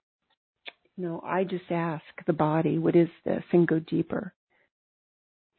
you 0.96 1.04
know, 1.04 1.22
I 1.24 1.44
just 1.44 1.70
ask 1.70 2.04
the 2.26 2.32
body, 2.32 2.78
what 2.78 2.96
is 2.96 3.08
this, 3.26 3.44
and 3.52 3.68
go 3.68 3.78
deeper. 3.78 4.32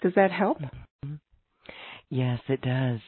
Does 0.01 0.13
that 0.15 0.31
help? 0.31 0.57
Yes, 2.13 2.41
it 2.47 2.61
does. 2.61 2.99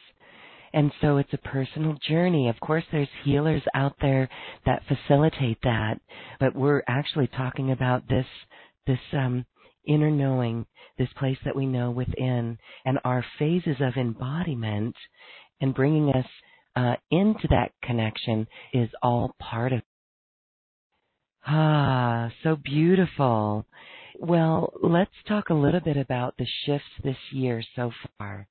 And 0.72 0.90
so 1.00 1.18
it's 1.18 1.32
a 1.32 1.38
personal 1.38 1.96
journey. 2.08 2.48
Of 2.48 2.58
course, 2.58 2.82
there's 2.90 3.08
healers 3.22 3.62
out 3.72 3.94
there 4.00 4.28
that 4.64 4.82
facilitate 4.88 5.58
that, 5.62 6.00
but 6.40 6.56
we're 6.56 6.82
actually 6.88 7.28
talking 7.28 7.70
about 7.70 8.08
this 8.08 8.26
this 8.84 8.98
um, 9.12 9.46
inner 9.86 10.10
knowing, 10.10 10.66
this 10.98 11.08
place 11.20 11.38
that 11.44 11.54
we 11.54 11.66
know 11.66 11.92
within, 11.92 12.58
and 12.84 12.98
our 13.04 13.24
phases 13.38 13.76
of 13.80 13.96
embodiment, 13.96 14.96
and 15.60 15.72
bringing 15.72 16.10
us 16.10 16.26
uh, 16.74 16.96
into 17.12 17.46
that 17.50 17.70
connection 17.84 18.48
is 18.74 18.88
all 19.04 19.36
part 19.38 19.72
of. 19.72 19.82
Ah, 21.46 22.32
so 22.42 22.56
beautiful. 22.56 23.66
Well, 24.18 24.72
let's 24.82 25.14
talk 25.28 25.50
a 25.50 25.54
little 25.54 25.78
bit 25.78 25.96
about 25.96 26.34
the 26.38 26.46
shifts 26.64 26.90
this 27.04 27.18
year 27.30 27.62
so 27.76 27.92
far. 28.18 28.48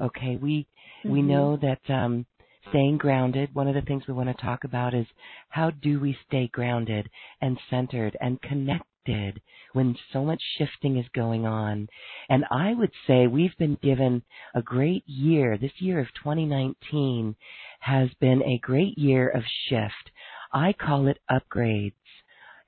Okay, 0.00 0.36
we 0.40 0.66
mm-hmm. 1.04 1.10
we 1.10 1.22
know 1.22 1.56
that 1.56 1.80
um, 1.92 2.26
staying 2.70 2.98
grounded. 2.98 3.54
One 3.54 3.68
of 3.68 3.74
the 3.74 3.82
things 3.82 4.02
we 4.06 4.14
want 4.14 4.28
to 4.28 4.44
talk 4.44 4.64
about 4.64 4.94
is 4.94 5.06
how 5.48 5.70
do 5.70 6.00
we 6.00 6.16
stay 6.26 6.48
grounded 6.52 7.08
and 7.40 7.58
centered 7.70 8.16
and 8.20 8.40
connected 8.42 9.40
when 9.72 9.96
so 10.12 10.24
much 10.24 10.42
shifting 10.58 10.96
is 10.96 11.06
going 11.14 11.46
on. 11.46 11.88
And 12.28 12.44
I 12.50 12.74
would 12.74 12.90
say 13.06 13.26
we've 13.26 13.56
been 13.58 13.78
given 13.82 14.22
a 14.54 14.62
great 14.62 15.04
year. 15.06 15.56
This 15.56 15.72
year 15.78 16.00
of 16.00 16.08
2019 16.22 17.36
has 17.80 18.08
been 18.20 18.42
a 18.42 18.58
great 18.58 18.98
year 18.98 19.28
of 19.28 19.42
shift. 19.68 20.10
I 20.52 20.72
call 20.72 21.06
it 21.08 21.18
upgrades 21.30 21.92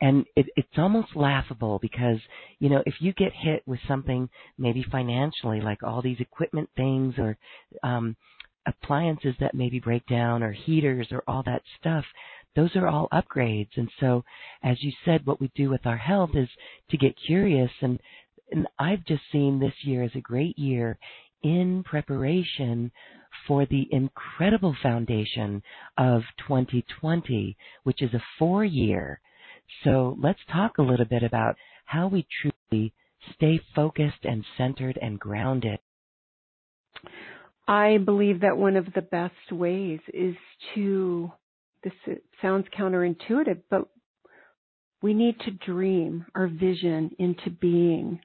and 0.00 0.24
it, 0.36 0.46
it's 0.56 0.68
almost 0.78 1.16
laughable 1.16 1.78
because 1.80 2.18
you 2.58 2.68
know 2.68 2.82
if 2.86 2.94
you 3.00 3.12
get 3.14 3.32
hit 3.32 3.62
with 3.66 3.80
something 3.88 4.28
maybe 4.56 4.84
financially 4.90 5.60
like 5.60 5.82
all 5.82 6.02
these 6.02 6.20
equipment 6.20 6.68
things 6.76 7.14
or 7.18 7.36
um 7.82 8.16
appliances 8.66 9.34
that 9.40 9.54
maybe 9.54 9.80
break 9.80 10.04
down 10.06 10.42
or 10.42 10.52
heaters 10.52 11.08
or 11.10 11.22
all 11.26 11.42
that 11.42 11.62
stuff 11.80 12.04
those 12.58 12.74
are 12.74 12.88
all 12.88 13.08
upgrades. 13.12 13.70
And 13.76 13.88
so 14.00 14.24
as 14.64 14.82
you 14.82 14.92
said 15.04 15.24
what 15.24 15.40
we 15.40 15.50
do 15.54 15.70
with 15.70 15.86
our 15.86 15.96
health 15.96 16.30
is 16.34 16.48
to 16.90 16.96
get 16.96 17.14
curious. 17.26 17.70
And 17.80 18.00
and 18.50 18.66
I've 18.78 19.04
just 19.04 19.22
seen 19.30 19.60
this 19.60 19.74
year 19.84 20.02
as 20.02 20.10
a 20.14 20.20
great 20.20 20.58
year 20.58 20.98
in 21.42 21.84
preparation 21.84 22.90
for 23.46 23.66
the 23.66 23.86
incredible 23.92 24.74
foundation 24.82 25.62
of 25.98 26.22
2020, 26.48 27.56
which 27.84 28.02
is 28.02 28.12
a 28.14 28.22
four 28.38 28.64
year 28.64 29.20
so 29.84 30.16
let's 30.20 30.40
talk 30.52 30.78
a 30.78 30.82
little 30.82 31.04
bit 31.04 31.22
about 31.22 31.56
how 31.84 32.08
we 32.08 32.26
truly 32.42 32.92
stay 33.34 33.60
focused 33.74 34.24
and 34.24 34.44
centered 34.56 34.98
and 35.00 35.18
grounded. 35.18 35.78
I 37.66 37.98
believe 37.98 38.40
that 38.40 38.56
one 38.56 38.76
of 38.76 38.86
the 38.94 39.02
best 39.02 39.52
ways 39.52 40.00
is 40.12 40.34
to, 40.74 41.30
this 41.84 41.92
sounds 42.40 42.66
counterintuitive, 42.76 43.60
but 43.70 43.88
we 45.02 45.14
need 45.14 45.38
to 45.40 45.50
dream 45.50 46.24
our 46.34 46.48
vision 46.48 47.10
into 47.18 47.50
being. 47.50 48.20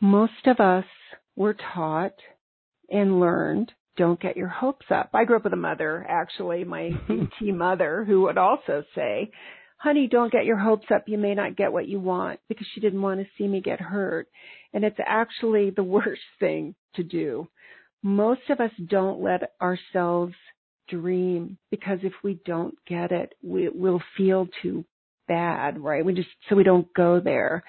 Most 0.00 0.46
of 0.46 0.60
us 0.60 0.84
were 1.36 1.56
taught 1.74 2.14
and 2.90 3.20
learned 3.20 3.72
don't 3.96 4.20
get 4.20 4.36
your 4.36 4.48
hopes 4.48 4.86
up. 4.90 5.10
I 5.14 5.24
grew 5.24 5.36
up 5.36 5.44
with 5.44 5.54
a 5.54 5.56
mother, 5.56 6.04
actually, 6.08 6.64
my 6.64 6.90
ET 7.08 7.54
mother, 7.54 8.04
who 8.04 8.22
would 8.22 8.36
also 8.36 8.84
say, 8.94 9.30
honey, 9.86 10.08
don't 10.08 10.32
get 10.32 10.44
your 10.44 10.56
hopes 10.56 10.86
up. 10.92 11.04
You 11.06 11.16
may 11.16 11.32
not 11.32 11.54
get 11.54 11.72
what 11.72 11.86
you 11.86 12.00
want 12.00 12.40
because 12.48 12.66
she 12.74 12.80
didn't 12.80 13.02
want 13.02 13.20
to 13.20 13.26
see 13.38 13.46
me 13.46 13.60
get 13.60 13.80
hurt. 13.80 14.26
And 14.72 14.84
it's 14.84 14.98
actually 15.06 15.70
the 15.70 15.84
worst 15.96 16.22
thing 16.40 16.74
to 16.96 17.04
do. 17.04 17.46
Most 18.02 18.40
of 18.50 18.58
us 18.58 18.72
don't 18.88 19.22
let 19.22 19.52
ourselves 19.62 20.34
dream 20.88 21.56
because 21.70 22.00
if 22.02 22.12
we 22.24 22.40
don't 22.44 22.74
get 22.88 23.12
it, 23.12 23.34
we, 23.44 23.68
will 23.68 24.02
feel 24.16 24.48
too 24.60 24.84
bad, 25.28 25.78
right? 25.78 26.04
We 26.04 26.14
just, 26.14 26.28
so 26.48 26.56
we 26.56 26.64
don't 26.64 26.92
go 26.92 27.20
there. 27.20 27.62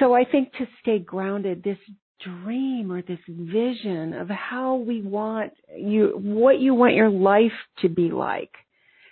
So 0.00 0.12
I 0.12 0.24
think 0.24 0.52
to 0.52 0.66
stay 0.82 0.98
grounded, 0.98 1.62
this 1.62 1.78
dream 2.22 2.92
or 2.92 3.00
this 3.00 3.18
vision 3.26 4.12
of 4.12 4.28
how 4.28 4.74
we 4.74 5.00
want 5.00 5.52
you, 5.74 6.12
what 6.14 6.60
you 6.60 6.74
want 6.74 6.94
your 6.94 7.08
life 7.08 7.52
to 7.78 7.88
be 7.88 8.10
like, 8.10 8.52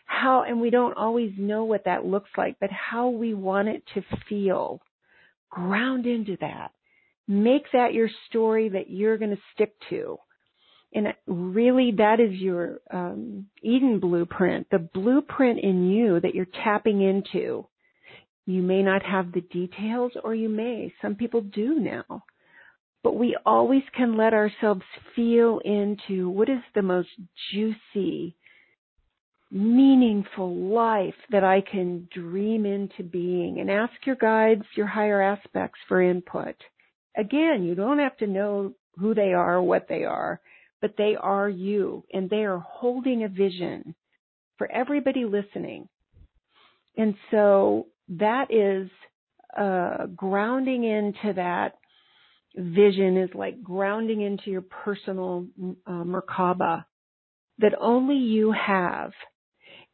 how, 0.09 0.43
and 0.43 0.61
we 0.61 0.71
don't 0.71 0.97
always 0.97 1.33
know 1.37 1.65
what 1.65 1.85
that 1.85 2.05
looks 2.05 2.31
like, 2.37 2.57
but 2.61 2.71
how 2.71 3.11
we 3.11 3.35
want 3.35 3.69
it 3.69 3.83
to 3.95 4.03
feel. 4.29 4.81
Ground 5.51 6.07
into 6.07 6.37
that. 6.41 6.71
Make 7.29 7.65
that 7.73 7.93
your 7.93 8.09
story 8.29 8.71
that 8.71 8.91
you're 8.91 9.19
going 9.19 9.33
to 9.33 9.43
stick 9.55 9.75
to. 9.91 10.17
And 10.95 11.09
really, 11.27 11.93
that 11.99 12.21
is 12.21 12.33
your 12.41 12.79
um, 12.91 13.47
Eden 13.63 14.01
blueprint, 14.01 14.69
the 14.71 14.79
blueprint 14.79 15.61
in 15.61 15.91
you 15.91 16.19
that 16.21 16.35
you're 16.35 16.47
tapping 16.65 17.03
into. 17.03 17.67
You 18.47 18.63
may 18.63 18.83
not 18.83 19.03
have 19.03 19.33
the 19.33 19.43
details, 19.43 20.13
or 20.25 20.35
you 20.35 20.49
may. 20.49 20.95
Some 21.03 21.17
people 21.17 21.43
do 21.43 21.79
now. 21.79 22.25
But 23.05 23.17
we 23.17 23.37
always 23.45 23.83
can 23.95 24.17
let 24.17 24.33
ourselves 24.33 24.83
feel 25.15 25.61
into 25.63 26.31
what 26.31 26.49
is 26.49 26.63
the 26.75 26.83
most 26.83 27.11
juicy, 27.53 28.37
meaningful 29.51 30.55
life 30.55 31.15
that 31.31 31.45
I 31.45 31.63
can 31.63 32.09
dream 32.13 32.67
into 32.67 33.03
being. 33.03 33.61
And 33.61 33.71
ask 33.71 33.93
your 34.05 34.17
guides, 34.17 34.65
your 34.77 34.87
higher 34.87 35.23
aspects 35.23 35.79
for 35.89 36.03
input. 36.03 36.57
Again, 37.17 37.65
you 37.65 37.75
don't 37.75 37.99
have 37.99 38.17
to 38.19 38.27
know 38.27 38.75
who 38.99 39.15
they 39.15 39.33
are 39.33 39.57
or 39.57 39.63
what 39.63 39.87
they 39.89 40.05
are 40.05 40.41
but 40.81 40.95
they 40.97 41.17
are 41.21 41.49
you 41.49 42.05
and 42.13 42.31
they 42.31 42.45
are 42.45 42.59
holding 42.59 43.25
a 43.25 43.29
vision 43.29 43.95
for 44.57 44.71
everybody 44.71 45.25
listening. 45.25 45.89
And 46.97 47.15
so 47.31 47.87
that 48.09 48.53
is 48.53 48.91
uh, 49.57 50.07
grounding 50.15 50.85
into 50.85 51.35
that 51.35 51.75
vision 52.57 53.17
is 53.17 53.31
like 53.35 53.63
grounding 53.63 54.21
into 54.21 54.51
your 54.51 54.63
personal 54.63 55.47
uh, 55.87 55.91
Merkaba 56.05 56.85
that 57.59 57.73
only 57.81 58.17
you 58.17 58.53
have. 58.53 59.13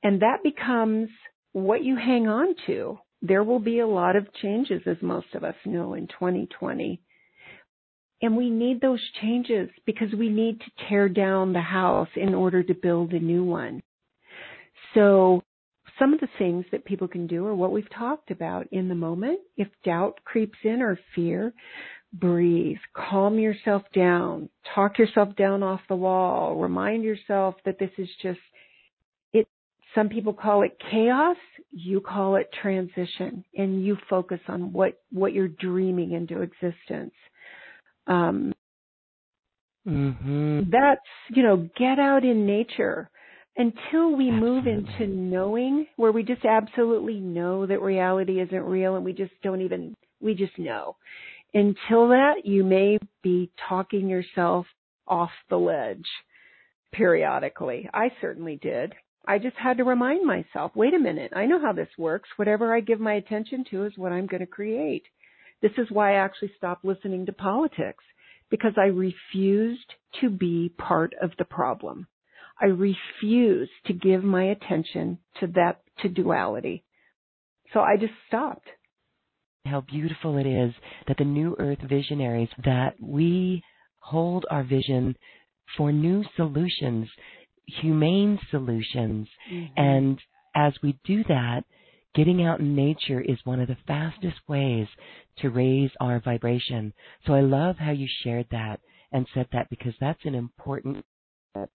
And 0.04 0.20
that 0.20 0.42
becomes 0.42 1.08
what 1.52 1.82
you 1.82 1.96
hang 1.96 2.28
on 2.28 2.54
to. 2.66 2.98
There 3.22 3.42
will 3.42 3.58
be 3.58 3.78
a 3.78 3.86
lot 3.86 4.16
of 4.16 4.32
changes, 4.34 4.82
as 4.86 4.98
most 5.00 5.34
of 5.34 5.42
us 5.42 5.54
know, 5.64 5.94
in 5.94 6.06
2020. 6.08 7.00
And 8.20 8.36
we 8.36 8.50
need 8.50 8.80
those 8.80 9.00
changes 9.22 9.70
because 9.86 10.12
we 10.12 10.28
need 10.28 10.60
to 10.60 10.86
tear 10.88 11.08
down 11.08 11.52
the 11.52 11.60
house 11.60 12.08
in 12.16 12.34
order 12.34 12.62
to 12.62 12.74
build 12.74 13.12
a 13.12 13.18
new 13.18 13.44
one. 13.44 13.82
So 14.92 15.42
some 15.98 16.12
of 16.12 16.20
the 16.20 16.28
things 16.38 16.66
that 16.70 16.84
people 16.84 17.08
can 17.08 17.26
do 17.26 17.46
are 17.46 17.54
what 17.54 17.72
we've 17.72 17.90
talked 17.90 18.30
about 18.30 18.66
in 18.72 18.88
the 18.88 18.94
moment. 18.94 19.40
If 19.56 19.68
doubt 19.84 20.20
creeps 20.24 20.58
in 20.64 20.82
or 20.82 20.98
fear, 21.14 21.52
breathe, 22.12 22.78
calm 22.94 23.38
yourself 23.38 23.82
down, 23.94 24.48
talk 24.74 24.98
yourself 24.98 25.34
down 25.36 25.62
off 25.62 25.80
the 25.88 25.96
wall, 25.96 26.56
remind 26.56 27.04
yourself 27.04 27.54
that 27.64 27.78
this 27.78 27.90
is 27.98 28.08
just 28.22 28.40
some 29.94 30.08
people 30.08 30.32
call 30.32 30.62
it 30.62 30.76
chaos, 30.90 31.36
you 31.70 32.00
call 32.00 32.36
it 32.36 32.50
transition 32.60 33.44
and 33.56 33.84
you 33.84 33.96
focus 34.08 34.40
on 34.48 34.72
what 34.72 35.00
what 35.10 35.32
you're 35.32 35.48
dreaming 35.48 36.12
into 36.12 36.42
existence. 36.42 37.14
Um, 38.06 38.52
mm-hmm. 39.86 40.70
That's, 40.70 41.00
you 41.30 41.42
know, 41.42 41.68
get 41.76 41.98
out 41.98 42.24
in 42.24 42.46
nature 42.46 43.10
until 43.56 44.16
we 44.16 44.30
absolutely. 44.30 44.40
move 44.40 44.66
into 44.66 45.06
knowing 45.06 45.86
where 45.96 46.12
we 46.12 46.22
just 46.22 46.44
absolutely 46.44 47.20
know 47.20 47.66
that 47.66 47.80
reality 47.80 48.40
isn't 48.40 48.64
real 48.64 48.96
and 48.96 49.04
we 49.04 49.12
just 49.12 49.32
don't 49.42 49.60
even, 49.60 49.94
we 50.20 50.34
just 50.34 50.58
know. 50.58 50.96
Until 51.54 52.08
that, 52.08 52.44
you 52.44 52.64
may 52.64 52.98
be 53.22 53.50
talking 53.68 54.08
yourself 54.08 54.66
off 55.06 55.30
the 55.50 55.56
ledge 55.56 56.06
periodically. 56.92 57.88
I 57.94 58.10
certainly 58.20 58.58
did. 58.60 58.92
I 59.26 59.38
just 59.38 59.56
had 59.56 59.78
to 59.78 59.84
remind 59.84 60.26
myself, 60.26 60.72
wait 60.74 60.94
a 60.94 60.98
minute, 60.98 61.32
I 61.34 61.46
know 61.46 61.60
how 61.60 61.72
this 61.72 61.88
works. 61.96 62.28
Whatever 62.36 62.74
I 62.74 62.80
give 62.80 63.00
my 63.00 63.14
attention 63.14 63.64
to 63.70 63.84
is 63.84 63.92
what 63.96 64.12
I'm 64.12 64.26
going 64.26 64.40
to 64.40 64.46
create. 64.46 65.04
This 65.62 65.72
is 65.78 65.90
why 65.90 66.12
I 66.12 66.24
actually 66.24 66.52
stopped 66.56 66.84
listening 66.84 67.26
to 67.26 67.32
politics 67.32 68.04
because 68.50 68.74
I 68.76 68.86
refused 68.86 69.94
to 70.20 70.28
be 70.28 70.72
part 70.78 71.14
of 71.22 71.30
the 71.38 71.44
problem. 71.44 72.06
I 72.60 72.66
refused 72.66 73.72
to 73.86 73.92
give 73.92 74.22
my 74.22 74.44
attention 74.44 75.18
to 75.40 75.46
that, 75.54 75.80
to 76.02 76.08
duality. 76.08 76.84
So 77.72 77.80
I 77.80 77.96
just 77.96 78.12
stopped. 78.28 78.68
How 79.66 79.80
beautiful 79.80 80.36
it 80.36 80.46
is 80.46 80.74
that 81.08 81.16
the 81.16 81.24
New 81.24 81.56
Earth 81.58 81.78
visionaries, 81.88 82.50
that 82.64 82.94
we 83.00 83.62
hold 84.00 84.44
our 84.50 84.62
vision 84.62 85.16
for 85.76 85.90
new 85.90 86.22
solutions, 86.36 87.08
humane 87.66 88.38
solutions. 88.50 89.28
Mm-hmm. 89.52 89.72
And 89.76 90.20
as 90.54 90.74
we 90.82 90.98
do 91.04 91.24
that, 91.24 91.64
Getting 92.14 92.44
out 92.44 92.60
in 92.60 92.76
nature 92.76 93.20
is 93.20 93.38
one 93.44 93.60
of 93.60 93.66
the 93.66 93.76
fastest 93.88 94.36
ways 94.46 94.86
to 95.38 95.50
raise 95.50 95.90
our 96.00 96.20
vibration. 96.20 96.92
So 97.26 97.34
I 97.34 97.40
love 97.40 97.76
how 97.76 97.90
you 97.90 98.06
shared 98.22 98.46
that 98.52 98.78
and 99.10 99.26
said 99.34 99.48
that 99.52 99.68
because 99.68 99.94
that's 100.00 100.24
an 100.24 100.36
important 100.36 101.04
step 101.50 101.70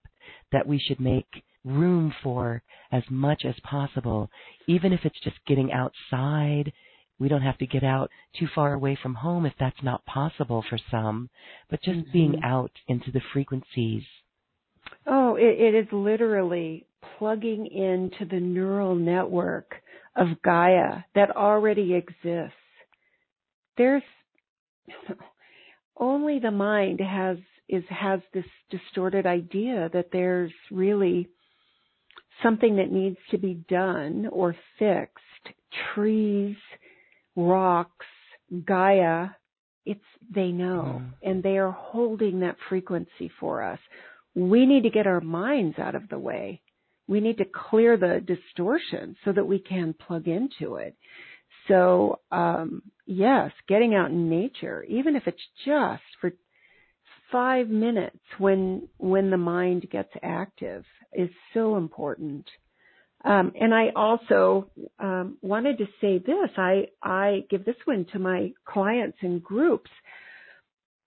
that 0.53 0.65
we 0.65 0.79
should 0.79 1.01
make 1.01 1.27
room 1.65 2.13
for 2.23 2.63
as 2.91 3.03
much 3.09 3.43
as 3.43 3.55
possible, 3.63 4.29
even 4.65 4.93
if 4.93 5.01
it's 5.03 5.19
just 5.23 5.35
getting 5.45 5.73
outside. 5.73 6.71
We 7.19 7.27
don't 7.27 7.41
have 7.41 7.57
to 7.57 7.67
get 7.67 7.83
out 7.83 8.09
too 8.39 8.47
far 8.55 8.73
away 8.73 8.95
from 9.01 9.15
home 9.15 9.45
if 9.45 9.53
that's 9.59 9.83
not 9.83 10.05
possible 10.05 10.63
for 10.69 10.79
some, 10.89 11.29
but 11.69 11.83
just 11.83 11.99
mm-hmm. 11.99 12.11
being 12.13 12.41
out 12.45 12.71
into 12.87 13.11
the 13.11 13.21
frequencies. 13.33 14.03
Oh, 15.05 15.18
it, 15.39 15.73
it 15.73 15.75
is 15.75 15.87
literally 15.91 16.85
plugging 17.17 17.67
into 17.67 18.25
the 18.29 18.39
neural 18.39 18.95
network 18.95 19.75
of 20.15 20.27
Gaia 20.43 21.03
that 21.15 21.35
already 21.35 21.93
exists. 21.93 22.55
There's 23.77 24.03
only 25.97 26.39
the 26.39 26.51
mind 26.51 26.99
has 26.99 27.37
is 27.67 27.83
has 27.89 28.19
this 28.33 28.45
distorted 28.71 29.27
idea 29.27 29.89
that 29.93 30.09
there's 30.11 30.51
really 30.71 31.27
something 32.41 32.77
that 32.77 32.91
needs 32.91 33.17
to 33.31 33.37
be 33.37 33.63
done 33.69 34.27
or 34.31 34.55
fixed. 34.79 35.15
Trees, 35.93 36.55
rocks, 37.35 38.05
Gaia, 38.65 39.27
it's 39.85 40.01
they 40.33 40.49
know 40.49 41.01
mm. 41.01 41.13
and 41.21 41.43
they 41.43 41.57
are 41.57 41.71
holding 41.71 42.39
that 42.39 42.57
frequency 42.69 43.31
for 43.39 43.63
us. 43.63 43.79
We 44.35 44.65
need 44.65 44.83
to 44.83 44.89
get 44.89 45.07
our 45.07 45.21
minds 45.21 45.77
out 45.79 45.95
of 45.95 46.09
the 46.09 46.19
way 46.19 46.61
we 47.09 47.19
need 47.19 47.39
to 47.39 47.45
clear 47.45 47.97
the 47.97 48.23
distortion 48.25 49.15
so 49.25 49.31
that 49.33 49.45
we 49.45 49.57
can 49.57 49.95
plug 50.07 50.27
into 50.27 50.75
it. 50.75 50.95
So, 51.67 52.19
um, 52.31 52.83
yes, 53.07 53.51
getting 53.67 53.95
out 53.95 54.11
in 54.11 54.29
nature, 54.29 54.83
even 54.83 55.15
if 55.15 55.23
it's 55.25 55.41
just 55.65 56.03
for 56.21 56.31
five 57.31 57.67
minutes 57.67 58.19
when 58.37 58.87
when 58.97 59.31
the 59.31 59.37
mind 59.37 59.87
gets 59.91 60.11
active, 60.21 60.85
is 61.11 61.29
so 61.55 61.77
important. 61.77 62.47
Um, 63.25 63.51
and 63.59 63.73
I 63.73 63.89
also 63.95 64.69
um, 64.99 65.37
wanted 65.41 65.79
to 65.79 65.85
say 65.99 66.19
this. 66.19 66.49
I 66.57 66.89
I 67.01 67.43
give 67.49 67.65
this 67.65 67.75
one 67.85 68.05
to 68.13 68.19
my 68.19 68.53
clients 68.65 69.17
and 69.21 69.43
groups. 69.43 69.89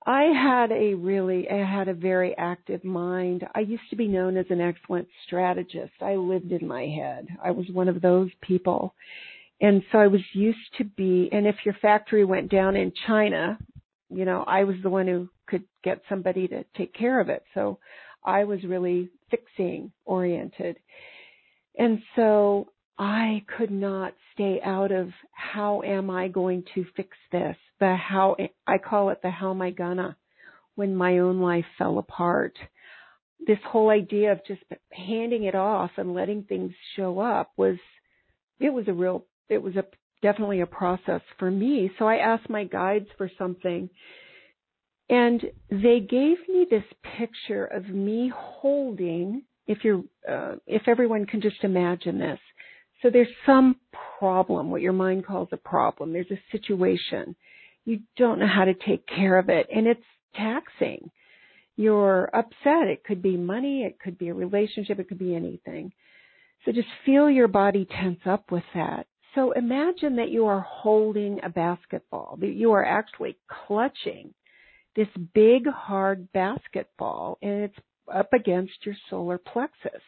I 0.05 0.25
had 0.25 0.73
a 0.73 0.95
really, 0.95 1.49
I 1.49 1.65
had 1.65 1.89
a 1.89 1.95
very 1.95 2.37
active 2.37 2.83
mind. 2.85 3.47
I 3.55 3.61
used 3.61 3.89
to 3.91 3.97
be 3.97 4.09
known 4.09 4.37
as 4.37 4.47
an 4.51 4.61
excellent 4.61 5.07
strategist. 5.27 5.93
I 6.01 6.17
lived 6.17 6.51
in 6.51 6.67
my 6.67 6.87
head. 6.87 7.29
I 7.43 7.53
was 7.53 7.67
one 7.71 7.89
of 7.89 8.01
those 8.01 8.31
people. 8.41 8.95
And 9.61 9.83
so 9.93 9.99
I 9.99 10.09
was 10.09 10.21
used 10.33 10.59
to 10.79 10.85
be, 10.85 11.29
and 11.31 11.47
if 11.47 11.55
your 11.65 11.77
factory 11.81 12.25
went 12.25 12.51
down 12.51 12.75
in 12.75 12.93
China, 13.07 13.57
you 14.11 14.25
know, 14.25 14.43
I 14.47 14.65
was 14.65 14.77
the 14.83 14.91
one 14.91 15.07
who 15.07 15.29
could 15.47 15.63
get 15.85 16.03
somebody 16.09 16.49
to 16.49 16.65
take 16.77 16.93
care 16.95 17.21
of 17.21 17.29
it. 17.29 17.45
So 17.55 17.79
I 18.25 18.43
was 18.43 18.65
really 18.65 19.09
fixing 19.31 19.93
oriented. 20.05 20.79
And 21.79 22.03
so 22.17 22.72
I 22.99 23.45
could 23.57 23.71
not 23.71 24.15
stay 24.35 24.61
out 24.63 24.93
of 24.93 25.09
how 25.33 25.83
am 25.83 26.11
I 26.11 26.29
going 26.29 26.65
to 26.75 26.85
fix 26.97 27.17
this? 27.31 27.57
The 27.81 27.97
how, 27.97 28.37
I 28.67 28.79
call 28.79 29.11
it 29.11 29.21
the 29.23 29.31
how 29.31 29.51
am 29.51 29.63
I 29.63 29.71
gonna 29.71 30.17
when 30.75 30.95
my 30.95 31.19
own 31.19 31.41
life 31.41 31.65
fell 31.79 31.99
apart. 31.99 32.57
This 33.45 33.59
whole 33.67 33.91
idea 33.91 34.33
of 34.33 34.41
just 34.47 34.63
handing 34.93 35.45
it 35.45 35.55
off 35.55 35.91
and 35.97 36.15
letting 36.15 36.45
things 36.45 36.73
show 36.97 37.19
up 37.19 37.53
was, 37.57 37.77
it 38.61 38.71
was 38.71 38.87
a 38.89 38.93
real, 38.93 39.27
it 39.49 39.63
was 39.63 39.77
a 39.77 39.85
definitely 40.23 40.61
a 40.61 40.67
process 40.67 41.21
for 41.39 41.51
me. 41.51 41.91
So 41.99 42.07
I 42.07 42.17
asked 42.17 42.49
my 42.49 42.65
guides 42.65 43.09
for 43.19 43.31
something 43.37 43.91
and 45.11 45.43
they 45.71 46.01
gave 46.01 46.37
me 46.49 46.67
this 46.71 46.85
picture 47.19 47.65
of 47.67 47.89
me 47.89 48.33
holding, 48.35 49.43
if 49.67 49.79
you're, 49.85 50.05
uh, 50.29 50.57
if 50.67 50.83
everyone 50.87 51.27
can 51.27 51.41
just 51.41 51.65
imagine 51.65 52.19
this. 52.19 52.39
So 53.03 53.11
there's 53.11 53.29
some 53.45 53.77
problem, 54.19 54.71
what 54.71 54.81
your 54.81 54.93
mind 54.93 55.27
calls 55.27 55.49
a 55.53 55.57
problem. 55.57 56.13
There's 56.13 56.31
a 56.31 56.41
situation. 56.57 57.35
You 57.85 58.01
don't 58.17 58.39
know 58.39 58.47
how 58.47 58.65
to 58.65 58.75
take 58.75 59.07
care 59.09 59.39
of 59.39 59.49
it 59.49 59.67
and 59.75 59.87
it's 59.89 60.01
taxing. 60.37 61.11
You're 61.77 62.31
upset. 62.35 62.87
It 62.87 63.03
could 63.05 63.21
be 63.21 63.37
money. 63.37 63.83
It 63.83 63.99
could 63.99 64.19
be 64.19 64.29
a 64.29 64.35
relationship. 64.35 65.01
It 65.01 65.09
could 65.09 65.19
be 65.19 65.35
anything. 65.35 65.93
So 66.65 66.71
just 66.71 66.89
feel 67.05 67.29
your 67.29 67.49
body 67.49 67.89
tense 68.01 68.21
up 68.25 68.53
with 68.53 68.63
that. 68.75 69.07
So 69.35 69.53
imagine 69.53 70.17
that 70.17 70.31
you 70.31 70.47
are 70.47 70.61
holding 70.61 71.41
a 71.43 71.49
basketball, 71.49 72.37
that 72.41 72.53
you 72.53 72.73
are 72.73 72.85
actually 72.85 73.37
clutching 73.67 74.33
this 74.95 75.09
big 75.35 75.67
hard 75.67 76.31
basketball 76.33 77.39
and 77.43 77.63
it's 77.65 77.79
up 78.13 78.33
against 78.33 78.85
your 78.85 78.95
solar 79.09 79.39
plexus. 79.39 80.03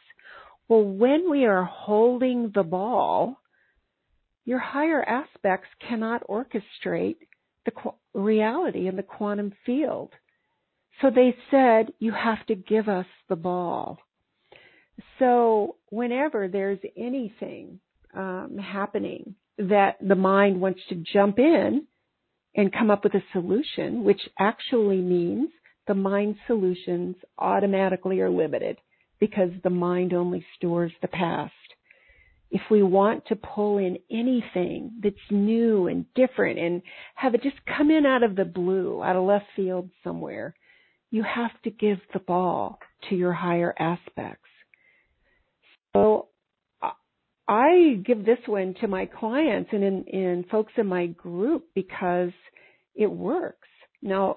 Well, 0.68 0.82
when 0.82 1.30
we 1.30 1.44
are 1.44 1.64
holding 1.64 2.50
the 2.54 2.62
ball, 2.62 3.38
your 4.44 4.58
higher 4.58 5.02
aspects 5.02 5.68
cannot 5.88 6.26
orchestrate 6.28 7.16
the 7.64 7.72
reality 8.14 8.88
in 8.88 8.96
the 8.96 9.02
quantum 9.02 9.52
field. 9.64 10.10
So 11.00 11.10
they 11.10 11.34
said, 11.50 11.92
you 11.98 12.12
have 12.12 12.44
to 12.46 12.54
give 12.54 12.88
us 12.88 13.06
the 13.28 13.36
ball. 13.36 13.98
So 15.18 15.76
whenever 15.90 16.48
there's 16.48 16.78
anything 16.96 17.80
um, 18.14 18.58
happening 18.58 19.34
that 19.58 19.96
the 20.00 20.14
mind 20.14 20.60
wants 20.60 20.80
to 20.88 21.02
jump 21.12 21.38
in 21.38 21.86
and 22.54 22.72
come 22.72 22.90
up 22.90 23.02
with 23.04 23.14
a 23.14 23.24
solution, 23.32 24.04
which 24.04 24.20
actually 24.38 24.98
means 24.98 25.50
the 25.86 25.94
mind 25.94 26.36
solutions 26.46 27.16
automatically 27.38 28.20
are 28.20 28.30
limited 28.30 28.78
because 29.20 29.50
the 29.62 29.70
mind 29.70 30.12
only 30.12 30.44
stores 30.56 30.92
the 31.00 31.08
past. 31.08 31.52
If 32.50 32.62
we 32.70 32.82
want 32.82 33.26
to 33.26 33.36
pull 33.36 33.78
in 33.78 33.98
anything 34.10 34.92
that's 35.02 35.16
new 35.30 35.88
and 35.88 36.06
different 36.14 36.58
and 36.58 36.82
have 37.14 37.34
it 37.34 37.42
just 37.42 37.56
come 37.66 37.90
in 37.90 38.06
out 38.06 38.22
of 38.22 38.36
the 38.36 38.44
blue, 38.44 39.02
out 39.02 39.16
of 39.16 39.24
left 39.24 39.46
field 39.56 39.90
somewhere, 40.04 40.54
you 41.10 41.22
have 41.22 41.50
to 41.62 41.70
give 41.70 41.98
the 42.12 42.20
ball 42.20 42.78
to 43.08 43.16
your 43.16 43.32
higher 43.32 43.74
aspects. 43.78 44.48
So 45.92 46.28
I 47.46 48.00
give 48.04 48.24
this 48.24 48.38
one 48.46 48.74
to 48.80 48.88
my 48.88 49.06
clients 49.06 49.70
and 49.72 49.84
in, 49.84 50.04
in 50.04 50.44
folks 50.50 50.72
in 50.76 50.86
my 50.86 51.06
group 51.06 51.66
because 51.74 52.30
it 52.94 53.10
works. 53.10 53.68
Now, 54.02 54.36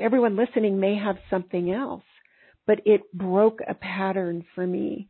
everyone 0.00 0.36
listening 0.36 0.78
may 0.78 0.96
have 0.96 1.16
something 1.30 1.72
else, 1.72 2.02
but 2.66 2.80
it 2.84 3.12
broke 3.12 3.60
a 3.66 3.74
pattern 3.74 4.44
for 4.54 4.66
me. 4.66 5.08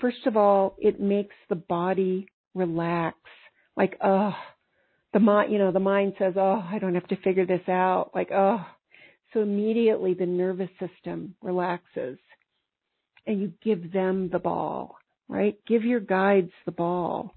First 0.00 0.26
of 0.26 0.36
all, 0.36 0.76
it 0.78 1.00
makes 1.00 1.34
the 1.48 1.56
body 1.56 2.28
relax. 2.54 3.16
Like, 3.76 3.96
oh, 4.02 4.34
the 5.12 5.20
mind, 5.20 5.52
you 5.52 5.58
know, 5.58 5.72
the 5.72 5.80
mind 5.80 6.14
says, 6.18 6.34
oh, 6.36 6.64
I 6.68 6.78
don't 6.78 6.94
have 6.94 7.08
to 7.08 7.16
figure 7.16 7.46
this 7.46 7.68
out. 7.68 8.10
Like, 8.14 8.30
oh. 8.32 8.64
So 9.32 9.40
immediately 9.40 10.14
the 10.14 10.26
nervous 10.26 10.70
system 10.78 11.34
relaxes 11.42 12.18
and 13.26 13.40
you 13.40 13.52
give 13.64 13.92
them 13.92 14.28
the 14.30 14.38
ball 14.38 14.96
right? 15.28 15.56
Give 15.66 15.84
your 15.84 16.00
guides 16.00 16.52
the 16.66 16.72
ball. 16.72 17.34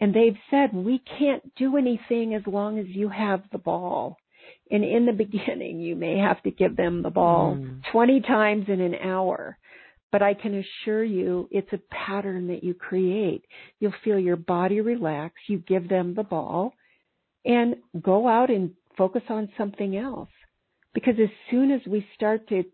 And 0.00 0.14
they've 0.14 0.36
said, 0.50 0.72
we 0.72 1.02
can't 1.18 1.54
do 1.56 1.76
anything 1.76 2.34
as 2.34 2.42
long 2.46 2.78
as 2.78 2.86
you 2.86 3.08
have 3.08 3.42
the 3.52 3.58
ball. 3.58 4.16
And 4.70 4.84
in 4.84 5.06
the 5.06 5.12
beginning, 5.24 5.80
you 5.80 5.96
may 5.96 6.18
have 6.18 6.42
to 6.44 6.50
give 6.50 6.76
them 6.76 7.02
the 7.02 7.10
ball 7.10 7.56
mm. 7.56 7.80
20 7.92 8.20
times 8.22 8.64
in 8.68 8.80
an 8.80 8.94
hour. 8.94 9.58
But 10.12 10.22
I 10.22 10.34
can 10.34 10.64
assure 10.64 11.04
you, 11.04 11.48
it's 11.52 11.72
a 11.72 11.78
pattern 11.94 12.48
that 12.48 12.64
you 12.64 12.74
create. 12.74 13.44
You'll 13.78 13.94
feel 14.02 14.18
your 14.18 14.36
body 14.36 14.80
relax. 14.80 15.34
You 15.48 15.58
give 15.58 15.88
them 15.88 16.14
the 16.14 16.24
ball 16.24 16.72
and 17.44 17.76
go 18.00 18.28
out 18.28 18.50
and 18.50 18.72
focus 18.98 19.22
on 19.28 19.50
something 19.56 19.96
else. 19.96 20.28
Because 20.94 21.14
as 21.22 21.30
soon 21.50 21.70
as 21.70 21.80
we 21.86 22.04
start 22.16 22.48
to 22.48 22.64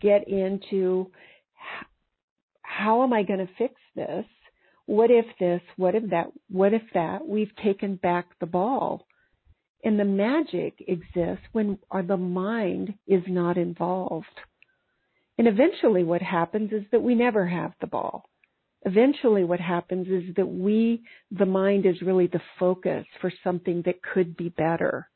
get 0.00 0.28
into 0.28 1.10
how 2.62 3.02
am 3.02 3.12
I 3.12 3.22
going 3.22 3.40
to 3.40 3.48
fix 3.56 3.74
this? 3.94 4.24
What 4.86 5.10
if 5.10 5.26
this? 5.40 5.60
What 5.76 5.94
if 5.94 6.10
that? 6.10 6.26
What 6.48 6.74
if 6.74 6.82
that? 6.92 7.26
We've 7.26 7.54
taken 7.62 7.96
back 7.96 8.26
the 8.40 8.46
ball. 8.46 9.06
And 9.84 10.00
the 10.00 10.04
magic 10.04 10.82
exists 10.88 11.44
when 11.52 11.78
the 11.92 12.16
mind 12.16 12.94
is 13.06 13.22
not 13.28 13.58
involved. 13.58 14.26
And 15.36 15.46
eventually 15.46 16.02
what 16.04 16.22
happens 16.22 16.72
is 16.72 16.84
that 16.90 17.02
we 17.02 17.14
never 17.14 17.46
have 17.46 17.72
the 17.80 17.86
ball. 17.86 18.30
Eventually 18.86 19.44
what 19.44 19.60
happens 19.60 20.08
is 20.08 20.34
that 20.36 20.46
we, 20.46 21.02
the 21.30 21.46
mind 21.46 21.84
is 21.84 22.00
really 22.00 22.26
the 22.28 22.40
focus 22.58 23.04
for 23.20 23.32
something 23.42 23.82
that 23.84 24.02
could 24.02 24.36
be 24.36 24.48
better 24.48 25.08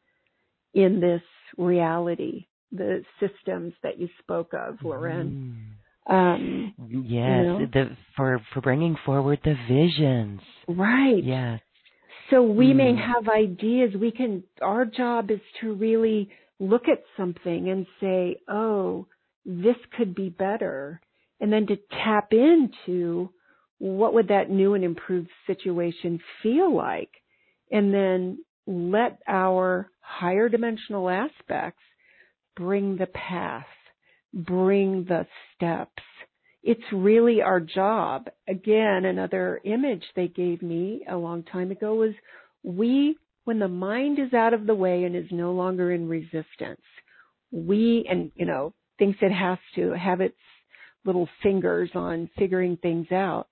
in 0.75 1.01
this 1.01 1.23
reality, 1.57 2.47
the 2.71 3.05
systems 3.21 3.73
that 3.83 3.99
you 3.99 4.09
spoke 4.21 4.53
of, 4.53 4.79
Loren. 4.83 5.75
Mm. 6.09 6.15
Um, 6.15 6.75
yes, 6.89 7.11
you 7.11 7.43
know? 7.43 7.67
the 7.71 7.97
for 8.17 8.41
for 8.55 8.63
bringing 8.63 8.97
forward 9.05 9.41
the 9.45 9.55
visions. 9.69 10.41
Right. 10.67 11.23
Yes. 11.23 11.61
So 12.31 12.43
we 12.43 12.69
mm. 12.69 12.77
may 12.77 12.97
have 12.97 13.29
ideas. 13.29 13.95
We 13.99 14.11
can. 14.11 14.45
Our 14.61 14.85
job 14.85 15.31
is 15.31 15.41
to 15.61 15.75
really 15.75 16.31
look 16.59 16.89
at 16.89 17.03
something 17.17 17.69
and 17.69 17.87
say, 18.01 18.37
"Oh, 18.49 19.07
this 19.45 19.77
could 19.97 20.15
be 20.15 20.29
better," 20.29 21.01
and 21.41 21.53
then 21.53 21.67
to 21.67 21.77
tap 22.05 22.33
into 22.33 23.31
what 23.79 24.15
would 24.15 24.29
that 24.29 24.51
new 24.51 24.75
and 24.75 24.85
improved 24.85 25.31
situation 25.47 26.21
feel 26.43 26.75
like, 26.75 27.11
and 27.71 27.95
then 27.95 28.45
let 28.67 29.21
our 29.27 29.91
higher 30.01 30.49
dimensional 30.49 31.09
aspects 31.09 31.83
bring 32.57 32.97
the 32.97 33.07
path 33.07 33.67
bring 34.33 35.05
the 35.05 35.27
steps. 35.55 36.03
It's 36.63 36.81
really 36.93 37.41
our 37.41 37.61
job. 37.61 38.29
Again, 38.49 39.05
another 39.05 39.61
image 39.65 40.05
they 40.17 40.29
gave 40.29 40.63
me 40.63 41.05
a 41.09 41.17
long 41.17 41.45
time 41.45 41.71
ago 41.71 41.95
was 41.95 42.15
we, 42.63 43.17
when 43.45 43.59
the 43.59 43.69
mind 43.69 44.19
is 44.19 44.35
out 44.35 44.55
of 44.55 44.67
the 44.67 44.75
way 44.75 45.05
and 45.05 45.17
is 45.17 45.31
no 45.31 45.53
longer 45.53 45.93
in 45.93 46.09
resistance, 46.09 46.81
we, 47.51 48.07
and 48.11 48.31
you 48.35 48.47
know, 48.47 48.75
thinks 48.99 49.19
it 49.23 49.33
has 49.33 49.59
to 49.77 49.93
have 49.93 50.21
its 50.21 50.37
little 51.05 51.29
fingers 51.43 51.91
on 51.95 52.29
figuring 52.37 52.77
things 52.77 53.11
out. 53.13 53.47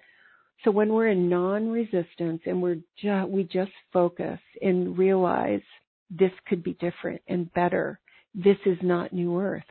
So 0.64 0.70
when 0.70 0.92
we're 0.92 1.08
in 1.08 1.28
non-resistance 1.28 2.42
and 2.46 2.60
we're 2.60 2.80
ju- 3.00 3.26
we 3.28 3.44
just 3.44 3.72
focus 3.92 4.40
and 4.60 4.98
realize 4.98 5.62
this 6.10 6.32
could 6.48 6.62
be 6.62 6.74
different 6.74 7.22
and 7.28 7.52
better. 7.54 8.00
This 8.34 8.56
is 8.66 8.78
not 8.82 9.12
new 9.12 9.38
earth 9.40 9.64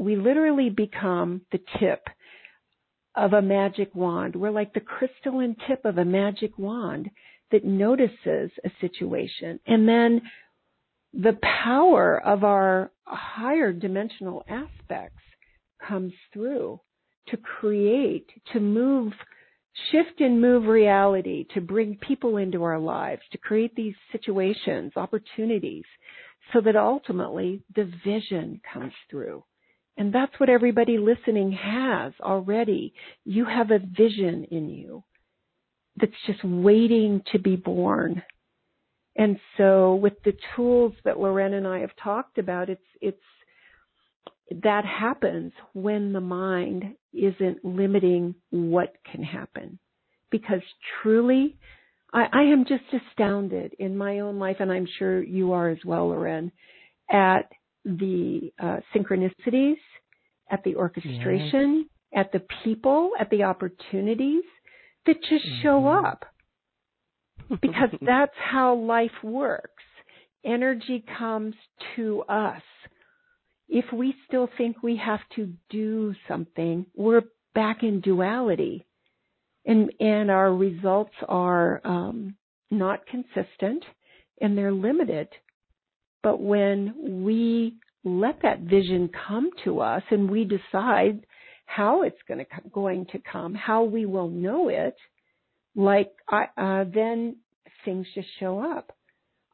we 0.00 0.16
literally 0.16 0.70
become 0.70 1.42
the 1.52 1.60
tip 1.78 2.02
of 3.20 3.34
a 3.34 3.42
magic 3.42 3.94
wand. 3.94 4.34
We're 4.34 4.50
like 4.50 4.72
the 4.72 4.80
crystalline 4.80 5.54
tip 5.68 5.84
of 5.84 5.98
a 5.98 6.04
magic 6.04 6.58
wand 6.58 7.10
that 7.52 7.64
notices 7.64 8.50
a 8.64 8.70
situation. 8.80 9.60
And 9.66 9.86
then 9.86 10.22
the 11.12 11.38
power 11.42 12.18
of 12.24 12.44
our 12.44 12.92
higher 13.04 13.72
dimensional 13.72 14.44
aspects 14.48 15.20
comes 15.86 16.12
through 16.32 16.80
to 17.28 17.36
create, 17.36 18.30
to 18.54 18.60
move, 18.60 19.12
shift 19.90 20.20
and 20.20 20.40
move 20.40 20.64
reality, 20.64 21.46
to 21.54 21.60
bring 21.60 21.96
people 21.96 22.38
into 22.38 22.62
our 22.62 22.78
lives, 22.78 23.22
to 23.32 23.38
create 23.38 23.74
these 23.74 23.94
situations, 24.12 24.92
opportunities, 24.96 25.84
so 26.52 26.60
that 26.62 26.74
ultimately 26.74 27.62
the 27.76 27.90
vision 28.02 28.60
comes 28.72 28.92
through. 29.10 29.44
And 29.96 30.14
that's 30.14 30.32
what 30.38 30.48
everybody 30.48 30.98
listening 30.98 31.52
has 31.52 32.12
already. 32.20 32.94
You 33.24 33.44
have 33.44 33.70
a 33.70 33.78
vision 33.78 34.44
in 34.50 34.68
you 34.68 35.04
that's 35.96 36.12
just 36.26 36.42
waiting 36.42 37.22
to 37.32 37.38
be 37.38 37.56
born. 37.56 38.22
And 39.16 39.38
so 39.56 39.96
with 39.96 40.14
the 40.24 40.32
tools 40.56 40.94
that 41.04 41.18
Loren 41.18 41.54
and 41.54 41.66
I 41.66 41.80
have 41.80 41.90
talked 42.02 42.38
about, 42.38 42.70
it's, 42.70 42.80
it's, 43.00 43.18
that 44.62 44.84
happens 44.84 45.52
when 45.74 46.12
the 46.12 46.20
mind 46.20 46.94
isn't 47.12 47.64
limiting 47.64 48.34
what 48.50 48.94
can 49.10 49.22
happen. 49.22 49.78
Because 50.30 50.62
truly, 51.02 51.58
I, 52.12 52.26
I 52.32 52.42
am 52.44 52.64
just 52.66 52.84
astounded 52.92 53.74
in 53.78 53.96
my 53.96 54.20
own 54.20 54.38
life, 54.38 54.56
and 54.60 54.70
I'm 54.70 54.88
sure 54.98 55.22
you 55.22 55.52
are 55.52 55.68
as 55.68 55.78
well, 55.84 56.08
Loren, 56.08 56.52
at 57.10 57.50
the 57.84 58.52
uh, 58.58 58.78
synchronicities, 58.94 59.76
at 60.50 60.64
the 60.64 60.76
orchestration, 60.76 61.86
yes. 62.12 62.26
at 62.26 62.32
the 62.32 62.42
people, 62.64 63.12
at 63.18 63.30
the 63.30 63.44
opportunities 63.44 64.42
that 65.06 65.16
just 65.22 65.46
mm-hmm. 65.46 65.62
show 65.62 65.86
up. 65.86 66.24
Because 67.62 67.90
that's 68.00 68.34
how 68.36 68.74
life 68.74 69.22
works. 69.22 69.82
Energy 70.44 71.04
comes 71.18 71.54
to 71.96 72.22
us. 72.22 72.62
If 73.68 73.84
we 73.92 74.14
still 74.26 74.48
think 74.58 74.82
we 74.82 74.96
have 74.96 75.20
to 75.36 75.52
do 75.68 76.14
something, 76.26 76.86
we're 76.96 77.22
back 77.54 77.82
in 77.82 78.00
duality. 78.00 78.86
And, 79.64 79.92
and 80.00 80.30
our 80.30 80.52
results 80.52 81.14
are 81.28 81.80
um, 81.84 82.34
not 82.70 83.06
consistent 83.06 83.84
and 84.40 84.56
they're 84.56 84.72
limited. 84.72 85.28
But 86.22 86.40
when 86.40 87.22
we 87.24 87.76
let 88.04 88.42
that 88.42 88.60
vision 88.60 89.10
come 89.28 89.50
to 89.64 89.80
us 89.80 90.02
and 90.10 90.30
we 90.30 90.44
decide 90.44 91.24
how 91.66 92.02
it's 92.02 92.18
going 92.26 92.40
to, 92.40 92.46
going 92.70 93.06
to 93.12 93.18
come, 93.30 93.54
how 93.54 93.84
we 93.84 94.06
will 94.06 94.28
know 94.28 94.68
it, 94.68 94.96
like 95.74 96.10
I, 96.28 96.46
uh, 96.56 96.84
then 96.92 97.36
things 97.84 98.06
just 98.14 98.28
show 98.38 98.58
up. 98.58 98.92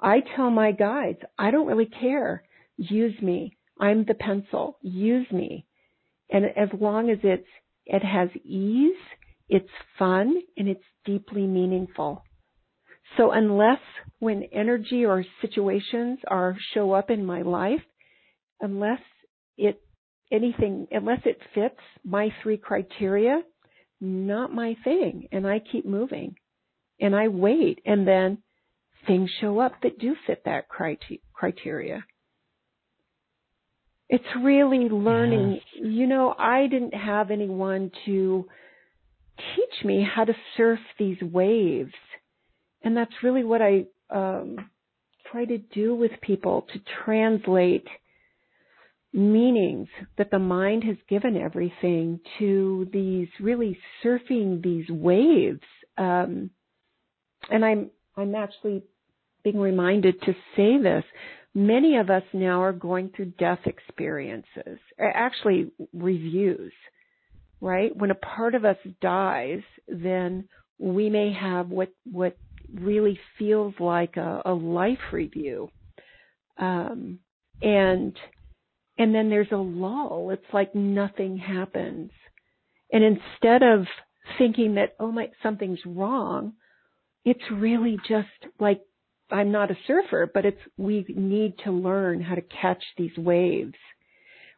I 0.00 0.20
tell 0.34 0.50
my 0.50 0.72
guides, 0.72 1.20
I 1.38 1.50
don't 1.50 1.66
really 1.66 1.86
care. 1.86 2.42
Use 2.76 3.20
me. 3.22 3.56
I'm 3.78 4.04
the 4.04 4.14
pencil. 4.14 4.78
Use 4.82 5.30
me. 5.30 5.66
And 6.30 6.44
as 6.44 6.68
long 6.80 7.10
as 7.10 7.18
it's, 7.22 7.46
it 7.86 8.02
has 8.02 8.28
ease, 8.44 8.96
it's 9.48 9.68
fun, 9.98 10.36
and 10.56 10.68
it's 10.68 10.82
deeply 11.04 11.46
meaningful. 11.46 12.24
So 13.16 13.30
unless 13.32 13.80
when 14.18 14.44
energy 14.52 15.04
or 15.04 15.24
situations 15.40 16.18
are 16.26 16.56
show 16.74 16.92
up 16.92 17.10
in 17.10 17.24
my 17.24 17.42
life, 17.42 17.82
unless 18.60 19.00
it 19.56 19.80
anything 20.32 20.86
unless 20.90 21.20
it 21.24 21.38
fits 21.54 21.80
my 22.04 22.30
three 22.42 22.56
criteria, 22.56 23.42
not 24.00 24.52
my 24.52 24.76
thing. 24.84 25.28
And 25.32 25.46
I 25.46 25.60
keep 25.60 25.86
moving. 25.86 26.36
And 27.00 27.14
I 27.14 27.28
wait 27.28 27.80
and 27.84 28.06
then 28.06 28.38
things 29.06 29.30
show 29.40 29.58
up 29.58 29.72
that 29.82 29.98
do 29.98 30.16
fit 30.26 30.42
that 30.44 30.66
criteria. 30.68 32.04
It's 34.08 34.24
really 34.42 34.88
learning. 34.88 35.60
Yes. 35.74 35.84
You 35.84 36.06
know, 36.06 36.34
I 36.38 36.66
didn't 36.68 36.94
have 36.94 37.30
anyone 37.30 37.90
to 38.06 38.46
teach 39.36 39.84
me 39.84 40.06
how 40.08 40.24
to 40.24 40.32
surf 40.56 40.78
these 40.98 41.20
waves. 41.20 41.92
And 42.86 42.96
that's 42.96 43.12
really 43.24 43.42
what 43.42 43.60
I 43.60 43.86
um, 44.10 44.70
try 45.32 45.44
to 45.44 45.58
do 45.58 45.92
with 45.96 46.12
people 46.22 46.68
to 46.72 46.80
translate 47.04 47.88
meanings 49.12 49.88
that 50.18 50.30
the 50.30 50.38
mind 50.38 50.84
has 50.84 50.94
given 51.08 51.36
everything 51.36 52.20
to 52.38 52.88
these 52.92 53.26
really 53.40 53.76
surfing 54.04 54.62
these 54.62 54.88
waves. 54.88 55.64
Um, 55.98 56.50
and 57.50 57.64
I'm 57.64 57.90
I'm 58.16 58.36
actually 58.36 58.84
being 59.42 59.58
reminded 59.58 60.22
to 60.22 60.32
say 60.54 60.80
this. 60.80 61.02
Many 61.56 61.96
of 61.96 62.08
us 62.08 62.22
now 62.32 62.62
are 62.62 62.72
going 62.72 63.10
through 63.16 63.32
death 63.36 63.66
experiences, 63.66 64.78
actually 65.00 65.72
reviews 65.92 66.72
right? 67.60 67.96
When 67.96 68.10
a 68.10 68.14
part 68.14 68.54
of 68.54 68.64
us 68.64 68.76
dies, 69.00 69.62
then 69.88 70.46
we 70.78 71.08
may 71.08 71.32
have 71.32 71.70
what 71.70 71.88
what 72.04 72.36
really 72.74 73.18
feels 73.38 73.74
like 73.78 74.16
a, 74.16 74.42
a 74.44 74.52
life 74.52 75.12
review, 75.12 75.70
um, 76.58 77.18
and 77.62 78.16
and 78.98 79.14
then 79.14 79.28
there's 79.28 79.52
a 79.52 79.56
lull. 79.56 80.30
It's 80.30 80.52
like 80.52 80.74
nothing 80.74 81.38
happens, 81.38 82.10
and 82.92 83.04
instead 83.04 83.62
of 83.62 83.86
thinking 84.38 84.74
that 84.74 84.94
oh 84.98 85.12
my 85.12 85.30
something's 85.42 85.84
wrong, 85.86 86.54
it's 87.24 87.50
really 87.52 87.98
just 88.08 88.28
like 88.58 88.80
I'm 89.30 89.50
not 89.50 89.70
a 89.70 89.78
surfer, 89.86 90.30
but 90.32 90.44
it's 90.44 90.60
we 90.76 91.04
need 91.08 91.54
to 91.64 91.72
learn 91.72 92.20
how 92.20 92.34
to 92.34 92.42
catch 92.42 92.82
these 92.96 93.16
waves, 93.16 93.74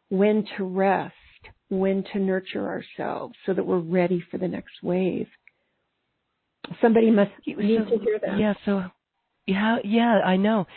when 0.09 0.45
to 0.57 0.63
rest 0.63 1.15
when 1.69 2.03
to 2.11 2.19
nurture 2.19 2.67
ourselves 2.67 3.35
so 3.45 3.53
that 3.53 3.65
we're 3.65 3.77
ready 3.77 4.23
for 4.31 4.37
the 4.37 4.47
next 4.47 4.81
wave. 4.81 5.27
Somebody 6.81 7.11
must 7.11 7.31
need 7.45 7.79
so, 7.85 7.97
to 7.97 8.03
hear 8.03 8.19
that. 8.25 8.39
Yeah, 8.39 8.53
so 8.65 8.83
yeah, 9.45 9.77
yeah, 9.83 10.19
I 10.23 10.37
know. 10.37 10.67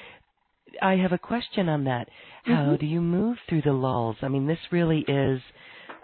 I 0.81 0.95
have 0.97 1.13
a 1.13 1.19
question 1.19 1.69
on 1.69 1.85
that. 1.85 2.09
How 2.45 2.53
mm-hmm. 2.53 2.77
do 2.77 2.87
you 2.87 3.01
move 3.01 3.37
through 3.49 3.63
the 3.63 3.73
lulls? 3.73 4.17
I 4.23 4.29
mean, 4.29 4.47
this 4.47 4.59
really 4.71 5.05
is 5.07 5.41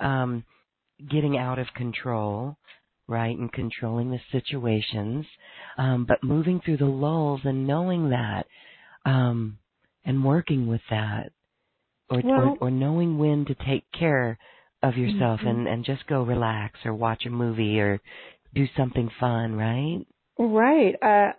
um, 0.01 0.45
getting 1.11 1.39
out 1.39 1.59
of 1.59 1.67
control, 1.75 2.57
right, 3.07 3.37
and 3.37 3.51
controlling 3.53 4.11
the 4.11 4.21
situations, 4.31 5.25
um, 5.79 6.05
but 6.07 6.23
moving 6.23 6.61
through 6.61 6.77
the 6.77 6.85
lulls 6.85 7.41
and 7.45 7.67
knowing 7.67 8.11
that 8.11 8.47
um, 9.07 9.59
and 10.05 10.25
working 10.25 10.67
with 10.67 10.83
that, 10.91 11.33
or, 12.11 12.21
well, 12.25 12.57
or, 12.61 12.69
or 12.69 12.71
knowing 12.71 13.19
when 13.19 13.45
to 13.47 13.55
take 13.67 13.85
care 13.99 14.39
of 14.83 14.97
yourself 14.97 15.41
mm-hmm. 15.41 15.49
and 15.49 15.69
and 15.69 15.85
just 15.85 16.07
go 16.07 16.23
relax 16.23 16.79
or 16.85 16.95
watch 16.95 17.27
a 17.27 17.31
movie 17.31 17.81
or 17.81 18.01
do 18.59 18.67
something 18.77 19.11
fun, 19.21 19.55
right? 19.55 20.05
Right. 20.39 20.95
Uh 21.03 21.33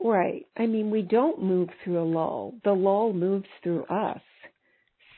right. 0.00 0.46
I 0.56 0.66
mean, 0.66 0.90
we 0.90 1.02
don't 1.02 1.42
move 1.42 1.68
through 1.82 2.00
a 2.00 2.04
lull. 2.04 2.54
The 2.64 2.72
lull 2.72 3.12
moves 3.12 3.48
through 3.62 3.84
us. 3.84 4.20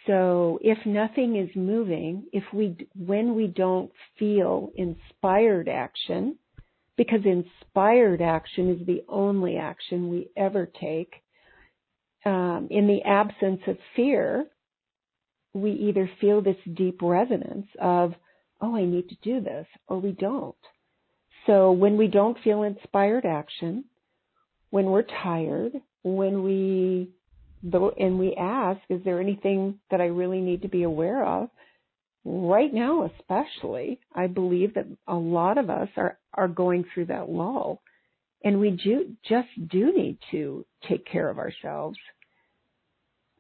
So 0.07 0.59
if 0.63 0.79
nothing 0.87 1.37
is 1.37 1.51
moving, 1.55 2.25
if 2.33 2.45
we 2.53 2.77
when 2.95 3.35
we 3.35 3.47
don't 3.47 3.91
feel 4.19 4.71
inspired 4.77 5.69
action, 5.69 6.39
because 6.97 7.21
inspired 7.25 8.23
action 8.23 8.71
is 8.71 8.87
the 8.87 9.05
only 9.09 9.57
action 9.57 10.09
we 10.09 10.29
ever 10.37 10.71
take, 10.81 11.13
um, 12.25 12.69
in 12.71 12.87
the 12.87 13.03
absence 13.03 13.61
of 13.67 13.77
fear, 13.95 14.47
we 15.53 15.73
either 15.73 16.11
feel 16.21 16.43
this 16.43 16.57
deep 16.75 17.01
resonance 17.03 17.67
of, 17.81 18.15
oh, 18.61 18.77
I 18.77 18.85
need 18.85 19.09
to 19.09 19.17
do 19.23 19.41
this, 19.41 19.67
or 19.89 19.99
we 19.99 20.13
don't. 20.13 20.57
So 21.49 21.73
when 21.73 21.97
we 21.97 22.09
don't 22.09 22.37
feel 22.45 22.63
inspired 22.63 23.25
action, 23.25 23.87
when 24.69 24.85
we're 24.85 25.07
tired, 25.23 25.73
when 26.03 26.45
we 26.45 27.11
and 27.99 28.19
we 28.19 28.37
ask, 28.37 28.81
is 28.89 29.03
there 29.05 29.21
anything 29.21 29.81
that 29.91 30.01
I 30.01 30.07
really 30.07 30.41
need 30.41 30.63
to 30.63 30.69
be 30.69 30.83
aware 30.83 31.25
of? 31.25 31.49
Right 32.25 32.73
now, 32.73 33.11
especially, 33.19 33.99
I 34.15 34.27
believe 34.27 34.75
that 34.75 34.87
a 35.09 35.15
lot 35.15 35.59
of 35.59 35.71
us 35.71 35.89
are, 35.97 36.19
are 36.35 36.49
going 36.49 36.85
through 36.93 37.07
that 37.07 37.31
lull. 37.31 37.81
And 38.45 38.61
we 38.61 38.71
do, 38.71 39.17
just 39.29 39.49
do 39.69 39.93
need 39.93 40.19
to 40.31 40.65
take 40.89 41.05
care 41.07 41.29
of 41.29 41.39
ourselves. 41.39 41.99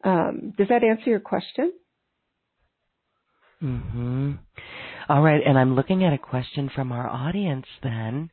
Um, 0.02 0.54
does 0.56 0.68
that 0.68 0.82
answer 0.82 1.10
your 1.10 1.20
question? 1.20 1.72
Hmm. 3.60 4.32
All 5.08 5.22
right, 5.22 5.40
and 5.44 5.58
I'm 5.58 5.74
looking 5.74 6.04
at 6.04 6.12
a 6.12 6.18
question 6.18 6.70
from 6.74 6.92
our 6.92 7.08
audience 7.08 7.64
then. 7.82 8.30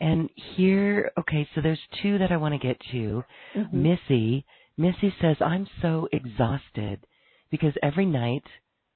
And 0.00 0.30
here, 0.56 1.10
okay, 1.18 1.46
so 1.54 1.60
there's 1.60 1.80
two 2.02 2.16
that 2.18 2.32
I 2.32 2.38
want 2.38 2.54
to 2.54 2.66
get 2.66 2.80
to. 2.92 3.22
Mm-hmm. 3.54 3.82
Missy, 3.82 4.46
Missy 4.78 5.14
says, 5.20 5.36
I'm 5.40 5.66
so 5.82 6.08
exhausted 6.12 7.06
because 7.50 7.74
every 7.82 8.06
night, 8.06 8.44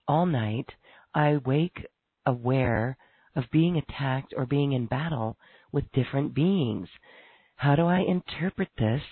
all 0.09 0.25
night, 0.25 0.67
I 1.15 1.39
wake 1.45 1.87
aware 2.25 2.97
of 3.37 3.45
being 3.53 3.77
attacked 3.77 4.33
or 4.35 4.47
being 4.47 4.73
in 4.73 4.87
battle 4.87 5.37
with 5.73 5.93
different 5.93 6.35
beings. 6.35 6.89
How 7.57 7.77
do 7.77 7.85
I 7.87 8.01
interpret 8.01 8.69
this 8.79 9.03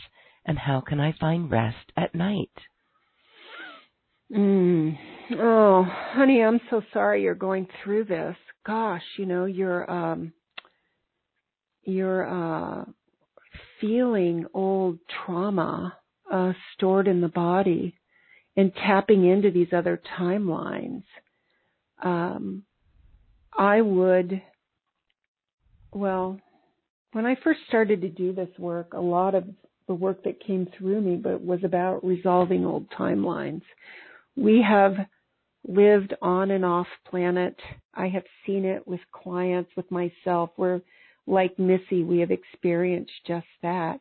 and 0.46 0.58
how 0.58 0.80
can 0.80 0.98
I 0.98 1.12
find 1.20 1.50
rest 1.50 1.92
at 1.94 2.14
night? 2.14 2.52
Mm. 4.34 4.98
Oh, 5.38 5.86
honey, 6.12 6.42
I'm 6.42 6.60
so 6.68 6.82
sorry 6.92 7.22
you're 7.22 7.34
going 7.34 7.66
through 7.82 8.04
this. 8.04 8.36
Gosh, 8.66 9.02
you 9.16 9.24
know, 9.24 9.46
you're 9.46 9.90
um 9.90 10.32
you're 11.84 12.28
uh 12.28 12.84
feeling 13.80 14.44
old 14.52 14.98
trauma 15.24 15.96
uh 16.30 16.52
stored 16.74 17.08
in 17.08 17.22
the 17.22 17.28
body 17.28 17.94
and 18.56 18.72
tapping 18.74 19.24
into 19.24 19.50
these 19.50 19.72
other 19.72 20.00
timelines. 20.18 21.04
Um 22.02 22.64
I 23.56 23.80
would 23.80 24.42
well, 25.92 26.38
when 27.12 27.24
I 27.24 27.34
first 27.42 27.60
started 27.66 28.02
to 28.02 28.10
do 28.10 28.34
this 28.34 28.50
work, 28.58 28.92
a 28.92 29.00
lot 29.00 29.34
of 29.34 29.44
the 29.86 29.94
work 29.94 30.22
that 30.24 30.44
came 30.44 30.68
through 30.76 31.00
me, 31.00 31.16
but 31.16 31.42
was 31.42 31.60
about 31.64 32.04
resolving 32.04 32.66
old 32.66 32.90
timelines. 32.90 33.62
We 34.38 34.62
have 34.62 34.94
lived 35.66 36.14
on 36.22 36.52
and 36.52 36.64
off 36.64 36.86
planet. 37.10 37.56
I 37.92 38.06
have 38.08 38.22
seen 38.46 38.64
it 38.64 38.86
with 38.86 39.00
clients, 39.12 39.70
with 39.76 39.90
myself. 39.90 40.50
We're 40.56 40.80
like 41.26 41.58
Missy, 41.58 42.04
we 42.04 42.20
have 42.20 42.30
experienced 42.30 43.12
just 43.26 43.46
that. 43.62 44.00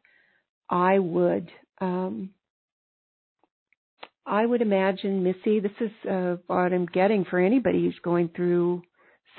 I 0.70 1.00
would, 1.00 1.50
um, 1.82 2.30
I 4.26 4.46
would 4.46 4.62
imagine, 4.62 5.24
Missy, 5.24 5.60
this 5.60 5.72
is 5.82 5.92
uh, 6.10 6.36
what 6.46 6.72
I'm 6.72 6.86
getting 6.86 7.26
for 7.26 7.40
anybody 7.40 7.84
who's 7.84 8.00
going 8.04 8.30
through 8.36 8.84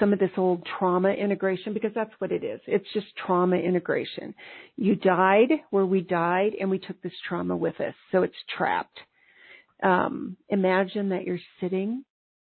some 0.00 0.12
of 0.12 0.18
this 0.18 0.30
old 0.36 0.66
trauma 0.78 1.10
integration 1.10 1.74
because 1.74 1.92
that's 1.94 2.12
what 2.18 2.32
it 2.32 2.42
is. 2.42 2.60
It's 2.66 2.86
just 2.92 3.06
trauma 3.24 3.56
integration. 3.56 4.34
You 4.76 4.96
died 4.96 5.50
where 5.70 5.86
we 5.86 6.00
died 6.00 6.52
and 6.60 6.70
we 6.70 6.78
took 6.78 7.00
this 7.02 7.12
trauma 7.28 7.56
with 7.56 7.80
us. 7.80 7.94
So 8.10 8.22
it's 8.22 8.34
trapped. 8.56 8.98
Um, 9.82 10.36
imagine 10.48 11.10
that 11.10 11.24
you're 11.24 11.38
sitting 11.60 12.04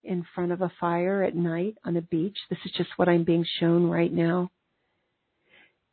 in 0.04 0.26
front 0.34 0.52
of 0.52 0.62
a 0.62 0.72
fire 0.80 1.24
at 1.24 1.36
night 1.36 1.78
on 1.84 1.98
a 1.98 2.02
beach. 2.02 2.38
This 2.50 2.60
is 2.66 2.72
just 2.78 2.90
what 2.96 3.10
I'm 3.10 3.24
being 3.24 3.46
shown 3.60 3.88
right 3.90 4.12
now. 4.12 4.50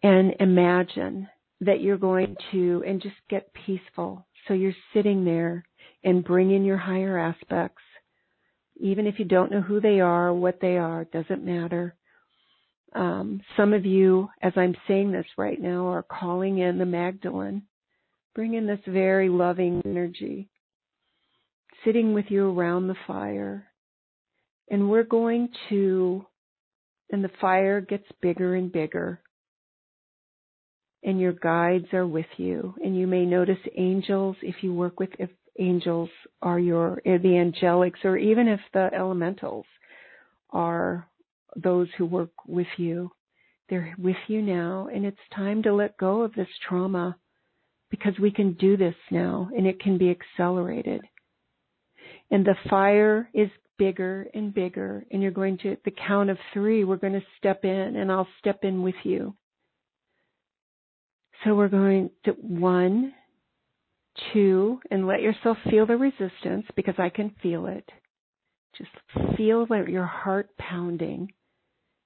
And 0.03 0.35
imagine 0.39 1.29
that 1.61 1.81
you're 1.81 1.99
going 1.99 2.37
to, 2.53 2.85
and 2.87 3.01
just 3.01 3.17
get 3.29 3.53
peaceful. 3.67 4.27
So 4.47 4.55
you're 4.55 4.73
sitting 4.93 5.25
there 5.25 5.65
and 6.05 6.23
bring 6.23 6.51
in 6.51 6.65
your 6.65 6.77
higher 6.77 7.19
aspects 7.19 7.83
even 8.77 9.07
if 9.07 9.19
you 9.19 9.25
don't 9.25 9.53
know 9.53 9.61
who 9.61 9.81
they 9.81 10.01
are, 10.01 10.33
what 10.33 10.61
they 10.61 10.77
are, 10.77 11.05
doesn't 11.05 11.45
matter. 11.45 11.95
Um, 12.95 13.41
some 13.57 13.73
of 13.73 13.85
you, 13.85 14.29
as 14.43 14.53
I'm 14.57 14.75
saying 14.87 15.13
this 15.13 15.27
right 15.37 15.61
now, 15.61 15.87
are 15.87 16.03
calling 16.03 16.59
in 16.59 16.79
the 16.79 16.87
Magdalene, 16.87 17.63
Bring 18.35 18.55
in 18.55 18.67
this 18.67 18.81
very 18.89 19.29
loving 19.29 19.81
energy, 19.85 20.49
sitting 21.85 22.15
with 22.15 22.27
you 22.29 22.49
around 22.51 22.89
the 22.89 22.97
fire. 23.07 23.67
And 24.71 24.91
we're 24.91 25.05
going 25.05 25.49
to, 25.69 26.25
and 27.11 27.23
the 27.23 27.31
fire 27.41 27.81
gets 27.81 28.07
bigger 28.23 28.55
and 28.55 28.73
bigger. 28.73 29.21
And 31.03 31.21
your 31.21 31.35
guides 31.35 31.93
are 31.93 32.07
with 32.07 32.27
you. 32.39 32.75
And 32.83 32.97
you 32.97 33.07
may 33.07 33.27
notice 33.27 33.59
angels 33.77 34.37
if 34.43 34.57
you 34.63 34.73
work 34.73 34.99
with, 34.99 35.11
if 35.19 35.31
angels 35.59 36.11
are 36.43 36.59
your 36.59 37.01
eh, 37.05 37.19
the 37.19 37.29
angelics 37.29 38.05
or 38.05 38.17
even 38.17 38.49
if 38.49 38.61
the 38.73 38.91
elementals 38.95 39.67
are 40.51 41.09
those 41.57 41.89
who 41.97 42.05
work 42.05 42.31
with 42.47 42.67
you 42.77 43.11
they're 43.69 43.95
with 43.99 44.17
you 44.27 44.43
now 44.43 44.89
and 44.93 45.07
it's 45.07 45.17
time 45.35 45.63
to 45.63 45.73
let 45.73 45.97
go 45.97 46.23
of 46.23 46.35
this 46.35 46.49
trauma 46.69 47.17
because 47.91 48.15
we 48.21 48.31
can 48.31 48.53
do 48.55 48.77
this 48.77 48.97
now 49.11 49.49
and 49.57 49.67
it 49.67 49.81
can 49.81 49.97
be 49.97 50.11
accelerated 50.11 51.01
and 52.31 52.45
the 52.45 52.57
fire 52.69 53.29
is 53.35 53.49
bigger 53.79 54.29
and 54.35 54.55
bigger 54.55 55.05
and 55.11 55.23
you're 55.23 55.31
going 55.33 55.59
to 55.59 55.77
the 55.85 55.91
count 55.91 56.31
of 56.31 56.39
3 56.53 56.85
we're 56.85 56.97
going 56.97 57.13
to 57.13 57.23
step 57.39 57.65
in 57.65 57.97
and 57.97 58.11
I'll 58.11 58.29
step 58.39 58.61
in 58.63 58.83
with 58.83 58.95
you 59.03 59.35
so 61.43 61.55
we're 61.55 61.69
going 61.69 62.11
to 62.25 62.33
1 62.33 63.13
two, 64.33 64.81
and 64.91 65.07
let 65.07 65.23
yourself 65.23 65.57
feel 65.71 65.87
the 65.87 65.97
resistance 65.97 66.67
because 66.77 66.95
I 66.99 67.09
can 67.09 67.35
feel 67.43 67.67
it. 67.67 67.89
Just 68.77 68.91
feel 69.37 69.67
your 69.89 70.07
heart 70.07 70.51
pounding. 70.59 71.33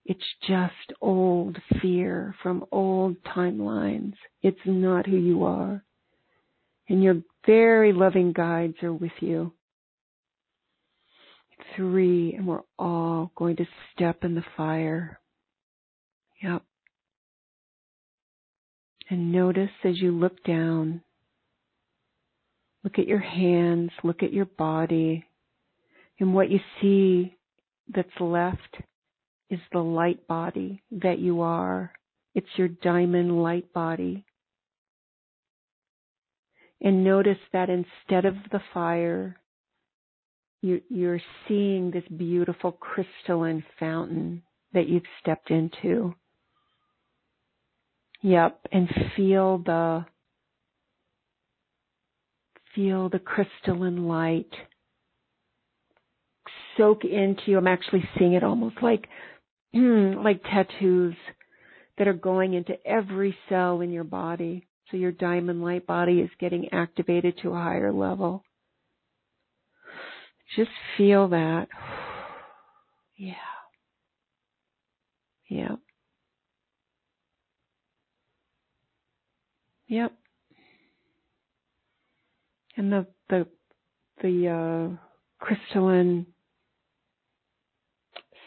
It's 0.04 0.20
just 0.46 0.98
old 1.00 1.56
fear 1.80 2.34
from 2.42 2.64
old 2.72 3.16
timelines. 3.24 4.14
It's 4.42 4.58
not 4.64 5.06
who 5.06 5.16
you 5.16 5.44
are. 5.44 5.82
And 6.88 7.02
your 7.02 7.16
very 7.46 7.92
loving 7.92 8.32
guides 8.32 8.76
are 8.82 8.92
with 8.92 9.12
you. 9.20 9.52
Three, 11.76 12.34
and 12.34 12.46
we're 12.46 12.62
all 12.78 13.32
going 13.36 13.56
to 13.56 13.66
step 13.92 14.24
in 14.24 14.34
the 14.34 14.44
fire. 14.56 15.20
Yep. 16.42 16.62
And 19.10 19.32
notice 19.32 19.70
as 19.84 19.98
you 20.00 20.12
look 20.12 20.42
down 20.44 21.02
Look 22.84 22.98
at 22.98 23.08
your 23.08 23.18
hands, 23.18 23.90
look 24.04 24.22
at 24.22 24.32
your 24.32 24.46
body, 24.46 25.24
and 26.20 26.32
what 26.32 26.50
you 26.50 26.60
see 26.80 27.36
that's 27.94 28.08
left 28.20 28.76
is 29.50 29.58
the 29.72 29.80
light 29.80 30.26
body 30.26 30.82
that 30.90 31.18
you 31.18 31.40
are. 31.40 31.92
It's 32.34 32.46
your 32.56 32.68
diamond 32.68 33.42
light 33.42 33.72
body. 33.72 34.24
And 36.80 37.02
notice 37.02 37.38
that 37.52 37.68
instead 37.68 38.24
of 38.24 38.36
the 38.52 38.60
fire, 38.72 39.36
you, 40.60 40.80
are 41.08 41.20
seeing 41.46 41.90
this 41.90 42.04
beautiful 42.16 42.72
crystalline 42.72 43.64
fountain 43.78 44.42
that 44.72 44.88
you've 44.88 45.02
stepped 45.20 45.50
into. 45.50 46.14
Yep, 48.22 48.60
and 48.72 48.88
feel 49.16 49.58
the 49.58 50.04
feel 52.74 53.08
the 53.08 53.20
crystalline 53.20 54.06
light 54.08 54.50
soak 56.76 57.04
into 57.04 57.42
you. 57.46 57.58
I'm 57.58 57.68
actually 57.68 58.08
seeing 58.18 58.32
it 58.32 58.42
almost 58.42 58.76
like 58.82 59.08
like 59.74 60.42
tattoos 60.42 61.14
that 61.98 62.08
are 62.08 62.14
going 62.14 62.54
into 62.54 62.74
every 62.86 63.36
cell 63.48 63.80
in 63.80 63.92
your 63.92 64.04
body. 64.04 64.66
So 64.90 64.96
your 64.96 65.12
diamond 65.12 65.62
light 65.62 65.86
body 65.86 66.20
is 66.20 66.30
getting 66.40 66.68
activated 66.72 67.38
to 67.42 67.50
a 67.50 67.58
higher 67.58 67.92
level. 67.92 68.42
Just 70.56 70.70
feel 70.96 71.28
that. 71.28 71.68
Yeah. 73.20 73.34
Yep. 75.48 75.80
Yep 79.88 80.12
and 82.78 82.92
the 82.92 83.06
the 83.28 83.46
the 84.22 84.48
uh, 84.48 85.44
crystalline 85.44 86.26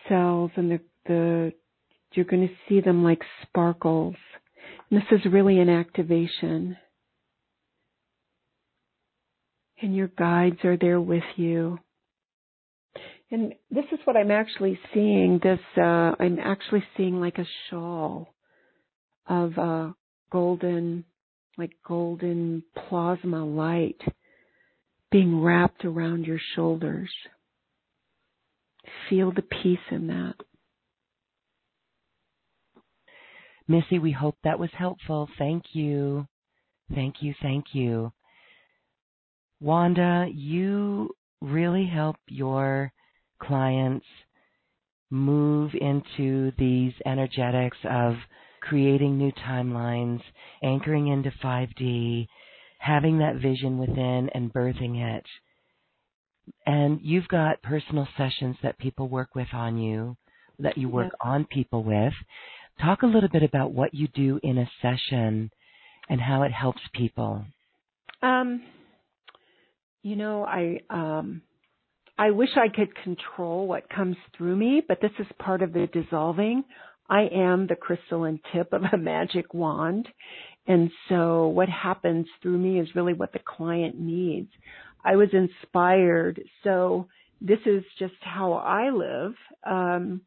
cells 0.09 0.51
and 0.55 0.71
the 0.71 0.79
the 1.05 1.53
you're 2.13 2.25
going 2.25 2.47
to 2.47 2.53
see 2.67 2.81
them 2.81 3.03
like 3.03 3.21
sparkles. 3.43 4.15
And 4.89 4.99
this 4.99 5.19
is 5.19 5.31
really 5.31 5.59
an 5.59 5.69
activation. 5.69 6.75
And 9.81 9.95
your 9.95 10.09
guides 10.09 10.59
are 10.65 10.77
there 10.77 10.99
with 10.99 11.23
you. 11.37 11.79
And 13.31 13.53
this 13.69 13.85
is 13.93 13.99
what 14.03 14.17
I'm 14.17 14.29
actually 14.29 14.77
seeing. 14.93 15.39
This 15.41 15.59
uh, 15.77 16.15
I'm 16.19 16.37
actually 16.39 16.83
seeing 16.97 17.21
like 17.21 17.37
a 17.37 17.47
shawl 17.69 18.35
of 19.25 19.57
uh, 19.57 19.91
golden, 20.31 21.05
like 21.57 21.71
golden 21.87 22.63
plasma 22.89 23.45
light 23.45 24.01
being 25.11 25.41
wrapped 25.41 25.85
around 25.85 26.25
your 26.25 26.39
shoulders. 26.55 27.09
Feel 29.09 29.31
the 29.31 29.41
peace 29.43 29.79
in 29.91 30.07
that. 30.07 30.35
Missy, 33.67 33.99
we 33.99 34.11
hope 34.11 34.35
that 34.43 34.59
was 34.59 34.71
helpful. 34.77 35.29
Thank 35.37 35.63
you. 35.71 36.27
Thank 36.93 37.15
you. 37.21 37.33
Thank 37.41 37.67
you. 37.73 38.11
Wanda, 39.61 40.27
you 40.33 41.11
really 41.41 41.85
help 41.85 42.17
your 42.27 42.91
clients 43.41 44.05
move 45.09 45.71
into 45.73 46.51
these 46.57 46.93
energetics 47.05 47.77
of 47.89 48.15
creating 48.61 49.17
new 49.17 49.31
timelines, 49.45 50.21
anchoring 50.63 51.07
into 51.07 51.31
5D, 51.43 52.27
having 52.79 53.19
that 53.19 53.35
vision 53.35 53.77
within 53.77 54.29
and 54.33 54.53
birthing 54.53 55.17
it. 55.17 55.25
And 56.65 56.99
you've 57.01 57.27
got 57.27 57.61
personal 57.61 58.07
sessions 58.17 58.55
that 58.63 58.77
people 58.79 59.07
work 59.09 59.35
with 59.35 59.47
on 59.53 59.77
you, 59.77 60.15
that 60.59 60.77
you 60.77 60.89
work 60.89 61.13
on 61.21 61.45
people 61.45 61.83
with. 61.83 62.13
Talk 62.79 63.03
a 63.03 63.07
little 63.07 63.29
bit 63.29 63.43
about 63.43 63.73
what 63.73 63.93
you 63.93 64.07
do 64.07 64.39
in 64.43 64.57
a 64.57 64.69
session 64.81 65.51
and 66.09 66.21
how 66.21 66.43
it 66.43 66.51
helps 66.51 66.81
people. 66.93 67.45
Um, 68.21 68.63
you 70.03 70.15
know, 70.15 70.45
I 70.45 70.81
um, 70.89 71.41
I 72.21 72.29
wish 72.29 72.51
I 72.55 72.67
could 72.67 72.93
control 72.93 73.67
what 73.67 73.89
comes 73.89 74.15
through 74.37 74.55
me, 74.55 74.83
but 74.87 75.01
this 75.01 75.09
is 75.17 75.25
part 75.39 75.63
of 75.63 75.73
the 75.73 75.87
dissolving. 75.87 76.63
I 77.09 77.21
am 77.33 77.65
the 77.65 77.75
crystalline 77.75 78.39
tip 78.53 78.73
of 78.73 78.83
a 78.93 78.95
magic 78.95 79.55
wand, 79.55 80.07
and 80.67 80.91
so 81.09 81.47
what 81.47 81.67
happens 81.67 82.27
through 82.39 82.59
me 82.59 82.79
is 82.79 82.93
really 82.93 83.13
what 83.13 83.33
the 83.33 83.39
client 83.43 83.99
needs. 83.99 84.51
I 85.03 85.15
was 85.15 85.29
inspired. 85.33 86.39
So 86.63 87.07
this 87.41 87.57
is 87.65 87.83
just 87.97 88.13
how 88.21 88.53
I 88.53 88.91
live. 88.91 89.33
Um, 89.65 90.21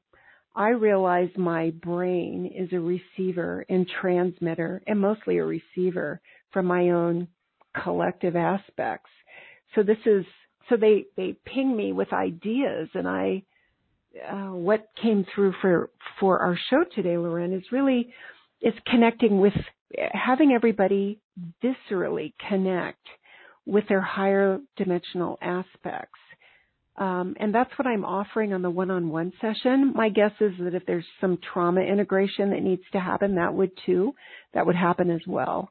I 0.56 0.70
realize 0.70 1.30
my 1.36 1.70
brain 1.80 2.52
is 2.58 2.72
a 2.72 2.80
receiver 2.80 3.64
and 3.68 3.88
transmitter 4.00 4.82
and 4.88 4.98
mostly 4.98 5.38
a 5.38 5.44
receiver 5.44 6.20
from 6.52 6.66
my 6.66 6.90
own 6.90 7.28
collective 7.84 8.34
aspects. 8.34 9.10
So 9.76 9.84
this 9.84 9.98
is, 10.06 10.24
so 10.68 10.76
they, 10.76 11.06
they 11.16 11.36
ping 11.44 11.76
me 11.76 11.92
with 11.92 12.12
ideas 12.12 12.88
and 12.94 13.08
I, 13.08 13.42
uh, 14.30 14.54
what 14.54 14.88
came 15.00 15.26
through 15.34 15.54
for, 15.60 15.90
for 16.20 16.38
our 16.40 16.58
show 16.70 16.84
today, 16.94 17.16
Loren 17.18 17.52
is 17.52 17.64
really, 17.72 18.12
is 18.62 18.74
connecting 18.86 19.40
with, 19.40 19.54
having 20.12 20.52
everybody 20.52 21.18
viscerally 21.62 22.32
connect 22.48 23.06
with 23.66 23.84
their 23.88 24.00
higher 24.00 24.60
dimensional 24.76 25.38
aspects. 25.40 26.18
Um, 26.96 27.34
and 27.40 27.52
that's 27.52 27.72
what 27.76 27.88
I'm 27.88 28.04
offering 28.04 28.52
on 28.52 28.62
the 28.62 28.70
one-on-one 28.70 29.32
session. 29.40 29.92
My 29.96 30.10
guess 30.10 30.30
is 30.40 30.52
that 30.60 30.74
if 30.74 30.86
there's 30.86 31.04
some 31.20 31.38
trauma 31.52 31.80
integration 31.80 32.50
that 32.50 32.62
needs 32.62 32.82
to 32.92 33.00
happen, 33.00 33.34
that 33.34 33.52
would 33.52 33.72
too. 33.84 34.14
That 34.52 34.64
would 34.66 34.76
happen 34.76 35.10
as 35.10 35.22
well. 35.26 35.70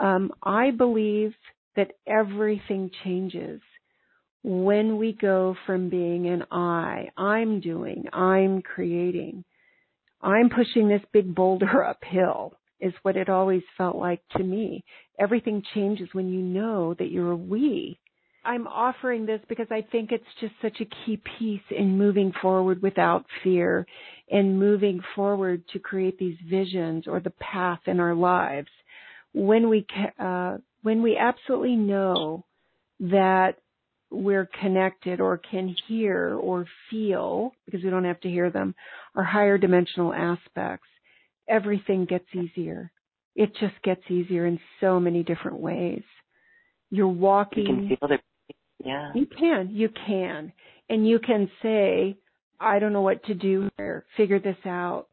Um, 0.00 0.32
I 0.42 0.72
believe 0.72 1.32
that 1.76 1.92
everything 2.06 2.90
changes 3.04 3.60
when 4.44 4.98
we 4.98 5.12
go 5.12 5.56
from 5.66 5.88
being 5.88 6.28
an 6.28 6.44
I, 6.52 7.08
I'm 7.16 7.60
doing, 7.60 8.04
I'm 8.12 8.62
creating, 8.62 9.44
I'm 10.22 10.48
pushing 10.50 10.88
this 10.88 11.02
big 11.12 11.34
boulder 11.34 11.84
uphill 11.88 12.54
is 12.80 12.92
what 13.02 13.16
it 13.16 13.28
always 13.28 13.62
felt 13.76 13.96
like 13.96 14.20
to 14.36 14.44
me. 14.44 14.84
Everything 15.18 15.62
changes 15.74 16.08
when 16.12 16.28
you 16.28 16.40
know 16.40 16.94
that 16.98 17.10
you're 17.10 17.32
a 17.32 17.36
we 17.36 17.98
I'm 18.44 18.66
offering 18.66 19.24
this 19.24 19.40
because 19.48 19.68
I 19.70 19.86
think 19.90 20.12
it's 20.12 20.24
just 20.40 20.52
such 20.60 20.80
a 20.80 20.84
key 20.84 21.20
piece 21.38 21.62
in 21.70 21.96
moving 21.96 22.32
forward 22.42 22.82
without 22.82 23.24
fear 23.42 23.86
and 24.30 24.58
moving 24.58 25.00
forward 25.16 25.62
to 25.72 25.78
create 25.78 26.18
these 26.18 26.36
visions 26.48 27.06
or 27.06 27.20
the 27.20 27.32
path 27.40 27.80
in 27.86 28.00
our 28.00 28.14
lives. 28.14 28.68
When 29.32 29.68
we, 29.68 29.86
uh, 30.18 30.58
when 30.82 31.02
we 31.02 31.16
absolutely 31.16 31.76
know 31.76 32.44
that 33.00 33.54
we're 34.14 34.48
connected 34.60 35.20
or 35.20 35.38
can 35.38 35.74
hear 35.88 36.34
or 36.34 36.66
feel, 36.90 37.52
because 37.66 37.82
we 37.82 37.90
don't 37.90 38.04
have 38.04 38.20
to 38.20 38.28
hear 38.28 38.50
them, 38.50 38.74
our 39.14 39.24
higher 39.24 39.58
dimensional 39.58 40.12
aspects, 40.12 40.88
everything 41.48 42.04
gets 42.04 42.26
easier. 42.34 42.90
It 43.34 43.50
just 43.60 43.74
gets 43.82 44.02
easier 44.08 44.46
in 44.46 44.60
so 44.80 45.00
many 45.00 45.22
different 45.22 45.58
ways. 45.58 46.04
You're 46.90 47.08
walking. 47.08 47.66
You 47.66 47.74
can 47.74 47.88
feel 47.88 48.08
the 48.08 48.18
yeah. 48.84 49.12
You 49.14 49.26
can. 49.26 49.70
You 49.72 49.88
can. 50.06 50.52
And 50.88 51.08
you 51.08 51.18
can 51.18 51.50
say, 51.62 52.16
I 52.60 52.78
don't 52.78 52.92
know 52.92 53.00
what 53.00 53.24
to 53.24 53.34
do 53.34 53.68
here. 53.76 54.04
Figure 54.16 54.38
this 54.38 54.56
out. 54.66 55.06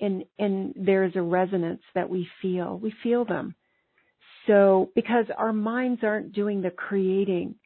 And, 0.00 0.24
and 0.38 0.72
there's 0.76 1.14
a 1.16 1.22
resonance 1.22 1.82
that 1.94 2.08
we 2.08 2.26
feel. 2.40 2.78
We 2.78 2.94
feel 3.02 3.24
them. 3.24 3.54
So, 4.46 4.90
because 4.94 5.26
our 5.36 5.52
minds 5.52 6.00
aren't 6.02 6.32
doing 6.32 6.62
the 6.62 6.70
creating, 6.70 7.56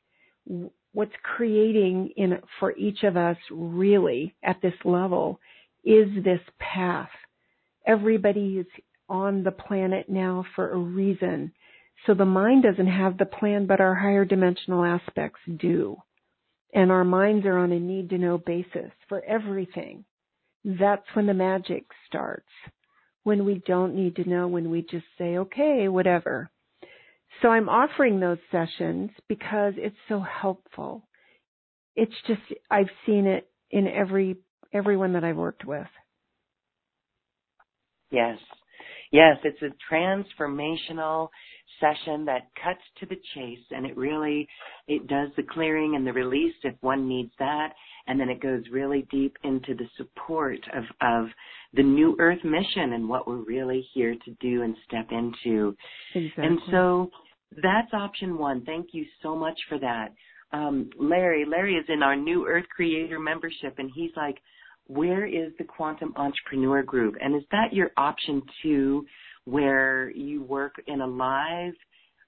what's 0.93 1.13
creating 1.23 2.11
in, 2.17 2.39
for 2.61 2.77
each 2.77 3.03
of 3.03 3.17
us 3.17 3.37
really 3.51 4.35
at 4.43 4.61
this 4.63 4.75
level 4.85 5.41
is 5.85 6.09
this 6.25 6.41
path. 6.59 7.11
Everybody 7.87 8.59
is 8.59 8.67
on 9.09 9.43
the 9.43 9.51
planet 9.51 10.09
now 10.09 10.45
for 10.55 10.71
a 10.71 10.77
reason. 10.79 11.53
So 12.07 12.15
the 12.15 12.25
mind 12.25 12.63
doesn't 12.63 12.87
have 12.87 13.19
the 13.19 13.27
plan, 13.27 13.67
but 13.67 13.81
our 13.81 13.95
higher 13.95 14.25
dimensional 14.25 14.85
aspects 14.85 15.41
do. 15.59 15.97
And 16.73 16.91
our 16.91 17.05
minds 17.05 17.47
are 17.47 17.59
on 17.59 17.73
a 17.73 17.79
need 17.79 18.11
to 18.11 18.19
know 18.19 18.39
basis 18.39 18.91
for 19.09 19.23
everything. 19.25 20.05
That's 20.65 21.05
when 21.15 21.27
the 21.27 21.35
magic 21.35 21.85
starts. 22.07 22.49
When 23.23 23.45
we 23.45 23.63
don't 23.67 23.95
need 23.95 24.17
to 24.17 24.29
know, 24.29 24.49
when 24.49 24.71
we 24.71 24.83
just 24.83 25.07
say, 25.17 25.39
okay, 25.39 25.89
whatever. 25.89 26.51
So 27.43 27.49
I'm 27.49 27.69
offering 27.69 28.21
those 28.21 28.39
sessions 28.51 29.11
because 29.29 29.75
it's 29.77 29.97
so 30.09 30.21
helpful. 30.21 31.07
It's 31.97 32.15
just, 32.27 32.41
I've 32.71 32.91
seen 33.07 33.27
it 33.27 33.49
in 33.71 33.87
every, 33.89 34.37
everyone 34.73 35.13
that 35.13 35.25
I've 35.25 35.37
worked 35.37 35.65
with. 35.65 35.87
Yes. 38.11 38.39
Yes, 39.11 39.37
it's 39.45 39.63
a 39.63 39.95
transformational 39.95 41.29
session 41.81 42.25
that 42.25 42.49
cuts 42.63 42.81
to 43.01 43.07
the 43.07 43.21
chase 43.35 43.65
and 43.71 43.87
it 43.87 43.97
really 43.97 44.47
it 44.87 45.07
does 45.07 45.29
the 45.37 45.43
clearing 45.43 45.97
and 45.97 46.07
the 46.07 46.13
release 46.13 46.55
if 46.63 46.75
one 46.81 47.09
needs 47.09 47.33
that 47.39 47.73
and 48.07 48.19
then 48.21 48.29
it 48.29 48.41
goes 48.41 48.63
really 48.71 49.07
deep 49.11 49.37
into 49.45 49.75
the 49.75 49.89
support 49.97 50.59
of 50.75 50.85
of 51.01 51.27
the 51.75 51.83
new 51.83 52.15
earth 52.19 52.43
mission 52.45 52.93
and 52.93 53.09
what 53.09 53.27
we're 53.27 53.45
really 53.45 53.87
here 53.93 54.15
to 54.25 54.31
do 54.41 54.63
and 54.63 54.77
step 54.87 55.09
into 55.11 55.77
exactly. 56.15 56.47
and 56.47 56.59
so 56.71 57.11
that's 57.63 57.93
option 57.93 58.39
one 58.39 58.65
thank 58.65 58.89
you 58.93 59.05
so 59.23 59.37
much 59.37 59.59
for 59.69 59.79
that 59.79 60.09
um, 60.53 60.91
larry 60.99 61.45
larry 61.45 61.75
is 61.75 61.85
in 61.89 62.03
our 62.03 62.17
new 62.17 62.47
earth 62.47 62.67
creator 62.75 63.19
membership 63.19 63.75
and 63.79 63.91
he's 63.95 64.11
like 64.17 64.39
where 64.87 65.25
is 65.25 65.53
the 65.59 65.65
quantum 65.65 66.13
entrepreneur 66.17 66.83
group 66.83 67.15
and 67.21 67.35
is 67.35 67.43
that 67.51 67.73
your 67.73 67.91
option 67.97 68.43
two 68.63 69.05
where 69.45 70.11
you 70.11 70.43
work 70.43 70.75
in 70.87 71.01
a 71.01 71.07
live, 71.07 71.75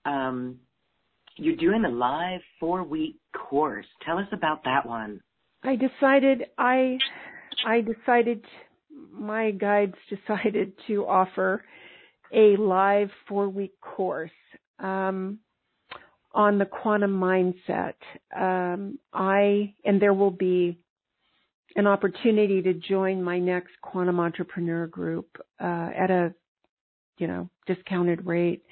um, 0.04 0.56
you're 1.36 1.56
doing 1.56 1.84
a 1.84 1.90
live 1.90 2.40
four 2.60 2.82
week 2.82 3.16
course. 3.34 3.86
Tell 4.04 4.18
us 4.18 4.28
about 4.32 4.64
that 4.64 4.86
one. 4.86 5.20
I 5.62 5.76
decided 5.76 6.44
I 6.58 6.98
I 7.66 7.80
decided 7.80 8.44
my 9.10 9.50
guides 9.50 9.94
decided 10.08 10.72
to 10.86 11.06
offer 11.06 11.64
a 12.32 12.56
live 12.56 13.10
four 13.28 13.48
week 13.48 13.78
course 13.80 14.30
um, 14.78 15.38
on 16.32 16.58
the 16.58 16.66
quantum 16.66 17.18
mindset. 17.18 17.94
Um, 18.36 18.98
I 19.12 19.74
and 19.84 20.00
there 20.00 20.14
will 20.14 20.30
be 20.30 20.78
an 21.76 21.86
opportunity 21.86 22.62
to 22.62 22.72
join 22.74 23.22
my 23.22 23.38
next 23.38 23.72
quantum 23.82 24.18
entrepreneur 24.18 24.86
group 24.86 25.28
uh, 25.60 25.90
at 25.96 26.10
a 26.10 26.34
you 27.18 27.26
know, 27.26 27.48
discounted 27.66 28.26
rate. 28.26 28.62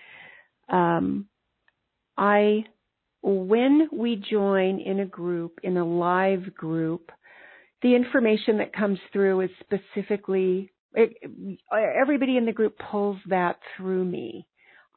Um, 0.69 1.27
I, 2.17 2.65
when 3.23 3.89
we 3.93 4.17
join 4.17 4.81
in 4.81 5.01
a 5.01 5.07
group, 5.07 5.61
in 5.63 5.77
a 5.77 5.85
live 5.85 6.55
group, 6.55 7.11
the 7.83 7.95
information 7.95 8.59
that 8.59 8.73
comes 8.73 8.99
through 9.13 9.43
is 9.43 9.51
specifically, 9.61 10.71
it, 10.95 11.17
everybody 11.73 12.37
in 12.37 12.47
the 12.47 12.53
group 12.53 12.79
pulls 12.91 13.19
that 13.29 13.59
through 13.77 14.05
me. 14.05 14.47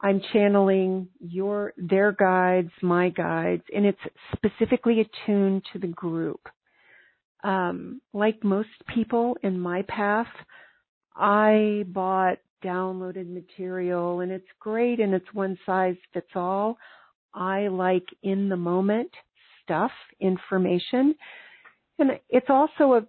I'm 0.00 0.20
channeling 0.32 1.08
your, 1.18 1.72
their 1.76 2.12
guides, 2.12 2.70
my 2.82 3.08
guides, 3.08 3.64
and 3.74 3.84
it's 3.84 3.98
specifically 4.36 5.00
attuned 5.00 5.64
to 5.72 5.78
the 5.78 5.88
group. 5.88 6.40
Um, 7.42 8.00
like 8.12 8.42
most 8.44 8.68
people 8.94 9.36
in 9.42 9.58
my 9.58 9.82
path, 9.82 10.28
I 11.16 11.84
bought 11.88 12.38
downloaded 12.64 13.32
material 13.32 14.20
and 14.20 14.32
it's 14.32 14.46
great 14.58 15.00
and 15.00 15.14
it's 15.14 15.32
one 15.32 15.58
size 15.64 15.96
fits 16.12 16.30
all. 16.34 16.78
I 17.34 17.68
like 17.68 18.06
in 18.22 18.48
the 18.48 18.56
moment 18.56 19.10
stuff, 19.62 19.92
information. 20.20 21.14
And 21.98 22.12
it's 22.28 22.48
also 22.48 22.94
a 22.94 23.06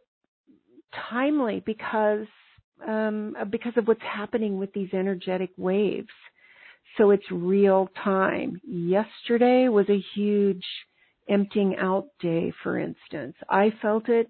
timely 1.09 1.63
because 1.65 2.27
um, 2.87 3.35
because 3.49 3.73
of 3.75 3.87
what's 3.87 4.01
happening 4.01 4.57
with 4.57 4.71
these 4.73 4.93
energetic 4.93 5.49
waves. 5.57 6.07
So 6.97 7.11
it's 7.11 7.29
real 7.31 7.89
time. 8.03 8.59
Yesterday 8.65 9.69
was 9.69 9.89
a 9.89 10.03
huge 10.15 10.65
emptying 11.29 11.75
out 11.77 12.07
day, 12.19 12.51
for 12.63 12.77
instance. 12.77 13.35
I 13.49 13.71
felt 13.81 14.09
it. 14.09 14.29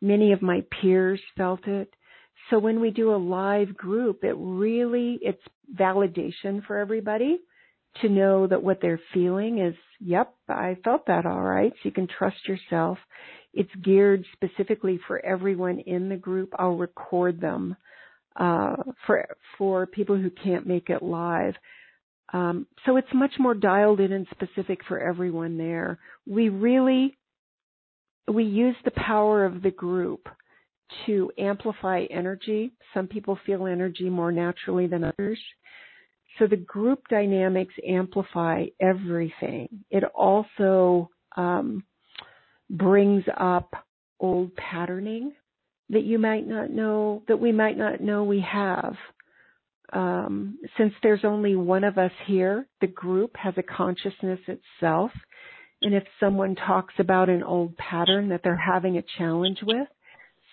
Many 0.00 0.32
of 0.32 0.42
my 0.42 0.64
peers 0.80 1.20
felt 1.36 1.66
it. 1.66 1.94
So 2.50 2.58
when 2.58 2.80
we 2.80 2.90
do 2.90 3.14
a 3.14 3.16
live 3.16 3.76
group, 3.76 4.24
it 4.24 4.34
really, 4.36 5.18
it's 5.22 5.42
validation 5.74 6.64
for 6.66 6.76
everybody 6.76 7.38
to 8.00 8.08
know 8.08 8.46
that 8.46 8.62
what 8.62 8.80
they're 8.80 9.00
feeling 9.14 9.58
is, 9.58 9.74
yep, 10.00 10.34
I 10.48 10.76
felt 10.82 11.06
that 11.06 11.26
all 11.26 11.42
right. 11.42 11.72
So 11.72 11.80
you 11.84 11.92
can 11.92 12.08
trust 12.08 12.48
yourself. 12.48 12.98
It's 13.54 13.70
geared 13.82 14.24
specifically 14.32 14.98
for 15.06 15.24
everyone 15.24 15.78
in 15.80 16.08
the 16.08 16.16
group. 16.16 16.52
I'll 16.58 16.76
record 16.76 17.40
them, 17.40 17.76
uh, 18.34 18.76
for, 19.06 19.28
for 19.58 19.86
people 19.86 20.16
who 20.16 20.30
can't 20.30 20.66
make 20.66 20.90
it 20.90 21.02
live. 21.02 21.54
Um, 22.32 22.66
so 22.86 22.96
it's 22.96 23.12
much 23.12 23.32
more 23.38 23.54
dialed 23.54 24.00
in 24.00 24.12
and 24.12 24.26
specific 24.30 24.80
for 24.88 24.98
everyone 24.98 25.58
there. 25.58 25.98
We 26.26 26.48
really, 26.48 27.16
we 28.26 28.44
use 28.44 28.76
the 28.84 28.90
power 28.92 29.44
of 29.44 29.62
the 29.62 29.70
group 29.70 30.28
to 31.06 31.30
amplify 31.38 32.04
energy. 32.10 32.72
Some 32.94 33.06
people 33.06 33.38
feel 33.44 33.66
energy 33.66 34.08
more 34.08 34.32
naturally 34.32 34.86
than 34.86 35.04
others. 35.04 35.38
So 36.38 36.46
the 36.46 36.56
group 36.56 37.00
dynamics 37.10 37.74
amplify 37.86 38.66
everything. 38.80 39.68
It 39.90 40.04
also 40.14 41.10
um, 41.36 41.84
brings 42.70 43.24
up 43.36 43.74
old 44.20 44.54
patterning 44.56 45.32
that 45.90 46.04
you 46.04 46.18
might 46.18 46.46
not 46.46 46.70
know, 46.70 47.22
that 47.28 47.38
we 47.38 47.52
might 47.52 47.76
not 47.76 48.00
know 48.00 48.24
we 48.24 48.40
have. 48.40 48.94
Um, 49.92 50.58
since 50.78 50.94
there's 51.02 51.24
only 51.24 51.54
one 51.54 51.84
of 51.84 51.98
us 51.98 52.12
here, 52.26 52.66
the 52.80 52.86
group 52.86 53.36
has 53.36 53.54
a 53.56 53.62
consciousness 53.62 54.40
itself. 54.46 55.10
And 55.82 55.94
if 55.94 56.04
someone 56.18 56.54
talks 56.54 56.94
about 56.98 57.28
an 57.28 57.42
old 57.42 57.76
pattern 57.76 58.28
that 58.30 58.40
they're 58.42 58.56
having 58.56 58.96
a 58.96 59.04
challenge 59.18 59.58
with, 59.62 59.88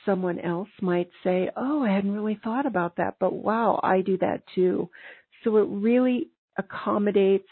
someone 0.05 0.39
else 0.39 0.69
might 0.81 1.09
say, 1.23 1.49
Oh, 1.55 1.83
I 1.83 1.93
hadn't 1.93 2.11
really 2.13 2.39
thought 2.43 2.65
about 2.65 2.97
that, 2.97 3.15
but 3.19 3.33
wow, 3.33 3.79
I 3.81 4.01
do 4.01 4.17
that 4.17 4.43
too. 4.55 4.89
So 5.43 5.57
it 5.57 5.67
really 5.69 6.29
accommodates 6.57 7.47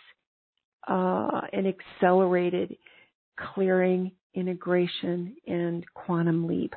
uh, 0.87 1.41
an 1.53 1.67
accelerated 1.67 2.75
clearing, 3.53 4.11
integration, 4.33 5.35
and 5.45 5.85
quantum 5.93 6.47
leap. 6.47 6.73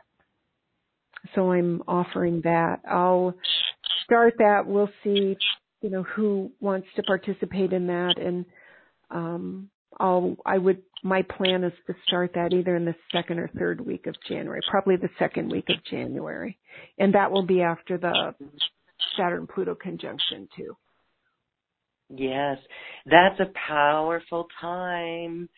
So 1.35 1.53
I'm 1.53 1.82
offering 1.87 2.43
that. 2.45 2.81
I'll 2.89 3.35
start 4.11 4.35
that. 4.39 4.66
We'll 4.66 4.91
see, 5.05 5.37
you 5.81 5.91
know, 5.91 6.03
who 6.03 6.51
wants 6.61 6.89
to 6.97 7.03
participate 7.05 7.73
in 7.73 7.87
that, 7.87 8.15
and 8.19 8.45
um, 9.11 9.70
I'll. 9.99 10.37
I 10.45 10.59
would. 10.59 10.82
My 11.03 11.23
plan 11.23 11.65
is 11.65 11.73
to 11.87 11.95
start 12.07 12.32
that 12.35 12.53
either 12.53 12.77
in 12.77 12.85
the 12.85 12.95
second 13.12 13.39
or 13.39 13.49
third 13.59 13.81
week 13.81 14.07
of 14.07 14.15
January, 14.28 14.61
probably 14.69 14.97
the 14.97 15.09
second 15.19 15.51
week 15.51 15.69
of 15.70 15.77
January, 15.91 16.59
and 16.99 17.15
that 17.15 17.31
will 17.31 17.47
be 17.47 17.62
after 17.62 17.97
the 17.97 18.35
Saturn 19.16 19.47
Pluto 19.47 19.74
conjunction 19.74 20.49
too. 20.57 20.77
Yes, 22.11 22.59
that's 23.07 23.39
a 23.39 23.53
powerful 23.69 24.49
time, 24.61 25.49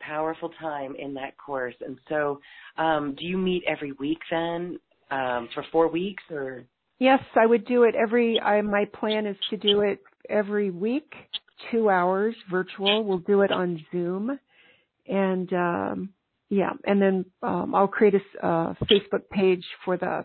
powerful 0.00 0.50
time 0.60 0.94
in 0.96 1.14
that 1.14 1.36
course. 1.38 1.74
And 1.84 1.98
so, 2.08 2.38
um, 2.76 3.16
do 3.18 3.24
you 3.24 3.38
meet 3.38 3.64
every 3.66 3.92
week 3.92 4.18
then 4.30 4.78
um, 5.10 5.48
for 5.54 5.64
four 5.72 5.88
weeks, 5.88 6.22
or? 6.30 6.64
Yes, 7.02 7.20
I 7.34 7.46
would 7.46 7.66
do 7.66 7.82
it 7.82 7.94
every. 7.94 8.40
I, 8.40 8.60
my 8.62 8.84
plan 8.84 9.26
is 9.26 9.36
to 9.50 9.56
do 9.56 9.80
it 9.80 10.00
every 10.28 10.70
week, 10.70 11.12
two 11.70 11.90
hours 11.90 12.34
virtual. 12.50 13.04
We'll 13.04 13.18
do 13.18 13.42
it 13.42 13.50
on 13.50 13.84
Zoom, 13.90 14.38
and 15.06 15.52
um, 15.52 16.10
yeah, 16.48 16.70
and 16.84 17.02
then 17.02 17.24
um, 17.42 17.74
I'll 17.74 17.88
create 17.88 18.14
a 18.14 18.46
uh, 18.46 18.74
Facebook 18.90 19.28
page 19.30 19.64
for 19.84 19.96
the 19.96 20.24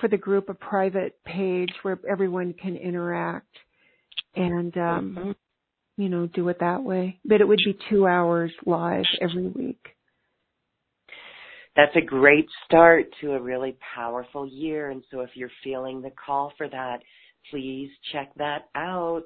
for 0.00 0.08
the 0.08 0.16
group, 0.16 0.48
a 0.48 0.54
private 0.54 1.22
page 1.24 1.70
where 1.82 1.98
everyone 2.10 2.54
can 2.54 2.76
interact 2.76 3.46
and 4.34 4.76
um 4.76 5.16
mm-hmm. 5.18 5.30
you 6.02 6.08
know 6.08 6.26
do 6.26 6.48
it 6.48 6.58
that 6.60 6.82
way 6.82 7.18
but 7.24 7.40
it 7.40 7.48
would 7.48 7.60
be 7.64 7.76
two 7.88 8.06
hours 8.06 8.52
live 8.66 9.04
every 9.20 9.48
week 9.48 9.96
that's 11.76 11.94
a 11.96 12.00
great 12.00 12.46
start 12.66 13.06
to 13.20 13.32
a 13.32 13.40
really 13.40 13.76
powerful 13.94 14.46
year. 14.46 14.90
And 14.90 15.02
so 15.10 15.20
if 15.20 15.30
you're 15.34 15.50
feeling 15.62 16.02
the 16.02 16.12
call 16.26 16.52
for 16.56 16.68
that 16.68 17.00
please 17.50 17.90
check 18.12 18.30
that 18.36 18.68
out. 18.74 19.24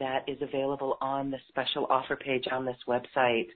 That 0.00 0.24
is 0.26 0.38
available 0.40 0.96
on 1.00 1.30
the 1.30 1.38
special 1.48 1.86
offer 1.90 2.16
page 2.16 2.44
on 2.50 2.64
this 2.64 2.78
website. 2.88 3.48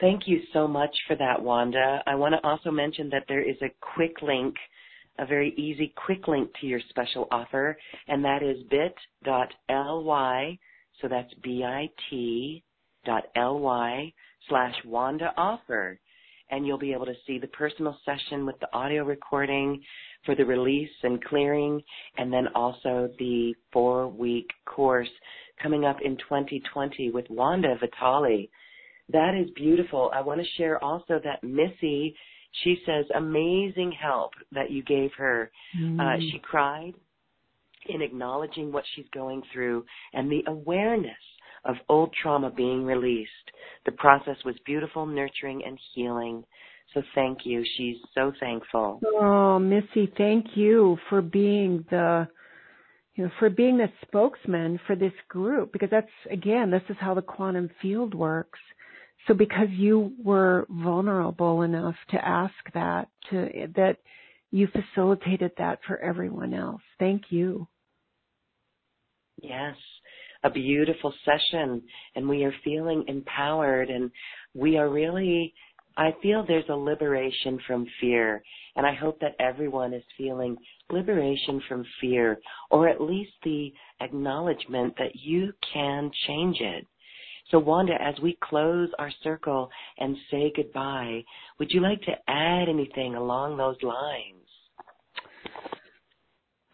Thank 0.00 0.26
you 0.26 0.40
so 0.54 0.66
much 0.66 0.96
for 1.06 1.14
that 1.16 1.40
wanda. 1.42 2.02
I 2.06 2.14
want 2.14 2.34
to 2.34 2.48
also 2.48 2.70
mention 2.70 3.10
that 3.10 3.24
there 3.28 3.46
is 3.46 3.56
a 3.62 3.70
quick 3.94 4.22
link 4.22 4.54
a 5.18 5.26
very 5.26 5.52
easy, 5.58 5.92
quick 6.06 6.28
link 6.28 6.48
to 6.60 6.66
your 6.66 6.80
special 6.88 7.28
offer, 7.30 7.76
and 8.08 8.24
that 8.24 8.42
is 8.42 8.56
bit.ly, 8.70 10.58
so 11.02 11.08
that's 11.08 11.34
bit.ly 11.42 12.62
slash 14.48 14.74
Wanda 14.86 15.34
offer. 15.36 16.00
And 16.50 16.66
you'll 16.66 16.78
be 16.78 16.92
able 16.92 17.06
to 17.06 17.14
see 17.26 17.38
the 17.38 17.46
personal 17.48 17.96
session 18.04 18.44
with 18.44 18.58
the 18.60 18.72
audio 18.72 19.04
recording 19.04 19.82
for 20.26 20.34
the 20.34 20.44
release 20.44 20.90
and 21.02 21.22
clearing, 21.24 21.82
and 22.18 22.32
then 22.32 22.48
also 22.54 23.10
the 23.18 23.54
four 23.72 24.08
week 24.08 24.48
course 24.66 25.08
coming 25.62 25.84
up 25.84 25.98
in 26.04 26.16
2020 26.16 27.10
with 27.10 27.26
Wanda 27.30 27.76
Vitale. 27.78 28.50
That 29.12 29.34
is 29.34 29.50
beautiful. 29.56 30.10
I 30.14 30.20
want 30.20 30.40
to 30.40 30.46
share 30.56 30.82
also 30.82 31.20
that 31.24 31.42
Missy 31.42 32.14
she 32.64 32.78
says, 32.84 33.04
amazing 33.14 33.92
help 33.92 34.32
that 34.52 34.70
you 34.70 34.82
gave 34.82 35.10
her. 35.16 35.50
Mm. 35.78 36.00
Uh, 36.00 36.20
she 36.20 36.38
cried 36.38 36.94
in 37.88 38.02
acknowledging 38.02 38.72
what 38.72 38.84
she's 38.94 39.06
going 39.14 39.42
through 39.52 39.84
and 40.12 40.30
the 40.30 40.42
awareness 40.46 41.12
of 41.64 41.76
old 41.88 42.14
trauma 42.22 42.50
being 42.50 42.84
released. 42.84 43.30
The 43.86 43.92
process 43.92 44.36
was 44.44 44.54
beautiful, 44.64 45.06
nurturing, 45.06 45.62
and 45.66 45.78
healing. 45.94 46.44
So 46.94 47.02
thank 47.14 47.40
you. 47.44 47.64
She's 47.76 47.96
so 48.14 48.32
thankful. 48.40 49.00
Oh, 49.04 49.58
Missy, 49.58 50.12
thank 50.16 50.56
you 50.56 50.98
for 51.08 51.22
being 51.22 51.84
the 51.90 52.28
you 53.14 53.24
know, 53.24 53.30
for 53.38 53.50
being 53.50 53.76
the 53.76 53.88
spokesman 54.06 54.80
for 54.86 54.96
this 54.96 55.12
group 55.28 55.72
because 55.72 55.90
that's 55.90 56.08
again, 56.30 56.70
this 56.70 56.82
is 56.88 56.96
how 56.98 57.14
the 57.14 57.22
quantum 57.22 57.70
field 57.82 58.14
works. 58.14 58.58
So 59.26 59.34
because 59.34 59.68
you 59.70 60.12
were 60.22 60.66
vulnerable 60.70 61.62
enough 61.62 61.96
to 62.10 62.24
ask 62.26 62.54
that, 62.72 63.08
to 63.30 63.68
that 63.76 63.98
you 64.50 64.68
facilitated 64.68 65.52
that 65.58 65.80
for 65.86 65.98
everyone 65.98 66.54
else. 66.54 66.82
Thank 66.98 67.24
you. 67.30 67.68
Yes, 69.42 69.76
a 70.42 70.50
beautiful 70.50 71.12
session 71.24 71.82
and 72.14 72.28
we 72.28 72.44
are 72.44 72.54
feeling 72.64 73.04
empowered 73.08 73.90
and 73.90 74.10
we 74.54 74.76
are 74.76 74.88
really 74.88 75.52
I 75.96 76.14
feel 76.22 76.44
there's 76.46 76.68
a 76.68 76.74
liberation 76.74 77.58
from 77.66 77.86
fear, 78.00 78.42
and 78.76 78.86
I 78.86 78.94
hope 78.94 79.20
that 79.20 79.34
everyone 79.38 79.92
is 79.92 80.04
feeling 80.16 80.56
liberation 80.88 81.60
from 81.68 81.84
fear, 82.00 82.40
or 82.70 82.88
at 82.88 83.00
least 83.00 83.32
the 83.42 83.72
acknowledgement 84.00 84.94
that 84.98 85.14
you 85.14 85.52
can 85.72 86.10
change 86.26 86.58
it. 86.60 86.86
So, 87.50 87.58
Wanda, 87.58 88.00
as 88.00 88.14
we 88.22 88.38
close 88.42 88.88
our 88.98 89.10
circle 89.22 89.68
and 89.98 90.16
say 90.30 90.52
goodbye, 90.54 91.24
would 91.58 91.70
you 91.72 91.80
like 91.80 92.00
to 92.02 92.14
add 92.28 92.68
anything 92.68 93.16
along 93.16 93.56
those 93.56 93.76
lines? 93.82 94.46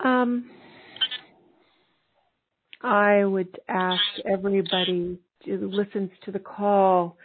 Um, 0.01 0.51
I 2.83 3.25
would 3.25 3.59
ask 3.69 4.03
everybody 4.25 5.19
who 5.45 5.71
listens 5.71 6.11
to 6.25 6.33
the 6.33 6.39
call 6.39 7.17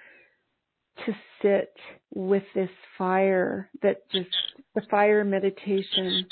to 1.06 1.14
sit 1.42 1.74
with 2.14 2.44
this 2.54 2.70
fire 2.98 3.70
that 3.82 4.10
just 4.12 4.30
the 4.76 4.82
fire 4.90 5.24
meditation 5.24 6.26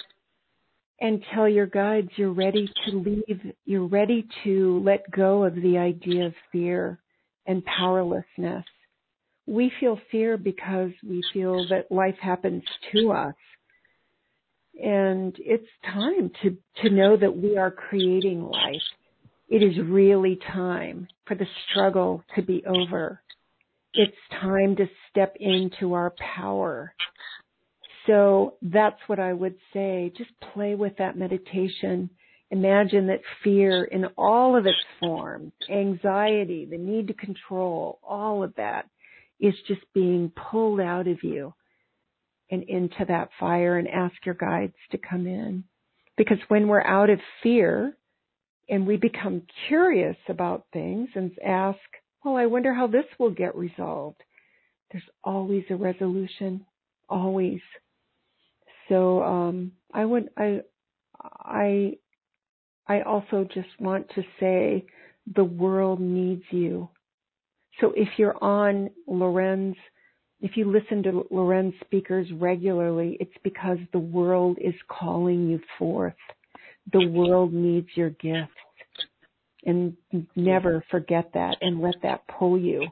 and 1.02 1.24
tell 1.34 1.48
your 1.48 1.66
guides 1.66 2.10
you're 2.16 2.34
ready 2.34 2.70
to 2.86 2.98
leave, 2.98 3.54
you're 3.66 3.88
ready 3.88 4.28
to 4.44 4.82
let 4.84 5.10
go 5.12 5.44
of 5.44 5.56
the 5.56 5.78
idea 5.78 6.26
of 6.26 6.34
fear 6.52 7.00
and 7.46 7.64
powerlessness. 7.66 8.66
We 9.48 9.72
feel 9.80 10.00
fear 10.12 10.38
because 10.38 10.92
we 11.08 11.24
feel 11.34 11.68
that 11.70 11.92
life 11.92 12.18
happens 12.22 12.64
to 12.94 13.12
us. 13.12 13.36
And 14.82 15.36
it's 15.40 15.68
time 15.86 16.32
to, 16.44 16.58
to 16.84 16.90
know 16.90 17.18
that 17.18 17.36
we 17.36 17.58
are 17.58 17.72
creating 17.72 18.44
life. 18.44 18.82
It 19.50 19.64
is 19.64 19.78
really 19.84 20.40
time 20.54 21.08
for 21.26 21.36
the 21.36 21.48
struggle 21.70 22.24
to 22.36 22.42
be 22.42 22.64
over. 22.66 23.22
It's 23.94 24.16
time 24.40 24.76
to 24.76 24.86
step 25.10 25.36
into 25.40 25.94
our 25.94 26.14
power. 26.36 26.94
So 28.06 28.56
that's 28.62 29.00
what 29.08 29.20
I 29.20 29.34
would 29.34 29.56
say. 29.74 30.14
Just 30.16 30.32
play 30.54 30.76
with 30.76 30.98
that 30.98 31.18
meditation 31.18 32.10
Imagine 32.52 33.08
that 33.08 33.22
fear 33.44 33.84
in 33.84 34.06
all 34.18 34.58
of 34.58 34.66
its 34.66 34.80
forms, 35.00 35.52
anxiety, 35.70 36.66
the 36.66 36.80
need 36.80 37.08
to 37.08 37.14
control, 37.14 38.00
all 38.04 38.44
of 38.44 38.56
that 38.56 38.90
is 39.40 39.54
just 39.68 39.82
being 39.94 40.32
pulled 40.32 40.80
out 40.80 41.08
of 41.08 41.24
you 41.24 41.54
and 42.50 42.64
into 42.64 43.06
that 43.08 43.30
fire 43.40 43.78
and 43.78 43.88
ask 43.88 44.16
your 44.26 44.34
guides 44.34 44.74
to 44.92 44.98
come 44.98 45.28
in. 45.28 45.64
Because 46.18 46.40
when 46.48 46.68
we're 46.68 46.84
out 46.84 47.12
of 47.12 47.20
fear 47.44 47.96
and 48.70 48.86
we 48.86 48.98
become 48.98 49.42
curious 49.68 50.18
about 50.28 50.66
things 50.72 51.10
and 51.16 51.32
ask, 51.46 51.80
well, 52.24 52.36
I 52.36 52.46
wonder 52.46 52.74
how 52.74 52.88
this 52.88 53.06
will 53.18 53.32
get 53.32 53.56
resolved. 53.56 54.22
There's 54.92 55.04
always 55.24 55.64
a 55.70 55.76
resolution, 55.76 56.66
always. 57.08 57.62
So 58.88 59.24
um, 59.24 59.74
I 59.94 60.06
would 60.06 60.30
I 60.38 60.62
I 61.22 61.94
I 62.88 63.02
also 63.02 63.48
just 63.54 63.70
want 63.80 64.10
to 64.16 64.24
say 64.40 64.86
the 65.36 65.44
world 65.44 66.00
needs 66.00 66.44
you. 66.50 66.90
So 67.80 67.94
if 67.96 68.10
you're 68.18 68.42
on 68.44 68.90
Loren's, 69.08 69.76
if 70.42 70.58
you 70.58 70.72
listen 70.72 71.04
to 71.04 71.26
Loren's 71.30 71.76
speakers 71.86 72.28
regularly, 72.34 73.18
it's 73.20 73.38
because 73.44 73.78
the 73.94 74.00
world 74.00 74.58
is 74.60 74.74
calling 74.90 75.48
you 75.48 75.60
forth. 75.78 76.14
The 76.92 77.08
world 77.08 77.54
needs 77.54 77.88
your 77.96 78.12
gifts. 78.12 78.52
And 79.66 79.98
never 80.36 80.84
forget 80.90 81.32
that 81.34 81.58
and 81.62 81.82
let 81.82 81.96
that 82.04 82.22
pull 82.28 82.58
you. 82.58 82.88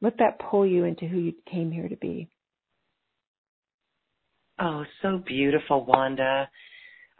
Let 0.00 0.18
that 0.18 0.38
pull 0.38 0.64
you 0.64 0.84
into 0.84 1.06
who 1.06 1.18
you 1.18 1.32
came 1.50 1.72
here 1.72 1.88
to 1.88 1.96
be. 1.96 2.28
Oh, 4.60 4.84
so 5.02 5.20
beautiful, 5.26 5.84
Wanda. 5.84 6.48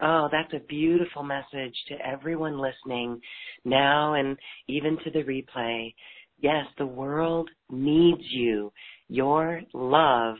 Oh, 0.00 0.28
that's 0.30 0.52
a 0.52 0.66
beautiful 0.66 1.22
message 1.24 1.74
to 1.88 1.94
everyone 2.06 2.60
listening 2.60 3.20
now 3.64 4.14
and 4.14 4.36
even 4.68 4.98
to 5.04 5.10
the 5.10 5.22
replay. 5.24 5.94
Yes, 6.38 6.66
the 6.78 6.86
world 6.86 7.48
needs 7.70 8.22
you. 8.30 8.72
Your 9.08 9.62
love 9.72 10.36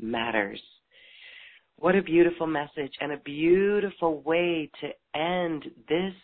matters. 0.00 0.60
What 1.78 1.94
a 1.94 2.02
beautiful 2.02 2.46
message 2.46 2.92
and 3.00 3.12
a 3.12 3.18
beautiful 3.18 4.22
way 4.22 4.70
to 4.80 5.18
end 5.18 5.64
this 5.88 6.14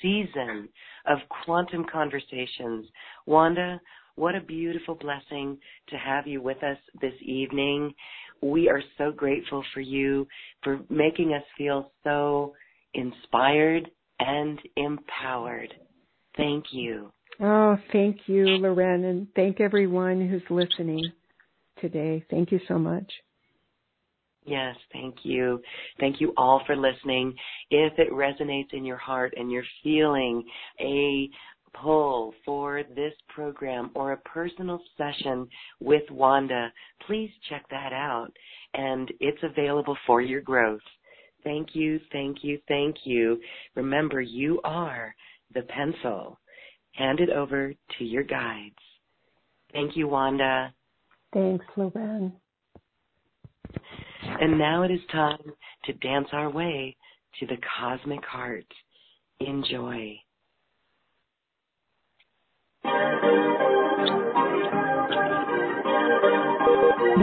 season 0.00 0.68
of 1.06 1.18
quantum 1.44 1.84
conversations. 1.90 2.86
Wanda, 3.26 3.80
what 4.14 4.34
a 4.34 4.40
beautiful 4.40 4.94
blessing 4.94 5.58
to 5.88 5.96
have 5.96 6.26
you 6.26 6.40
with 6.42 6.62
us 6.62 6.78
this 7.00 7.12
evening. 7.22 7.94
We 8.40 8.68
are 8.68 8.82
so 8.98 9.12
grateful 9.12 9.62
for 9.74 9.80
you 9.80 10.26
for 10.62 10.80
making 10.88 11.34
us 11.34 11.44
feel 11.56 11.92
so 12.04 12.54
inspired 12.94 13.90
and 14.18 14.58
empowered. 14.76 15.72
Thank 16.36 16.64
you. 16.72 17.12
Oh, 17.40 17.76
thank 17.92 18.16
you, 18.26 18.44
Loren, 18.46 19.04
and 19.04 19.26
thank 19.34 19.60
everyone 19.60 20.26
who's 20.28 20.42
listening 20.50 21.04
today. 21.80 22.24
Thank 22.30 22.50
you 22.52 22.60
so 22.68 22.78
much. 22.78 23.10
Yes, 24.44 24.76
thank 24.92 25.16
you. 25.22 25.60
Thank 26.00 26.20
you 26.20 26.32
all 26.36 26.62
for 26.66 26.76
listening. 26.76 27.34
If 27.70 27.92
it 27.98 28.10
resonates 28.12 28.72
in 28.72 28.84
your 28.84 28.96
heart 28.96 29.34
and 29.36 29.50
you're 29.50 29.62
feeling 29.82 30.44
a 30.80 31.28
pull 31.80 32.34
for 32.44 32.82
this 32.94 33.14
program 33.28 33.90
or 33.94 34.12
a 34.12 34.16
personal 34.18 34.80
session 34.96 35.48
with 35.80 36.02
Wanda, 36.10 36.72
please 37.06 37.30
check 37.48 37.64
that 37.70 37.92
out. 37.92 38.30
And 38.74 39.10
it's 39.20 39.42
available 39.42 39.96
for 40.06 40.20
your 40.20 40.40
growth. 40.40 40.80
Thank 41.44 41.74
you, 41.74 42.00
thank 42.12 42.38
you, 42.42 42.58
thank 42.68 42.96
you. 43.04 43.40
Remember, 43.74 44.20
you 44.20 44.60
are 44.64 45.14
the 45.54 45.62
pencil. 45.62 46.38
Hand 46.92 47.20
it 47.20 47.30
over 47.30 47.72
to 47.98 48.04
your 48.04 48.22
guides. 48.22 48.74
Thank 49.72 49.96
you, 49.96 50.08
Wanda. 50.08 50.72
Thanks, 51.32 51.64
Loren. 51.76 52.32
And 54.42 54.58
now 54.58 54.82
it 54.82 54.90
is 54.90 54.98
time 55.12 55.38
to 55.84 55.92
dance 55.92 56.26
our 56.32 56.50
way 56.50 56.96
to 57.38 57.46
the 57.46 57.58
cosmic 57.78 58.24
heart. 58.24 58.66
Enjoy. 59.38 60.16
The 62.82 62.90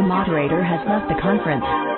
moderator 0.01 0.63
has 0.63 0.79
left 0.87 1.09
the 1.09 1.21
conference. 1.21 1.88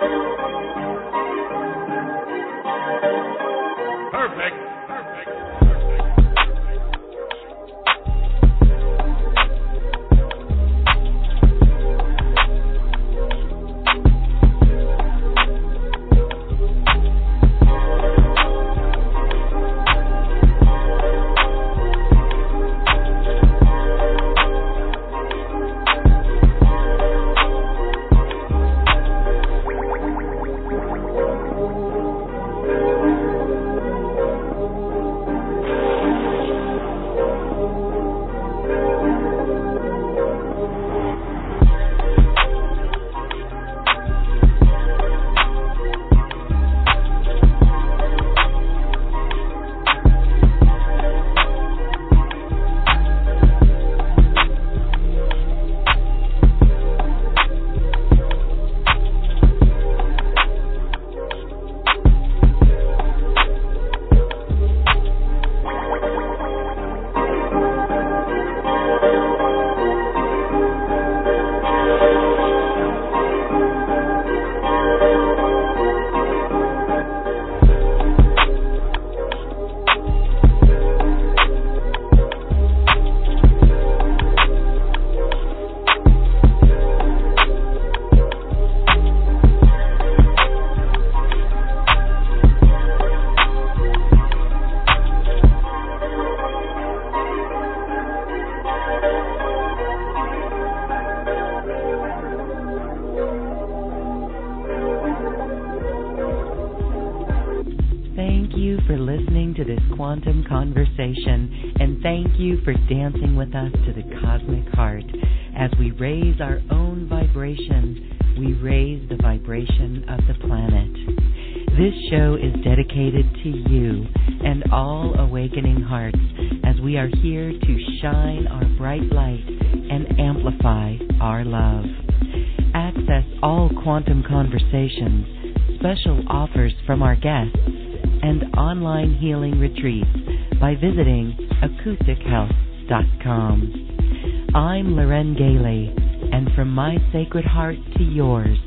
Sacred 147.31 147.45
heart 147.45 147.77
to 147.97 148.03
yours, 148.03 148.57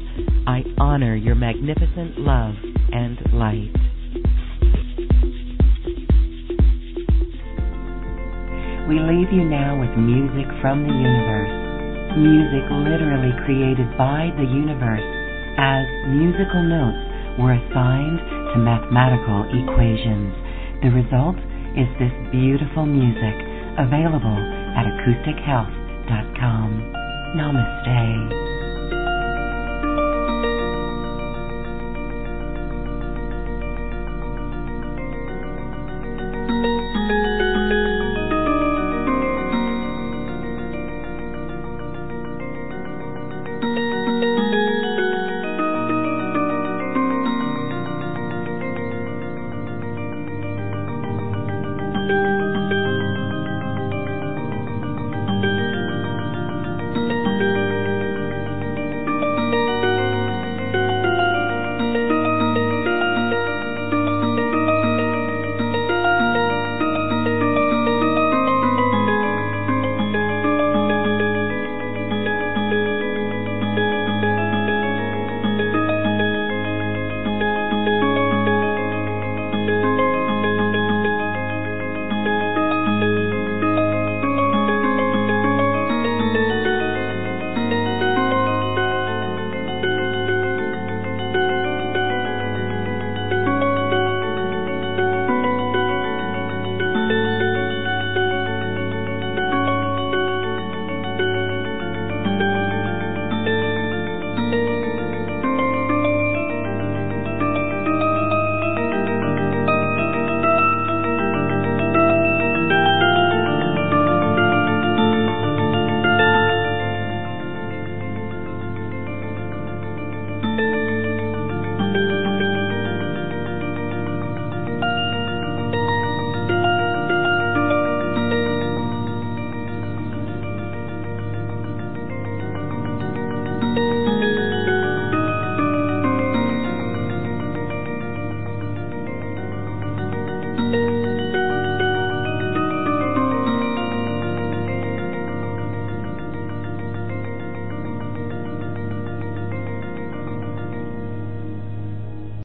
I 0.46 0.64
honor 0.78 1.14
your 1.14 1.34
magnificent 1.34 2.18
love 2.18 2.54
and 2.92 3.18
light. 3.32 3.72
We 8.88 9.00
leave 9.00 9.32
you 9.32 9.44
now 9.44 9.80
with 9.80 9.96
music 9.96 10.48
from 10.60 10.84
the 10.84 10.92
universe. 10.92 12.16
Music 12.16 12.64
literally 12.72 13.32
created 13.44 13.88
by 13.96 14.32
the 14.36 14.44
universe 14.44 15.04
as 15.56 15.84
musical 16.08 16.62
notes 16.64 17.40
were 17.40 17.52
assigned 17.52 18.20
to 18.52 18.58
mathematical 18.60 19.44
equations. 19.50 20.43
The 20.84 20.92
result 20.92 21.40
is 21.80 21.88
this 21.96 22.12
beautiful 22.30 22.84
music 22.84 23.36
available 23.80 24.36
at 24.76 24.84
acoustichealth.com. 24.84 26.68
Namaste. 27.40 28.53